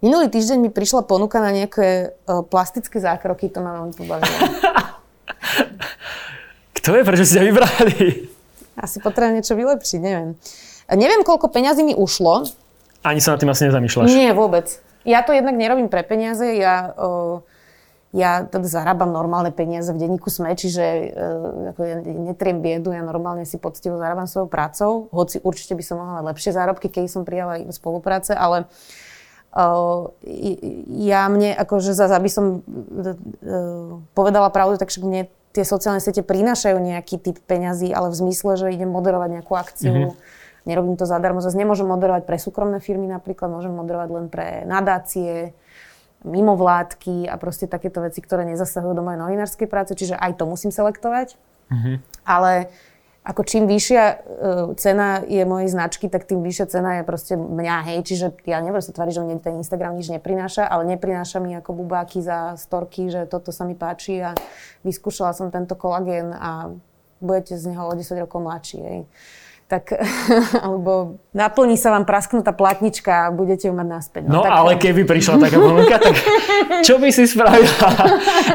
Minulý 0.00 0.30
týždeň 0.32 0.58
mi 0.64 0.70
prišla 0.70 1.04
ponuka 1.04 1.42
na 1.44 1.50
nejaké 1.52 2.14
uh, 2.24 2.42
plastické 2.46 3.02
zákroky, 3.02 3.50
to 3.50 3.60
ma 3.60 3.78
veľmi 3.82 3.94
pobavilo. 3.94 4.36
Kto 6.78 6.94
je, 6.96 7.02
prečo 7.02 7.24
si 7.26 7.34
ťa 7.36 7.42
vybrali? 7.46 7.98
Asi 8.78 9.02
potrebujem 9.02 9.42
niečo 9.42 9.58
vylepšiť, 9.58 10.00
neviem. 10.00 10.38
Neviem, 10.88 11.26
koľko 11.26 11.50
peňazí 11.50 11.82
mi 11.82 11.92
ušlo. 11.98 12.46
Ani 13.02 13.18
sa 13.18 13.34
nad 13.34 13.42
tým 13.42 13.50
asi 13.50 13.66
nezamýšľaš. 13.68 14.08
Nie, 14.08 14.32
vôbec. 14.32 14.80
Ja 15.06 15.22
to 15.26 15.34
jednak 15.34 15.54
nerobím 15.58 15.90
pre 15.90 16.02
peniaze, 16.02 16.44
ja, 16.58 16.92
ja 18.12 18.44
teda 18.44 18.66
zarábam 18.66 19.12
normálne 19.12 19.52
peniaze 19.54 19.92
v 19.94 20.00
denníku 20.00 20.28
SME, 20.28 20.52
čiže 20.56 20.84
uh, 20.84 21.70
ako 21.72 21.80
ja 21.84 21.96
netriem 22.02 22.60
biedu, 22.60 22.92
ja 22.92 23.04
normálne 23.04 23.44
si 23.44 23.60
poctivo 23.60 23.96
zarábam 23.96 24.28
svojou 24.28 24.48
prácou, 24.50 25.06
hoci 25.12 25.40
určite 25.44 25.76
by 25.76 25.84
som 25.86 26.00
mohla 26.02 26.20
mať 26.20 26.24
lepšie 26.34 26.50
zárobky, 26.56 26.88
keď 26.92 27.08
som 27.08 27.22
prijala 27.24 27.62
aj 27.62 27.72
spolupráce, 27.72 28.32
ale 28.34 28.68
ja 30.92 31.24
mne, 31.32 31.56
akože 31.56 31.96
zase, 31.96 32.12
aby 32.12 32.28
som 32.28 32.60
uh, 32.60 33.16
povedala 34.12 34.52
pravdu, 34.52 34.76
tak 34.76 34.92
však 34.92 35.02
mne 35.08 35.32
tie 35.52 35.64
sociálne 35.64 36.00
siete 36.02 36.20
prinášajú 36.24 36.76
nejaký 36.78 37.16
typ 37.18 37.38
peňazí, 37.44 37.92
ale 37.92 38.12
v 38.12 38.18
zmysle, 38.20 38.56
že 38.56 38.74
idem 38.74 38.90
moderovať 38.90 39.40
nejakú 39.40 39.52
akciu, 39.56 39.94
mm-hmm. 39.94 40.66
nerobím 40.68 40.96
to 41.00 41.08
zadarmo. 41.08 41.40
Zase 41.40 41.56
nemôžem 41.56 41.88
moderovať 41.88 42.28
pre 42.28 42.36
súkromné 42.36 42.78
firmy 42.78 43.08
napríklad, 43.08 43.48
môžem 43.48 43.72
moderovať 43.72 44.08
len 44.12 44.26
pre 44.28 44.62
nadácie, 44.68 45.56
mimovládky 46.26 47.30
a 47.30 47.38
proste 47.38 47.70
takéto 47.70 48.02
veci, 48.02 48.18
ktoré 48.18 48.42
nezasahujú 48.42 48.90
do 48.90 49.06
mojej 49.06 49.22
novinárskej 49.22 49.70
práce, 49.70 49.94
čiže 49.94 50.18
aj 50.18 50.42
to 50.42 50.44
musím 50.50 50.74
selektovať. 50.74 51.38
Mhm. 51.70 52.02
Ale 52.26 52.72
ako 53.26 53.44
čím 53.44 53.68
vyššia 53.68 54.04
uh, 54.04 54.18
cena 54.78 55.20
je 55.26 55.44
mojej 55.44 55.68
značky, 55.68 56.08
tak 56.08 56.24
tým 56.24 56.40
vyššia 56.40 56.66
cena 56.68 56.90
je 57.00 57.02
proste 57.04 57.34
mňa, 57.36 57.76
hej. 57.92 57.98
Čiže 58.06 58.26
ja 58.48 58.62
nebudem 58.64 58.84
sa 58.84 58.96
tváriť, 58.96 59.14
že 59.18 59.24
mne 59.24 59.36
ten 59.42 59.54
Instagram 59.60 59.98
nič 59.98 60.08
neprináša, 60.08 60.64
ale 60.64 60.88
neprináša 60.96 61.36
mi 61.42 61.52
ako 61.58 61.76
bubáky 61.84 62.24
za 62.24 62.56
storky, 62.56 63.12
že 63.12 63.28
toto 63.28 63.52
sa 63.52 63.68
mi 63.68 63.76
páči 63.76 64.22
a 64.24 64.32
vyskúšala 64.86 65.36
som 65.36 65.52
tento 65.52 65.76
kolagén 65.76 66.32
a 66.32 66.72
budete 67.20 67.58
z 67.58 67.74
neho 67.74 67.84
o 67.84 67.92
10 67.92 68.24
rokov 68.24 68.40
mladší, 68.40 68.78
hej. 68.80 69.00
Tak, 69.68 69.92
alebo 70.64 71.20
naplní 71.36 71.76
sa 71.76 71.92
vám 71.92 72.08
prasknutá 72.08 72.56
platnička 72.56 73.28
a 73.28 73.32
budete 73.32 73.68
ju 73.68 73.76
mať 73.76 73.84
naspäť. 73.84 74.22
No, 74.24 74.40
tak, 74.40 74.48
ale 74.48 74.80
keby 74.80 75.04
prišla 75.04 75.36
taká 75.36 75.60
ponuka, 75.60 76.00
tak 76.00 76.16
čo 76.88 76.96
by 76.96 77.12
si 77.12 77.28
spravila? 77.28 77.68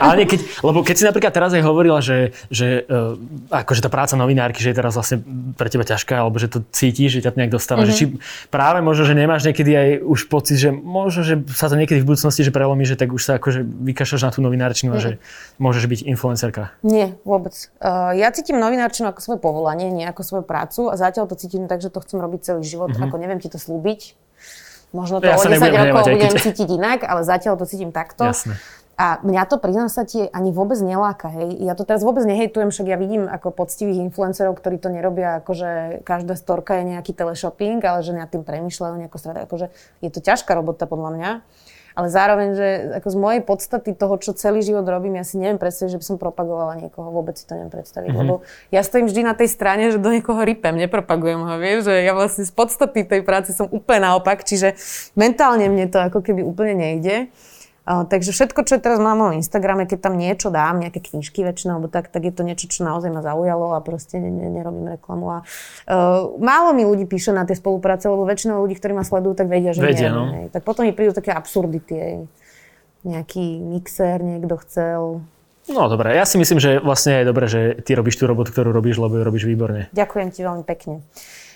ale 0.02 0.13
nie, 0.19 0.28
keď, 0.28 0.41
lebo 0.65 0.82
keď 0.82 0.95
si 0.97 1.04
napríklad 1.06 1.30
teraz 1.30 1.54
aj 1.54 1.62
hovorila, 1.62 2.02
že, 2.02 2.34
že 2.49 2.82
uh, 2.89 3.13
akože 3.54 3.86
tá 3.86 3.93
práca 3.93 4.17
novinárky, 4.17 4.58
že 4.58 4.73
je 4.73 4.78
teraz 4.82 4.97
vlastne 4.97 5.21
pre 5.54 5.69
teba 5.69 5.86
ťažká, 5.86 6.17
alebo 6.17 6.41
že 6.41 6.49
to 6.49 6.65
cítiš, 6.73 7.21
že 7.21 7.30
ťa 7.30 7.38
to 7.38 7.39
nejak 7.45 7.54
dostáva, 7.54 7.86
mm-hmm. 7.86 7.93
že 7.93 8.10
či 8.10 8.49
práve 8.49 8.82
možno, 8.82 9.06
že 9.06 9.13
nemáš 9.13 9.45
niekedy 9.45 9.69
aj 9.69 9.89
už 10.10 10.19
pocit, 10.34 10.58
že 10.58 10.73
možno, 10.73 11.21
že 11.21 11.45
sa 11.54 11.69
to 11.69 11.78
niekedy 11.78 12.02
v 12.02 12.10
budúcnosti 12.10 12.41
že 12.41 12.49
prelomí, 12.49 12.89
že 12.89 12.97
tak 12.97 13.13
už 13.13 13.21
sa 13.21 13.38
akože 13.38 13.62
vykašľaš 13.62 14.21
na 14.26 14.32
tú 14.34 14.41
novinárčinu 14.41 14.97
a 14.97 14.99
že 14.99 15.21
môžeš 15.62 15.86
byť 15.86 15.99
influencerka. 16.10 16.73
Nie, 16.82 17.13
vôbec. 17.21 17.54
Uh, 17.78 18.17
ja 18.17 18.34
cítim 18.34 18.58
novinárčinu 18.58 19.13
ako 19.13 19.21
svoje 19.21 19.39
povolanie, 19.39 19.93
nie 19.93 20.10
ako 20.10 20.26
svoju 20.26 20.43
prácu 20.43 20.89
a 20.89 21.02
zatiaľ 21.03 21.27
to 21.27 21.35
cítim 21.35 21.67
tak, 21.67 21.83
že 21.83 21.91
to 21.91 21.99
chcem 21.99 22.23
robiť 22.23 22.39
celý 22.47 22.63
život. 22.63 22.95
Mm-hmm. 22.95 23.11
Ako 23.11 23.15
neviem 23.19 23.39
ti 23.43 23.51
to 23.51 23.59
slúbiť. 23.59 24.15
Možno 24.95 25.19
to 25.19 25.27
Ja 25.27 25.35
o 25.35 25.43
sa 25.43 25.49
10 25.51 25.59
nebudem 25.59 25.89
rokov 25.89 26.05
budem 26.07 26.31
keď- 26.31 26.45
cítiť 26.47 26.69
inak, 26.71 26.99
ale 27.03 27.21
zatiaľ 27.27 27.59
to 27.59 27.65
cítim 27.67 27.91
takto. 27.91 28.29
Jasné. 28.29 28.55
A 28.93 29.17
mňa 29.25 29.49
to, 29.49 29.57
priznám 29.57 29.89
sa 29.89 30.05
ti, 30.05 30.29
ani 30.29 30.53
vôbec 30.53 30.77
neláka. 30.77 31.25
Hej. 31.25 31.65
Ja 31.65 31.73
to 31.73 31.81
teraz 31.81 32.05
vôbec 32.05 32.21
nehejtujem, 32.29 32.69
však 32.69 32.93
ja 32.93 32.97
vidím 33.01 33.25
ako 33.25 33.49
poctivých 33.49 34.05
influencerov, 34.05 34.53
ktorí 34.53 34.77
to 34.77 34.93
nerobia, 34.93 35.41
akože 35.41 36.05
každá 36.05 36.37
storka 36.37 36.77
je 36.77 36.93
nejaký 36.93 37.09
teleshopping, 37.17 37.81
ale 37.81 38.05
že 38.05 38.13
nad 38.13 38.29
tým 38.29 38.45
premyšľajú 38.45 38.93
nejako 39.01 39.17
strata. 39.17 39.49
Akože 39.49 39.73
je 39.97 40.09
to 40.13 40.21
ťažká 40.21 40.53
robota 40.53 40.85
podľa 40.85 41.09
mňa. 41.17 41.31
Ale 41.93 42.08
zároveň, 42.10 42.49
že 42.58 42.67
ako 42.97 43.08
z 43.10 43.17
mojej 43.17 43.41
podstaty 43.45 43.93
toho, 43.93 44.17
čo 44.17 44.34
celý 44.34 44.65
život 44.65 44.86
robím, 44.86 45.21
ja 45.21 45.25
si 45.25 45.38
neviem 45.38 45.62
predstaviť, 45.62 45.93
že 45.93 45.99
by 46.01 46.06
som 46.06 46.17
propagovala 46.17 46.77
niekoho. 46.82 47.13
Vôbec 47.13 47.38
si 47.38 47.45
to 47.45 47.53
neviem 47.53 47.69
predstaviť. 47.69 48.10
Mm-hmm. 48.10 48.21
Lebo 48.25 48.41
ja 48.73 48.82
stojím 48.82 49.08
vždy 49.10 49.21
na 49.21 49.38
tej 49.38 49.49
strane, 49.53 49.93
že 49.93 50.01
do 50.01 50.10
niekoho 50.10 50.41
rypem, 50.41 50.73
nepropagujem 50.73 51.41
ho, 51.45 51.56
vieš, 51.62 51.89
že 51.89 52.01
ja 52.01 52.17
vlastne 52.17 52.43
z 52.43 52.53
podstaty 52.53 53.06
tej 53.06 53.21
práce 53.21 53.53
som 53.53 53.69
úplne 53.69 54.10
naopak, 54.10 54.41
čiže 54.41 54.73
mentálne 55.13 55.69
mne 55.69 55.88
to 55.88 56.01
ako 56.01 56.25
keby 56.25 56.41
úplne 56.41 56.73
nejde. 56.73 57.29
Takže 57.83 58.31
všetko, 58.31 58.63
čo 58.63 58.79
je 58.79 58.81
teraz 58.81 58.95
na 58.95 59.11
mojom 59.11 59.35
Instagrame, 59.35 59.83
keď 59.83 60.07
tam 60.07 60.15
niečo 60.15 60.47
dám, 60.47 60.79
nejaké 60.79 61.03
knižky 61.03 61.43
väčšinou, 61.43 61.83
alebo 61.83 61.91
tak, 61.91 62.07
tak 62.07 62.23
je 62.23 62.31
to 62.31 62.47
niečo, 62.47 62.71
čo 62.71 62.87
naozaj 62.87 63.11
ma 63.11 63.19
zaujalo 63.19 63.75
a 63.75 63.83
proste 63.83 64.23
ne, 64.23 64.31
ne, 64.31 64.47
nerobím 64.47 64.95
reklamu. 64.95 65.25
A, 65.27 65.37
uh, 65.43 66.31
málo 66.39 66.71
mi 66.71 66.87
ľudí 66.87 67.03
píše 67.03 67.35
na 67.35 67.43
tie 67.43 67.59
spolupráce, 67.59 68.07
lebo 68.07 68.23
väčšina 68.23 68.55
ľudí, 68.55 68.79
ktorí 68.79 68.95
ma 68.95 69.03
sledujú, 69.03 69.35
tak 69.35 69.51
vedia, 69.51 69.75
že 69.75 69.83
Vedia, 69.83 70.07
nie. 70.07 70.15
no. 70.15 70.23
hej. 70.31 70.45
Tak 70.55 70.63
potom 70.63 70.87
mi 70.87 70.95
prídu 70.95 71.11
také 71.11 71.35
absurdity. 71.35 71.95
Hej. 71.99 72.15
Nejaký 73.03 73.59
mixer 73.59 74.23
niekto 74.23 74.55
chcel. 74.63 75.19
No 75.67 75.87
dobre, 75.91 76.15
ja 76.15 76.23
si 76.23 76.39
myslím, 76.39 76.63
že 76.63 76.79
vlastne 76.79 77.19
je 77.19 77.27
dobré, 77.27 77.51
že 77.51 77.83
ty 77.83 77.99
robíš 77.99 78.15
tú 78.15 78.31
robotu, 78.31 78.55
ktorú 78.55 78.71
robíš, 78.71 78.99
lebo 79.03 79.19
ju 79.19 79.23
robíš 79.27 79.43
výborne. 79.43 79.91
Ďakujem 79.91 80.27
ti 80.31 80.39
veľmi 80.39 80.63
pekne. 80.63 81.03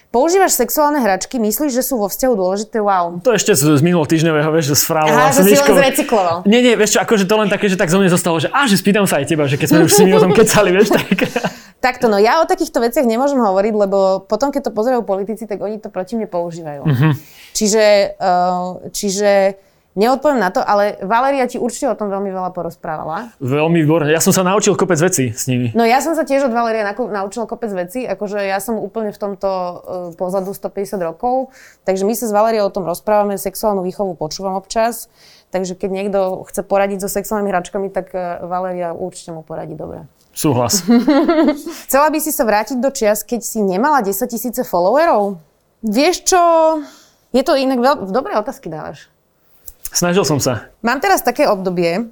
Používaš 0.08 0.56
sexuálne 0.56 1.04
hračky, 1.04 1.36
myslíš, 1.36 1.76
že 1.76 1.84
sú 1.84 2.00
vo 2.00 2.08
vzťahu 2.08 2.34
dôležité? 2.39 2.80
Wow. 2.80 3.20
To 3.28 3.36
ešte 3.36 3.51
z, 3.51 3.76
z 3.76 3.82
minulého 3.84 4.08
týždňového, 4.08 4.49
vieš, 4.55 4.72
že 4.72 4.76
s 4.80 4.86
Aha, 4.88 5.30
a 5.30 5.36
že 5.36 5.43
si 5.43 5.60
len 5.60 5.76
zrecykloval. 5.76 6.47
Nie, 6.47 6.64
nie, 6.64 6.80
vieš 6.80 6.95
čo, 6.95 6.99
akože 7.03 7.28
to 7.28 7.36
len 7.36 7.51
také, 7.51 7.68
že 7.68 7.76
tak 7.76 7.91
zo 7.91 7.99
mne 7.99 8.08
zostalo, 8.08 8.39
že 8.39 8.47
á, 8.47 8.64
že 8.72 8.80
spýtam 8.80 9.03
sa 9.03 9.20
aj 9.20 9.28
teba, 9.28 9.51
že 9.51 9.60
keď 9.60 9.68
sme 9.68 9.80
už 9.84 9.91
si 9.91 10.08
mi 10.08 10.16
o 10.16 10.24
tom 10.24 10.32
kecali, 10.32 10.72
vieš, 10.72 10.95
tak... 10.95 11.08
Takto, 11.78 12.10
no 12.10 12.18
ja 12.18 12.41
o 12.41 12.49
takýchto 12.49 12.82
veciach 12.82 13.05
nemôžem 13.05 13.38
hovoriť, 13.38 13.74
lebo 13.78 14.26
potom, 14.26 14.49
keď 14.49 14.72
to 14.72 14.72
pozerajú 14.74 15.05
politici, 15.05 15.45
tak 15.45 15.62
oni 15.62 15.78
to 15.78 15.93
proti 15.93 16.18
mne 16.18 16.26
používajú. 16.26 16.88
Mhm. 16.88 17.10
Čiže, 17.53 17.86
uh, 18.18 18.89
čiže 18.89 19.60
neodpoviem 19.98 20.38
na 20.38 20.54
to, 20.54 20.62
ale 20.62 21.02
Valeria 21.02 21.50
ti 21.50 21.58
určite 21.58 21.89
o 21.89 21.98
tom 21.98 22.14
veľmi 22.14 22.30
veľa 22.30 22.54
porozprávala. 22.54 23.34
Veľmi 23.41 23.82
výborné. 23.82 24.14
Ja 24.14 24.22
som 24.22 24.30
sa 24.30 24.45
naučil 24.45 24.78
kopec 24.78 25.02
vecí 25.02 25.34
s 25.34 25.50
nimi. 25.50 25.74
No 25.74 25.82
ja 25.82 25.98
som 26.00 26.14
sa 26.14 26.22
tiež 26.22 26.48
od 26.48 26.54
Valerie 26.54 26.86
naučila 26.86 27.50
kopec 27.50 27.74
veci, 27.74 28.06
akože 28.06 28.38
ja 28.45 28.62
som 28.62 28.78
úplne 28.78 29.10
v 29.10 29.20
tomto 29.20 29.50
uh, 29.50 29.76
pozadu 30.14 30.54
150 30.54 31.02
rokov, 31.02 31.50
takže 31.84 32.06
my 32.06 32.14
sa 32.14 32.30
s 32.30 32.32
Valeriou 32.32 32.70
o 32.70 32.72
tom 32.72 32.86
rozprávame, 32.86 33.41
sexuálnu 33.41 33.82
výchovu 33.82 34.14
počúvam 34.14 34.54
občas, 34.54 35.10
takže 35.50 35.74
keď 35.74 35.89
niekto 35.89 36.45
chce 36.45 36.62
poradiť 36.62 37.02
so 37.02 37.10
sexuálnymi 37.10 37.50
hračkami, 37.50 37.88
tak 37.89 38.14
uh, 38.14 38.45
Valeria 38.45 38.93
určite 38.93 39.34
mu 39.34 39.41
poradí 39.41 39.74
dobre. 39.74 40.06
Súhlas. 40.38 40.86
Chcela 41.89 42.14
by 42.14 42.20
si 42.22 42.30
sa 42.30 42.45
vrátiť 42.45 42.78
do 42.78 42.93
čias, 42.93 43.26
keď 43.26 43.41
si 43.41 43.58
nemala 43.66 44.06
10 44.06 44.14
tisíce 44.30 44.62
followerov? 44.62 45.41
Vieš 45.82 46.30
čo, 46.30 46.41
je 47.34 47.41
to 47.41 47.58
inak 47.58 47.82
veľ... 47.82 48.14
Dobré 48.14 48.38
otázky 48.38 48.70
dávaš. 48.70 49.10
Snažil 49.91 50.23
som 50.27 50.38
sa. 50.38 50.71
Mám 50.83 50.99
teraz 50.99 51.23
také 51.23 51.47
obdobie, 51.47 52.11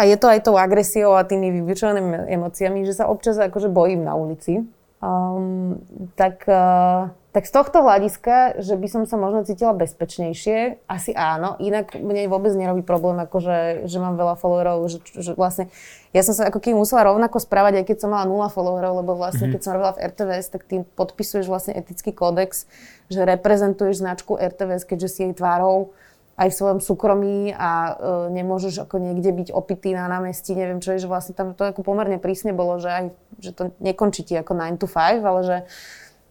a 0.00 0.08
je 0.08 0.16
to 0.16 0.32
aj 0.32 0.48
tou 0.48 0.56
agresiou 0.56 1.12
a 1.12 1.28
tými 1.28 1.52
vybičovanými 1.60 2.30
emóciami, 2.32 2.88
že 2.88 2.96
sa 2.96 3.10
občas 3.10 3.36
akože 3.36 3.68
bojím 3.68 4.06
na 4.06 4.16
ulici. 4.16 4.64
Um, 5.00 5.80
tak, 6.16 6.44
uh, 6.44 7.08
tak 7.32 7.48
z 7.48 7.52
tohto 7.52 7.80
hľadiska, 7.80 8.60
že 8.60 8.76
by 8.76 8.88
som 8.88 9.02
sa 9.08 9.16
možno 9.16 9.48
cítila 9.48 9.72
bezpečnejšie, 9.72 10.84
asi 10.84 11.16
áno. 11.16 11.56
Inak 11.56 11.96
mne 11.96 12.28
vôbec 12.28 12.52
nerobí 12.52 12.84
problém, 12.84 13.16
akože, 13.24 13.88
že 13.88 13.98
mám 14.00 14.20
veľa 14.20 14.36
followerov, 14.36 14.88
že, 14.92 15.00
že 15.16 15.32
vlastne 15.36 15.72
ja 16.12 16.20
som 16.20 16.36
sa 16.36 16.52
ako 16.52 16.60
keby 16.60 16.76
musela 16.76 17.08
rovnako 17.08 17.40
správať, 17.40 17.80
aj 17.80 17.84
keď 17.88 17.96
som 17.96 18.12
mala 18.12 18.28
nula 18.28 18.52
followerov, 18.52 19.04
lebo 19.04 19.16
vlastne 19.16 19.48
keď 19.52 19.60
som 19.64 19.72
robila 19.76 19.96
v 19.96 20.04
RTVS, 20.04 20.46
tak 20.52 20.68
ty 20.68 20.84
podpisuješ 20.84 21.48
vlastne 21.48 21.76
etický 21.76 22.12
kódex, 22.12 22.68
že 23.08 23.24
reprezentuješ 23.24 24.04
značku 24.04 24.36
RTVS, 24.36 24.84
keďže 24.84 25.08
si 25.08 25.20
jej 25.28 25.32
tvárou 25.32 25.96
aj 26.40 26.48
v 26.48 26.56
svojom 26.56 26.80
súkromí 26.80 27.52
a 27.52 27.70
e, 27.70 27.92
nemôžeš 28.32 28.88
ako 28.88 28.96
niekde 28.96 29.28
byť 29.28 29.48
opitý 29.52 29.92
na 29.92 30.08
námestí, 30.08 30.56
neviem 30.56 30.80
čo 30.80 30.96
je, 30.96 31.04
že 31.04 31.10
vlastne 31.12 31.36
tam 31.36 31.52
to 31.52 31.68
ako 31.68 31.84
pomerne 31.84 32.16
prísne 32.16 32.56
bolo, 32.56 32.80
že 32.80 32.88
aj, 32.88 33.04
že 33.36 33.50
to 33.52 33.62
nekončí 33.76 34.24
ti 34.24 34.32
ako 34.40 34.56
9 34.56 34.80
to 34.80 34.88
5, 34.88 35.20
ale 35.20 35.40
že 35.44 35.56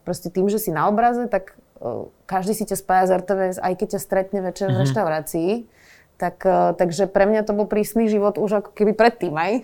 proste 0.01 0.33
tým, 0.33 0.49
že 0.49 0.57
si 0.57 0.73
na 0.73 0.89
obraze, 0.89 1.29
tak 1.29 1.53
e, 1.77 2.09
každý 2.25 2.57
si 2.57 2.65
ťa 2.65 2.81
spája 2.81 3.05
z 3.05 3.11
RTVS, 3.21 3.57
aj 3.61 3.73
keď 3.77 3.87
ťa 3.93 3.99
stretne 4.01 4.39
večer 4.41 4.73
v 4.73 4.81
reštaurácii. 4.81 5.51
Tak, 6.17 6.41
e, 6.41 6.73
takže 6.73 7.05
pre 7.05 7.29
mňa 7.29 7.45
to 7.45 7.53
bol 7.53 7.69
prísny 7.69 8.09
život 8.09 8.41
už 8.41 8.65
ako 8.65 8.69
keby 8.73 8.97
predtým 8.97 9.37
aj. 9.37 9.61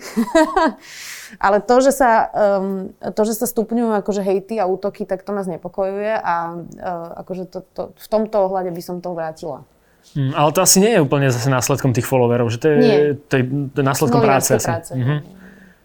Ale 1.46 1.58
to, 1.58 1.82
že 1.82 1.92
sa, 1.92 2.30
um, 2.62 2.94
to, 2.94 3.22
že 3.26 3.34
sa 3.34 3.50
stupňujú 3.50 3.98
akože 3.98 4.22
hejty 4.22 4.62
a 4.62 4.70
útoky, 4.70 5.10
tak 5.10 5.26
to 5.26 5.34
nás 5.34 5.50
nepokojuje 5.50 6.16
a 6.16 6.54
uh, 6.54 7.26
akože 7.26 7.50
to, 7.50 7.60
to, 7.76 7.82
v 7.98 8.08
tomto 8.08 8.46
ohľade 8.46 8.72
by 8.72 8.80
som 8.80 9.04
to 9.04 9.12
vrátila. 9.12 9.68
Mm, 10.14 10.32
ale 10.38 10.50
to 10.54 10.60
asi 10.62 10.78
nie 10.80 10.94
je 10.96 11.02
úplne 11.02 11.28
zase 11.28 11.50
následkom 11.50 11.92
tých 11.92 12.06
followerov, 12.06 12.48
že 12.54 12.62
to 12.62 12.68
je, 12.72 12.78
Nie. 12.78 12.98
to 13.18 13.34
je, 13.42 13.44
to 13.74 13.78
je 13.82 13.86
následkom 13.86 14.22
práce. 14.22 14.54
Asi. 14.54 14.70
práce. 14.70 14.92
Mhm. 14.94 15.16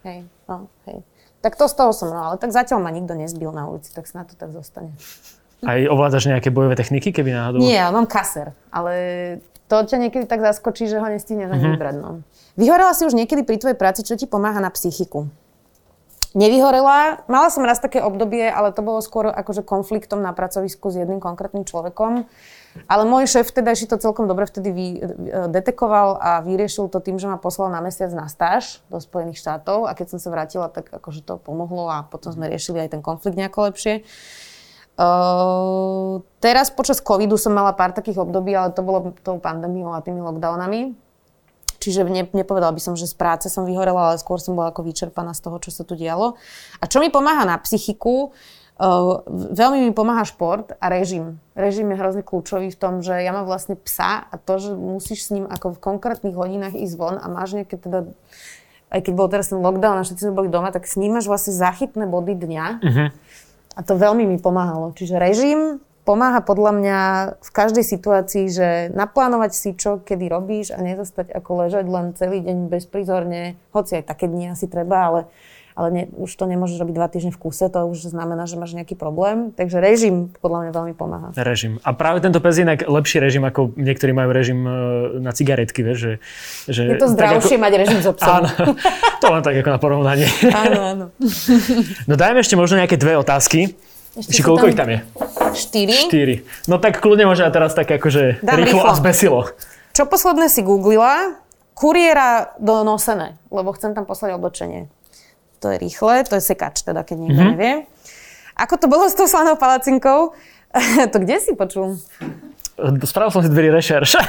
Hej, 0.04 0.18
no, 0.46 0.68
hej. 0.86 0.98
Tak 1.40 1.56
to 1.56 1.64
z 1.66 1.74
toho 1.74 1.90
som, 1.96 2.12
no, 2.12 2.20
ale 2.20 2.36
tak 2.36 2.52
zatiaľ 2.52 2.84
ma 2.84 2.92
nikto 2.92 3.16
nezbil 3.16 3.48
na 3.50 3.64
ulici, 3.66 3.88
tak 3.96 4.04
snad 4.04 4.28
to 4.28 4.36
tak 4.36 4.52
zostane. 4.52 4.92
Aj 5.64 5.80
ovládaš 5.88 6.28
nejaké 6.28 6.52
bojové 6.52 6.76
techniky, 6.76 7.12
keby 7.12 7.32
náhodou? 7.32 7.60
Nie, 7.60 7.84
ja 7.84 7.92
mám 7.92 8.08
kaser, 8.08 8.52
ale 8.72 8.92
to 9.68 9.76
ťa 9.86 9.96
niekedy 10.02 10.24
tak 10.24 10.40
zaskočí, 10.40 10.88
že 10.88 11.00
ho 11.00 11.06
nestihneš 11.08 11.52
ani 11.52 11.76
vybrať. 11.76 11.94
No. 12.00 12.24
Vyhorela 12.56 12.92
si 12.96 13.04
už 13.04 13.16
niekedy 13.16 13.44
pri 13.44 13.56
tvojej 13.60 13.78
práci, 13.78 14.02
čo 14.02 14.16
ti 14.16 14.24
pomáha 14.24 14.58
na 14.60 14.72
psychiku? 14.72 15.28
Nevyhorela. 16.34 17.26
Mala 17.26 17.48
som 17.50 17.66
raz 17.66 17.82
také 17.82 17.98
obdobie, 17.98 18.46
ale 18.46 18.70
to 18.70 18.86
bolo 18.86 19.02
skôr 19.02 19.30
akože 19.30 19.66
konfliktom 19.66 20.22
na 20.22 20.30
pracovisku 20.30 20.90
s 20.90 20.98
jedným 21.02 21.18
konkrétnym 21.18 21.66
človekom. 21.66 22.26
Ale 22.86 23.02
môj 23.02 23.26
šéf 23.26 23.50
vtedajší 23.50 23.90
to 23.90 23.98
celkom 23.98 24.30
dobre 24.30 24.46
vtedy 24.46 24.70
vy, 24.70 24.86
e, 24.98 25.00
detekoval 25.50 26.22
a 26.22 26.30
vyriešil 26.46 26.86
to 26.86 27.02
tým, 27.02 27.18
že 27.18 27.26
ma 27.26 27.34
poslal 27.34 27.66
na 27.66 27.82
mesiac 27.82 28.14
na 28.14 28.30
stáž 28.30 28.78
do 28.86 29.02
Spojených 29.02 29.42
štátov 29.42 29.90
a 29.90 29.94
keď 29.98 30.14
som 30.14 30.18
sa 30.22 30.30
vrátila, 30.30 30.70
tak 30.70 30.86
akože 30.90 31.26
to 31.26 31.34
pomohlo 31.42 31.90
a 31.90 32.06
potom 32.06 32.30
sme 32.30 32.46
riešili 32.46 32.78
aj 32.78 32.94
ten 32.94 33.02
konflikt 33.02 33.34
nejako 33.34 33.70
lepšie. 33.70 34.06
Uh, 35.00 36.20
teraz 36.44 36.68
počas 36.68 37.00
covidu 37.00 37.40
som 37.40 37.56
mala 37.56 37.72
pár 37.72 37.96
takých 37.96 38.20
období, 38.20 38.52
ale 38.52 38.68
to 38.70 38.84
bolo 38.84 39.16
tou 39.24 39.40
pandémiou 39.40 39.96
a 39.96 40.04
tými 40.04 40.20
lockdownami. 40.20 40.92
Čiže 41.80 42.04
ne, 42.04 42.28
nepovedala 42.28 42.76
by 42.76 42.82
som, 42.84 42.92
že 42.92 43.08
z 43.08 43.16
práce 43.16 43.48
som 43.48 43.64
vyhorela, 43.64 44.12
ale 44.12 44.20
skôr 44.20 44.36
som 44.36 44.52
bola 44.52 44.68
ako 44.68 44.84
vyčerpaná 44.84 45.32
z 45.32 45.40
toho, 45.48 45.56
čo 45.56 45.72
sa 45.72 45.88
tu 45.88 45.96
dialo. 45.96 46.36
A 46.76 46.84
čo 46.84 47.00
mi 47.00 47.08
pomáha 47.08 47.48
na 47.48 47.56
psychiku, 47.56 48.28
uh, 48.28 48.59
veľmi 49.28 49.84
mi 49.84 49.92
pomáha 49.92 50.24
šport 50.24 50.72
a 50.80 50.88
režim. 50.88 51.36
Režim 51.52 51.92
je 51.92 52.00
hrozne 52.00 52.22
kľúčový 52.24 52.72
v 52.72 52.80
tom, 52.80 53.04
že 53.04 53.12
ja 53.20 53.28
mám 53.36 53.44
vlastne 53.44 53.76
psa 53.76 54.24
a 54.24 54.34
to, 54.40 54.56
že 54.56 54.72
musíš 54.72 55.28
s 55.28 55.32
ním 55.36 55.44
ako 55.44 55.76
v 55.76 55.82
konkrétnych 55.84 56.32
hodinách 56.32 56.72
ísť 56.72 56.94
von 56.96 57.20
a 57.20 57.26
máš 57.28 57.60
nejaké 57.60 57.76
teda 57.76 58.08
aj 58.90 59.00
keď 59.06 59.12
bol 59.14 59.30
teraz 59.30 59.54
ten 59.54 59.62
lockdown 59.62 60.02
a 60.02 60.06
všetci 60.06 60.26
sme 60.26 60.34
boli 60.34 60.50
doma, 60.50 60.74
tak 60.74 60.90
snímaš 60.90 61.30
vlastne 61.30 61.54
zachytné 61.54 62.10
body 62.10 62.34
dňa. 62.34 62.66
Mhm. 62.82 63.04
A 63.78 63.80
to 63.86 63.94
veľmi 63.94 64.26
mi 64.26 64.36
pomáhalo. 64.42 64.90
Čiže 64.98 65.22
režim 65.22 65.78
pomáha 66.02 66.42
podľa 66.42 66.72
mňa 66.74 66.98
v 67.38 67.50
každej 67.54 67.86
situácii, 67.86 68.44
že 68.50 68.68
naplánovať 68.90 69.52
si 69.54 69.70
čo, 69.78 70.02
kedy 70.02 70.26
robíš 70.26 70.74
a 70.74 70.82
nezostať 70.82 71.30
ako 71.30 71.50
ležať 71.64 71.86
len 71.86 72.06
celý 72.18 72.42
deň 72.42 72.66
bezprizorne, 72.66 73.54
hoci 73.70 74.02
aj 74.02 74.10
také 74.10 74.26
dni 74.26 74.58
asi 74.58 74.66
treba, 74.66 75.06
ale, 75.06 75.20
ale 75.80 75.88
ne, 75.88 76.02
už 76.12 76.28
to 76.36 76.44
nemôžeš 76.44 76.76
robiť 76.76 76.92
dva 76.92 77.08
týždne 77.08 77.32
v 77.32 77.40
kuse, 77.40 77.72
to 77.72 77.80
už 77.88 78.12
znamená, 78.12 78.44
že 78.44 78.60
máš 78.60 78.76
nejaký 78.76 79.00
problém. 79.00 79.48
Takže 79.56 79.80
režim 79.80 80.28
podľa 80.44 80.68
mňa 80.68 80.72
veľmi 80.76 80.92
pomáha. 80.92 81.28
Režim. 81.40 81.80
A 81.80 81.96
práve 81.96 82.20
tento 82.20 82.36
pes 82.44 82.60
je 82.60 82.68
inak 82.68 82.84
lepší 82.84 83.16
režim, 83.16 83.40
ako 83.48 83.72
niektorí 83.80 84.12
majú 84.12 84.28
režim 84.28 84.60
e, 84.60 84.70
na 85.24 85.32
cigaretky, 85.32 85.80
vieš, 85.80 85.98
že... 85.98 86.12
že 86.68 86.82
Je 86.84 87.00
to 87.00 87.08
zdravšie 87.08 87.56
tak 87.56 87.64
mať 87.64 87.72
režim 87.80 87.98
s 88.04 88.04
ako, 88.04 88.12
obsom. 88.12 88.28
Áno, 88.28 88.48
to 89.16 89.26
len 89.32 89.40
tak 89.40 89.56
ako 89.56 89.68
na 89.72 89.78
porovnanie. 89.80 90.28
áno, 90.68 90.80
áno. 90.84 91.04
No 92.04 92.14
dajme 92.20 92.44
ešte 92.44 92.60
možno 92.60 92.76
nejaké 92.76 93.00
dve 93.00 93.16
otázky. 93.16 93.72
Ešte 94.10 94.36
Či 94.36 94.40
koľko 94.44 94.68
tam- 94.68 94.70
ich 94.74 94.76
tam 94.76 94.88
je? 94.92 94.98
Štyri. 95.56 95.94
Štyri. 95.96 96.36
No 96.68 96.76
tak 96.76 97.00
kľudne 97.00 97.24
možno 97.24 97.48
teraz 97.48 97.72
tak 97.72 97.88
akože 97.88 98.44
Dám 98.44 98.60
rýchlo, 98.60 98.84
rýchlo. 98.84 98.92
a 98.92 98.98
zbesilo. 99.00 99.40
Čo 99.96 100.04
posledné 100.04 100.52
si 100.52 100.60
googlila? 100.60 101.40
Kuriéra 101.72 102.52
do 102.60 102.84
nosené, 102.84 103.40
lebo 103.48 103.72
chcem 103.72 103.96
tam 103.96 104.04
poslať 104.04 104.36
oblečenie. 104.36 104.92
To 105.60 105.68
je 105.68 105.76
rýchle, 105.76 106.24
to 106.24 106.40
je 106.40 106.42
sekač, 106.42 106.80
teda 106.80 107.04
keď 107.04 107.16
niekto 107.20 107.40
mm-hmm. 107.40 107.52
nevie. 107.56 107.74
Ako 108.56 108.80
to 108.80 108.86
bolo 108.88 109.08
s 109.08 109.16
tou 109.16 109.28
slanou 109.28 109.56
palacinkou? 109.60 110.32
to 111.12 111.16
kde 111.20 111.36
si 111.40 111.52
počul? 111.52 112.00
Spravil 113.04 113.32
som 113.32 113.44
si 113.44 113.50
dveri 113.52 113.68
rešerš. 113.68 114.16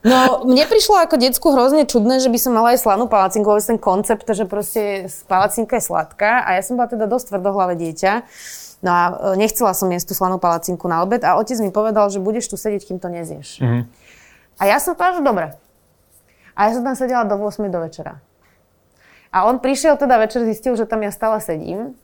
No, 0.00 0.48
mne 0.48 0.64
prišlo 0.64 0.96
ako 0.96 1.20
decku 1.20 1.52
hrozne 1.52 1.84
čudné, 1.84 2.24
že 2.24 2.32
by 2.32 2.38
som 2.40 2.56
mala 2.56 2.72
aj 2.72 2.80
slanú 2.80 3.04
palacinku, 3.04 3.52
lebo 3.52 3.60
ten 3.60 3.76
koncept, 3.76 4.24
že 4.24 4.48
proste 4.48 5.12
palacinka 5.28 5.76
je 5.76 5.84
sladká 5.84 6.40
a 6.46 6.56
ja 6.56 6.62
som 6.64 6.80
bola 6.80 6.88
teda 6.88 7.04
dosť 7.04 7.36
tvrdohlavé 7.36 7.76
dieťa. 7.76 8.24
No 8.80 8.90
a 8.96 9.02
e, 9.12 9.12
nechcela 9.36 9.76
som 9.76 9.92
jesť 9.92 10.08
tú 10.08 10.14
slanú 10.16 10.40
palacinku 10.40 10.88
na 10.88 11.04
obed 11.04 11.20
a 11.20 11.36
otec 11.36 11.60
mi 11.60 11.68
povedal, 11.68 12.08
že 12.08 12.16
budeš 12.16 12.48
tu 12.48 12.56
sedieť, 12.56 12.88
kým 12.88 12.98
to 13.02 13.12
nezieš. 13.12 13.60
Mhm. 13.60 13.92
A 14.56 14.62
ja 14.72 14.80
som 14.80 14.96
povedala, 14.96 15.20
že 15.20 15.24
dobre. 15.24 15.46
A 16.56 16.58
ja 16.68 16.70
som 16.72 16.82
tam 16.84 16.96
sedela 16.96 17.28
do 17.28 17.36
8 17.36 17.68
do 17.68 17.80
večera. 17.84 18.24
A 19.30 19.46
on 19.46 19.62
prišiel 19.62 19.94
teda 19.94 20.18
večer, 20.18 20.42
zistil, 20.42 20.74
že 20.74 20.90
tam 20.90 21.06
ja 21.06 21.14
stále 21.14 21.38
sedím, 21.38 21.94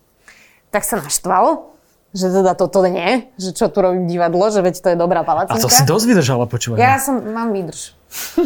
tak 0.70 0.86
sa 0.86 1.02
naštval, 1.02 1.74
že 2.14 2.30
teda 2.30 2.54
toto 2.54 2.80
nie, 2.86 3.28
že 3.36 3.52
čo 3.52 3.66
tu 3.66 3.82
robím 3.82 4.06
divadlo, 4.06 4.48
že 4.48 4.62
veď 4.62 4.74
to 4.78 4.88
je 4.94 4.96
dobrá 4.96 5.20
A 5.20 5.26
palacinka. 5.26 5.60
to 5.60 5.68
si 5.68 5.82
dosť 5.84 6.04
vydržala 6.06 6.46
počúvať. 6.46 6.78
Ja 6.78 6.96
som, 7.02 7.18
mám 7.20 7.50
výdrž. 7.50 7.92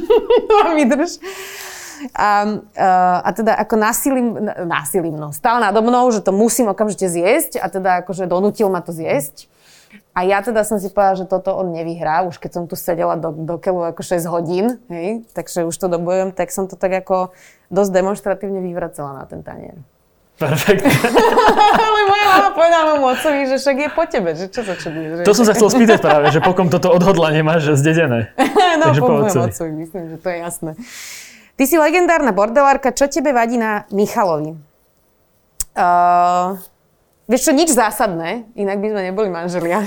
mám 0.64 0.74
výdrž. 0.74 1.20
A, 2.16 2.56
a, 2.80 2.88
a 3.20 3.30
teda 3.36 3.52
ako 3.60 3.74
násilím, 3.76 4.28
násilím, 4.64 5.20
no, 5.20 5.36
stál 5.36 5.60
nado 5.60 5.84
mnou, 5.84 6.08
že 6.08 6.24
to 6.24 6.32
musím 6.32 6.72
okamžite 6.72 7.04
zjesť 7.12 7.60
a 7.60 7.68
teda 7.68 7.90
akože 8.00 8.24
donútil 8.24 8.72
ma 8.72 8.80
to 8.80 8.96
zjesť. 8.96 9.52
A 10.16 10.24
ja 10.26 10.40
teda 10.40 10.64
som 10.64 10.80
si 10.80 10.88
povedala, 10.90 11.20
že 11.20 11.26
toto 11.28 11.54
on 11.54 11.70
nevyhrá, 11.70 12.24
už 12.26 12.40
keď 12.40 12.50
som 12.56 12.64
tu 12.64 12.74
sedela 12.74 13.20
do, 13.20 13.30
do 13.34 13.60
keľu 13.60 13.92
ako 13.92 14.02
6 14.02 14.26
hodín, 14.32 14.66
hej, 14.88 15.22
takže 15.36 15.66
už 15.66 15.76
to 15.76 15.86
dobujem, 15.86 16.32
tak 16.32 16.50
som 16.50 16.66
to 16.66 16.74
tak 16.74 17.04
ako 17.04 17.34
dosť 17.70 17.90
demonstratívne 17.94 18.60
vyvracela 18.60 19.22
na 19.22 19.24
ten 19.24 19.40
tanier. 19.40 19.78
Perfekt. 20.40 20.82
Ale 21.84 21.98
moja 22.08 22.26
mama 22.32 22.50
povedala 22.56 22.82
môjmu 22.96 23.06
otcovi, 23.12 23.40
že 23.44 23.56
však 23.60 23.76
je 23.76 23.88
po 23.92 24.04
tebe, 24.08 24.30
že 24.32 24.48
čo 24.48 24.64
sa 24.64 24.74
že- 24.74 25.24
To 25.28 25.36
som 25.36 25.44
sa 25.44 25.52
chcel 25.52 25.68
spýtať 25.68 25.98
práve, 26.00 26.32
že 26.32 26.40
pokom 26.40 26.72
toto 26.72 26.88
odhodlanie 26.88 27.44
máš 27.44 27.76
zdedené. 27.76 28.32
no, 28.80 28.88
Takže 28.88 29.00
po 29.04 29.14
otcovi. 29.20 29.46
otcovi, 29.52 29.70
myslím, 29.84 30.04
že 30.12 30.16
to 30.16 30.28
je 30.32 30.36
jasné. 30.40 30.70
Ty 31.60 31.64
si 31.68 31.76
legendárna 31.76 32.32
bordelárka, 32.32 32.88
čo 32.96 33.04
tebe 33.04 33.36
vadí 33.36 33.60
na 33.60 33.84
Michalovi? 33.92 34.56
Uh, 35.76 36.56
Vieš 37.30 37.46
čo, 37.46 37.52
nič 37.54 37.70
zásadné, 37.70 38.42
inak 38.58 38.82
by 38.82 38.90
sme 38.90 39.02
neboli 39.06 39.30
manželia. 39.30 39.86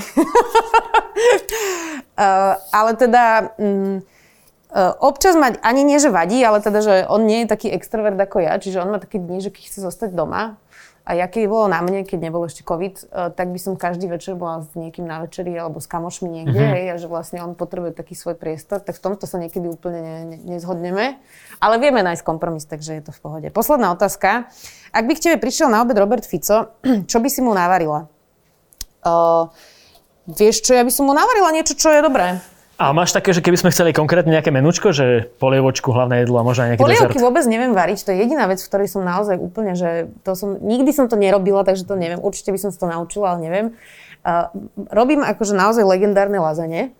uh, 2.16 2.56
ale 2.72 2.96
teda 2.96 3.52
uh, 3.52 4.00
občas 4.98 5.38
mať 5.38 5.62
ani 5.62 5.86
nie, 5.86 6.02
že 6.02 6.10
vadí, 6.10 6.42
ale 6.42 6.58
teda, 6.58 6.82
že 6.82 6.94
on 7.06 7.22
nie 7.22 7.46
je 7.46 7.52
taký 7.54 7.70
extrovert 7.70 8.18
ako 8.18 8.42
ja, 8.42 8.58
čiže 8.58 8.82
on 8.82 8.90
má 8.90 8.98
také 8.98 9.22
dni, 9.22 9.38
že 9.38 9.54
keď 9.54 9.62
chce 9.70 9.78
zostať 9.86 10.10
doma, 10.10 10.58
a 11.04 11.12
ja 11.12 11.28
keď 11.28 11.52
bolo 11.52 11.68
na 11.68 11.84
mne, 11.84 12.08
keď 12.08 12.16
nebol 12.16 12.48
ešte 12.48 12.64
COVID, 12.64 12.94
uh, 13.12 13.28
tak 13.28 13.52
by 13.52 13.60
som 13.60 13.76
každý 13.76 14.08
večer 14.08 14.40
bola 14.40 14.64
s 14.64 14.72
niekým 14.72 15.04
na 15.04 15.20
večeri 15.20 15.52
alebo 15.52 15.76
s 15.76 15.84
kamošmi 15.84 16.32
niekde, 16.32 16.56
mm-hmm. 16.56 16.76
hej, 16.80 16.84
a 16.88 16.94
že 16.96 17.12
vlastne 17.12 17.44
on 17.44 17.52
potrebuje 17.52 17.92
taký 17.92 18.16
svoj 18.16 18.40
priestor, 18.40 18.80
tak 18.80 18.96
v 18.96 19.04
tomto 19.04 19.28
sa 19.28 19.36
niekedy 19.36 19.68
úplne 19.68 20.00
ne, 20.00 20.16
ne, 20.32 20.38
nezhodneme. 20.56 21.20
Ale 21.60 21.76
vieme 21.76 22.00
nájsť 22.00 22.24
kompromis, 22.24 22.64
takže 22.64 22.96
je 22.96 23.02
to 23.04 23.12
v 23.12 23.20
pohode. 23.20 23.48
Posledná 23.52 23.92
otázka. 23.92 24.48
Ak 24.96 25.04
by 25.04 25.12
k 25.12 25.22
tebe 25.28 25.36
prišiel 25.36 25.68
na 25.68 25.84
obed 25.84 25.92
Robert 26.00 26.24
Fico, 26.24 26.72
čo 27.10 27.20
by 27.20 27.28
si 27.28 27.44
mu 27.44 27.52
navarila? 27.52 28.08
Uh, 29.04 29.52
vieš 30.24 30.64
čo, 30.64 30.72
ja 30.72 30.80
by 30.80 30.92
som 30.92 31.04
mu 31.04 31.12
navarila 31.12 31.52
niečo, 31.52 31.76
čo 31.76 31.92
je 31.92 32.00
dobré. 32.00 32.40
A 32.74 32.90
máš 32.90 33.14
také, 33.14 33.30
že 33.30 33.38
keby 33.38 33.54
sme 33.54 33.70
chceli 33.70 33.94
konkrétne 33.94 34.34
nejaké 34.34 34.50
menučko, 34.50 34.90
že 34.90 35.30
polievočku, 35.38 35.94
hlavné 35.94 36.26
jedlo 36.26 36.42
a 36.42 36.46
možno 36.46 36.66
aj 36.66 36.68
nejaký 36.74 36.82
Polievky 36.82 37.18
vôbec 37.22 37.46
neviem 37.46 37.70
variť, 37.70 38.02
to 38.02 38.10
je 38.10 38.18
jediná 38.26 38.50
vec, 38.50 38.58
v 38.58 38.66
ktorej 38.66 38.88
som 38.90 39.06
naozaj 39.06 39.38
úplne, 39.38 39.78
že 39.78 40.10
to 40.26 40.34
som, 40.34 40.58
nikdy 40.58 40.90
som 40.90 41.06
to 41.06 41.14
nerobila, 41.14 41.62
takže 41.62 41.86
to 41.86 41.94
neviem, 41.94 42.18
určite 42.18 42.50
by 42.50 42.58
som 42.58 42.74
to 42.74 42.90
naučila, 42.90 43.34
ale 43.34 43.38
neviem. 43.46 43.66
Uh, 44.26 44.50
robím 44.90 45.22
akože 45.22 45.54
naozaj 45.54 45.86
legendárne 45.86 46.42
lazanie. 46.42 46.90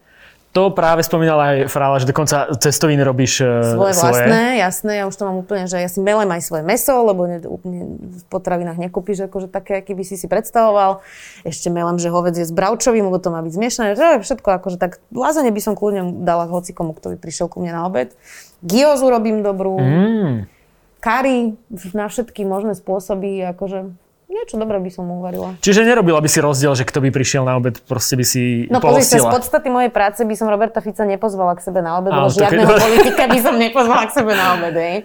To 0.54 0.70
práve 0.70 1.02
spomínal 1.02 1.34
aj 1.42 1.56
Frála, 1.66 1.98
že 1.98 2.06
dokonca 2.06 2.46
cestoviny 2.54 3.02
robíš 3.02 3.42
uh, 3.42 3.74
Svoje 3.74 3.98
vlastné, 3.98 4.62
jasné, 4.62 5.02
ja 5.02 5.10
už 5.10 5.18
to 5.18 5.26
mám 5.26 5.42
úplne, 5.42 5.66
že 5.66 5.82
ja 5.82 5.90
si 5.90 5.98
melem 5.98 6.30
aj 6.30 6.46
svoje 6.46 6.62
meso, 6.62 6.94
lebo 7.02 7.26
ne, 7.26 7.42
úplne 7.42 7.98
v 7.98 8.22
potravinách 8.30 8.78
nekúpiš 8.78 9.26
akože 9.26 9.50
také, 9.50 9.82
aký 9.82 9.98
by 9.98 10.06
si 10.06 10.14
si 10.14 10.30
predstavoval. 10.30 11.02
Ešte 11.42 11.74
melem, 11.74 11.98
že 11.98 12.06
je 12.06 12.46
s 12.46 12.54
bravčovým, 12.54 13.02
lebo 13.02 13.18
to 13.18 13.34
má 13.34 13.42
byť 13.42 13.50
zmiešané, 13.50 13.88
že 13.98 14.22
všetko 14.22 14.62
akože 14.62 14.78
tak, 14.78 15.02
lázanie 15.10 15.50
by 15.50 15.58
som 15.58 15.74
kľudne 15.74 16.22
dala 16.22 16.46
hocikomu, 16.46 16.94
kto 16.94 17.12
by 17.12 17.16
prišiel 17.18 17.50
ku 17.50 17.58
mne 17.58 17.74
na 17.74 17.82
obed. 17.90 18.14
Gyozu 18.62 19.10
robím 19.10 19.42
dobrú, 19.42 19.74
Mm. 19.74 20.46
kari 21.02 21.58
na 21.98 22.06
všetky 22.06 22.46
možné 22.46 22.78
spôsoby, 22.78 23.42
akože 23.50 24.03
niečo 24.34 24.58
dobré 24.58 24.82
by 24.82 24.90
som 24.90 25.06
uvarila. 25.06 25.54
Čiže 25.62 25.86
nerobila 25.86 26.18
by 26.18 26.26
si 26.26 26.42
rozdiel, 26.42 26.74
že 26.74 26.82
kto 26.82 26.98
by 26.98 27.14
prišiel 27.14 27.46
na 27.46 27.54
obed, 27.54 27.78
proste 27.86 28.18
by 28.18 28.24
si 28.26 28.66
No 28.66 28.82
pozri 28.82 29.06
sa, 29.06 29.22
z 29.22 29.30
podstaty 29.30 29.70
mojej 29.70 29.94
práce 29.94 30.26
by 30.26 30.34
som 30.34 30.50
Roberta 30.50 30.82
Fica 30.82 31.06
nepozvala 31.06 31.54
k 31.54 31.62
sebe 31.62 31.78
na 31.78 32.02
obed, 32.02 32.10
lebo 32.10 32.26
žiadneho 32.34 32.66
politika 32.74 33.30
by 33.30 33.38
som 33.38 33.54
nepozvala 33.54 34.10
k 34.10 34.12
sebe 34.18 34.32
na 34.34 34.46
obed, 34.58 34.74
hej. 34.74 34.96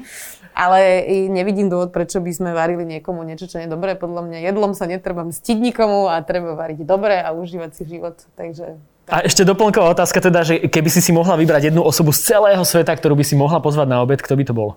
Ale 0.60 1.08
nevidím 1.32 1.72
dôvod, 1.72 1.96
prečo 1.96 2.20
by 2.20 2.36
sme 2.36 2.50
varili 2.52 2.84
niekomu 2.84 3.24
niečo, 3.24 3.48
čo 3.48 3.64
nie 3.64 3.70
je 3.70 3.72
dobré. 3.72 3.96
Podľa 3.96 4.28
mňa 4.28 4.38
jedlom 4.44 4.76
sa 4.76 4.92
netreba 4.92 5.24
mstiť 5.24 5.56
nikomu 5.56 6.12
a 6.12 6.20
treba 6.20 6.52
variť 6.58 6.84
dobre 6.84 7.16
a 7.16 7.32
užívať 7.32 7.80
si 7.80 7.88
život. 7.88 8.20
Takže 8.36 8.76
A 9.08 9.24
ešte 9.24 9.48
doplnková 9.48 9.96
otázka 9.96 10.20
teda, 10.20 10.44
že 10.44 10.68
keby 10.68 10.90
si 10.92 11.00
si 11.00 11.16
mohla 11.16 11.40
vybrať 11.40 11.72
jednu 11.72 11.80
osobu 11.80 12.12
z 12.12 12.36
celého 12.36 12.62
sveta, 12.68 12.92
ktorú 12.92 13.16
by 13.16 13.24
si 13.24 13.40
mohla 13.40 13.64
pozvať 13.64 13.88
na 13.88 14.04
obed, 14.04 14.20
kto 14.20 14.36
by 14.36 14.44
to 14.44 14.54
bol? 14.58 14.76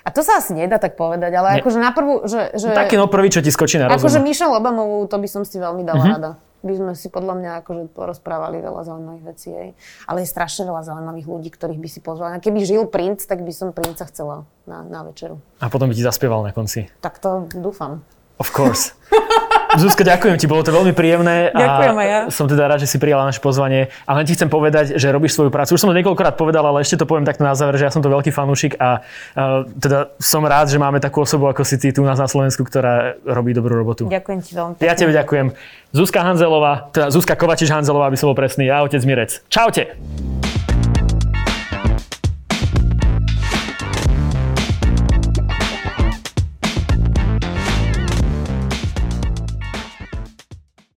A 0.00 0.08
to 0.08 0.20
sa 0.20 0.38
asi 0.38 0.52
nedá 0.52 0.76
tak 0.76 0.94
povedať, 0.94 1.30
ale 1.30 1.48
Nie. 1.50 1.60
akože 1.60 1.78
na 1.78 1.90
prvú, 1.90 2.24
že... 2.24 2.52
že 2.54 2.72
Taký 2.72 2.96
no 2.96 3.06
prvý, 3.06 3.28
čo 3.28 3.40
ti 3.40 3.48
skočí 3.48 3.76
na 3.76 3.86
rozum. 3.86 4.00
Akože 4.00 4.18
Michelle 4.18 4.52
Obamovú, 4.52 5.04
to 5.04 5.16
by 5.16 5.28
som 5.28 5.42
si 5.42 5.56
veľmi 5.56 5.84
dala 5.84 6.00
Mhm. 6.00 6.10
rada. 6.10 6.30
By 6.60 6.76
sme 6.76 6.92
si 6.92 7.08
podľa 7.08 7.34
mňa 7.36 7.50
akože 7.64 7.82
porozprávali 7.90 8.60
veľa 8.60 8.84
zaujímavých 8.84 9.24
vecí. 9.26 9.48
Hej. 9.48 9.72
Ale 10.04 10.20
je 10.20 10.28
strašne 10.28 10.68
veľa 10.68 10.84
zaujímavých 10.84 11.24
ľudí, 11.24 11.48
ktorých 11.48 11.80
by 11.80 11.88
si 11.88 12.00
pozvala. 12.00 12.36
Keby 12.36 12.60
žil 12.62 12.84
princ, 12.84 13.24
tak 13.24 13.40
by 13.40 13.48
som 13.48 13.72
princa 13.72 14.04
chcela 14.04 14.44
na, 14.64 14.84
na 14.84 15.00
večeru. 15.00 15.40
A 15.56 15.72
potom 15.72 15.88
by 15.88 15.96
ti 15.96 16.04
zaspieval 16.04 16.44
na 16.44 16.52
konci. 16.52 16.84
Tak 17.00 17.16
to 17.16 17.48
dúfam. 17.50 18.04
Of 18.40 18.56
course. 18.56 18.96
Zuzka, 19.78 20.02
ďakujem 20.02 20.34
ti, 20.34 20.50
bolo 20.50 20.66
to 20.66 20.74
veľmi 20.74 20.90
príjemné. 20.90 21.54
Ďakujem 21.54 21.94
aj 21.94 22.08
ja. 22.08 22.20
Som 22.32 22.50
teda 22.50 22.66
rád, 22.66 22.82
že 22.82 22.90
si 22.90 22.98
prijala 22.98 23.28
naše 23.28 23.38
pozvanie. 23.38 23.86
A 24.02 24.18
len 24.18 24.26
ti 24.26 24.34
chcem 24.34 24.50
povedať, 24.50 24.98
že 24.98 25.14
robíš 25.14 25.38
svoju 25.38 25.54
prácu. 25.54 25.78
Už 25.78 25.80
som 25.82 25.92
to 25.92 25.94
niekoľkokrát 25.94 26.34
povedal, 26.34 26.66
ale 26.66 26.82
ešte 26.82 26.98
to 26.98 27.06
poviem 27.06 27.22
takto 27.22 27.46
na 27.46 27.54
záver, 27.54 27.78
že 27.78 27.86
ja 27.86 27.92
som 27.94 28.02
to 28.02 28.10
veľký 28.10 28.34
fanúšik 28.34 28.74
a 28.82 28.98
uh, 28.98 29.62
teda 29.78 30.10
som 30.18 30.42
rád, 30.42 30.74
že 30.74 30.78
máme 30.82 30.98
takú 30.98 31.22
osobu 31.22 31.46
ako 31.46 31.62
si 31.62 31.78
ty 31.78 31.94
tu 31.94 32.02
nás 32.02 32.18
na 32.18 32.26
Slovensku, 32.26 32.66
ktorá 32.66 33.14
robí 33.22 33.54
dobrú 33.54 33.78
robotu. 33.78 34.10
Ďakujem 34.10 34.40
ti 34.42 34.52
veľmi 34.58 34.74
Ja 34.82 34.94
tebe 34.98 35.14
ďakujem. 35.14 35.54
Zuzka 35.94 36.26
Hanzelová, 36.26 36.90
teda 36.90 37.14
Zuzka 37.14 37.38
Kovačiš 37.38 37.70
Hanzelová, 37.70 38.10
aby 38.10 38.18
som 38.18 38.30
bol 38.30 38.38
presný, 38.38 38.66
ja 38.66 38.82
otec 38.82 39.02
Mirec. 39.06 39.38
Čaute. 39.46 40.49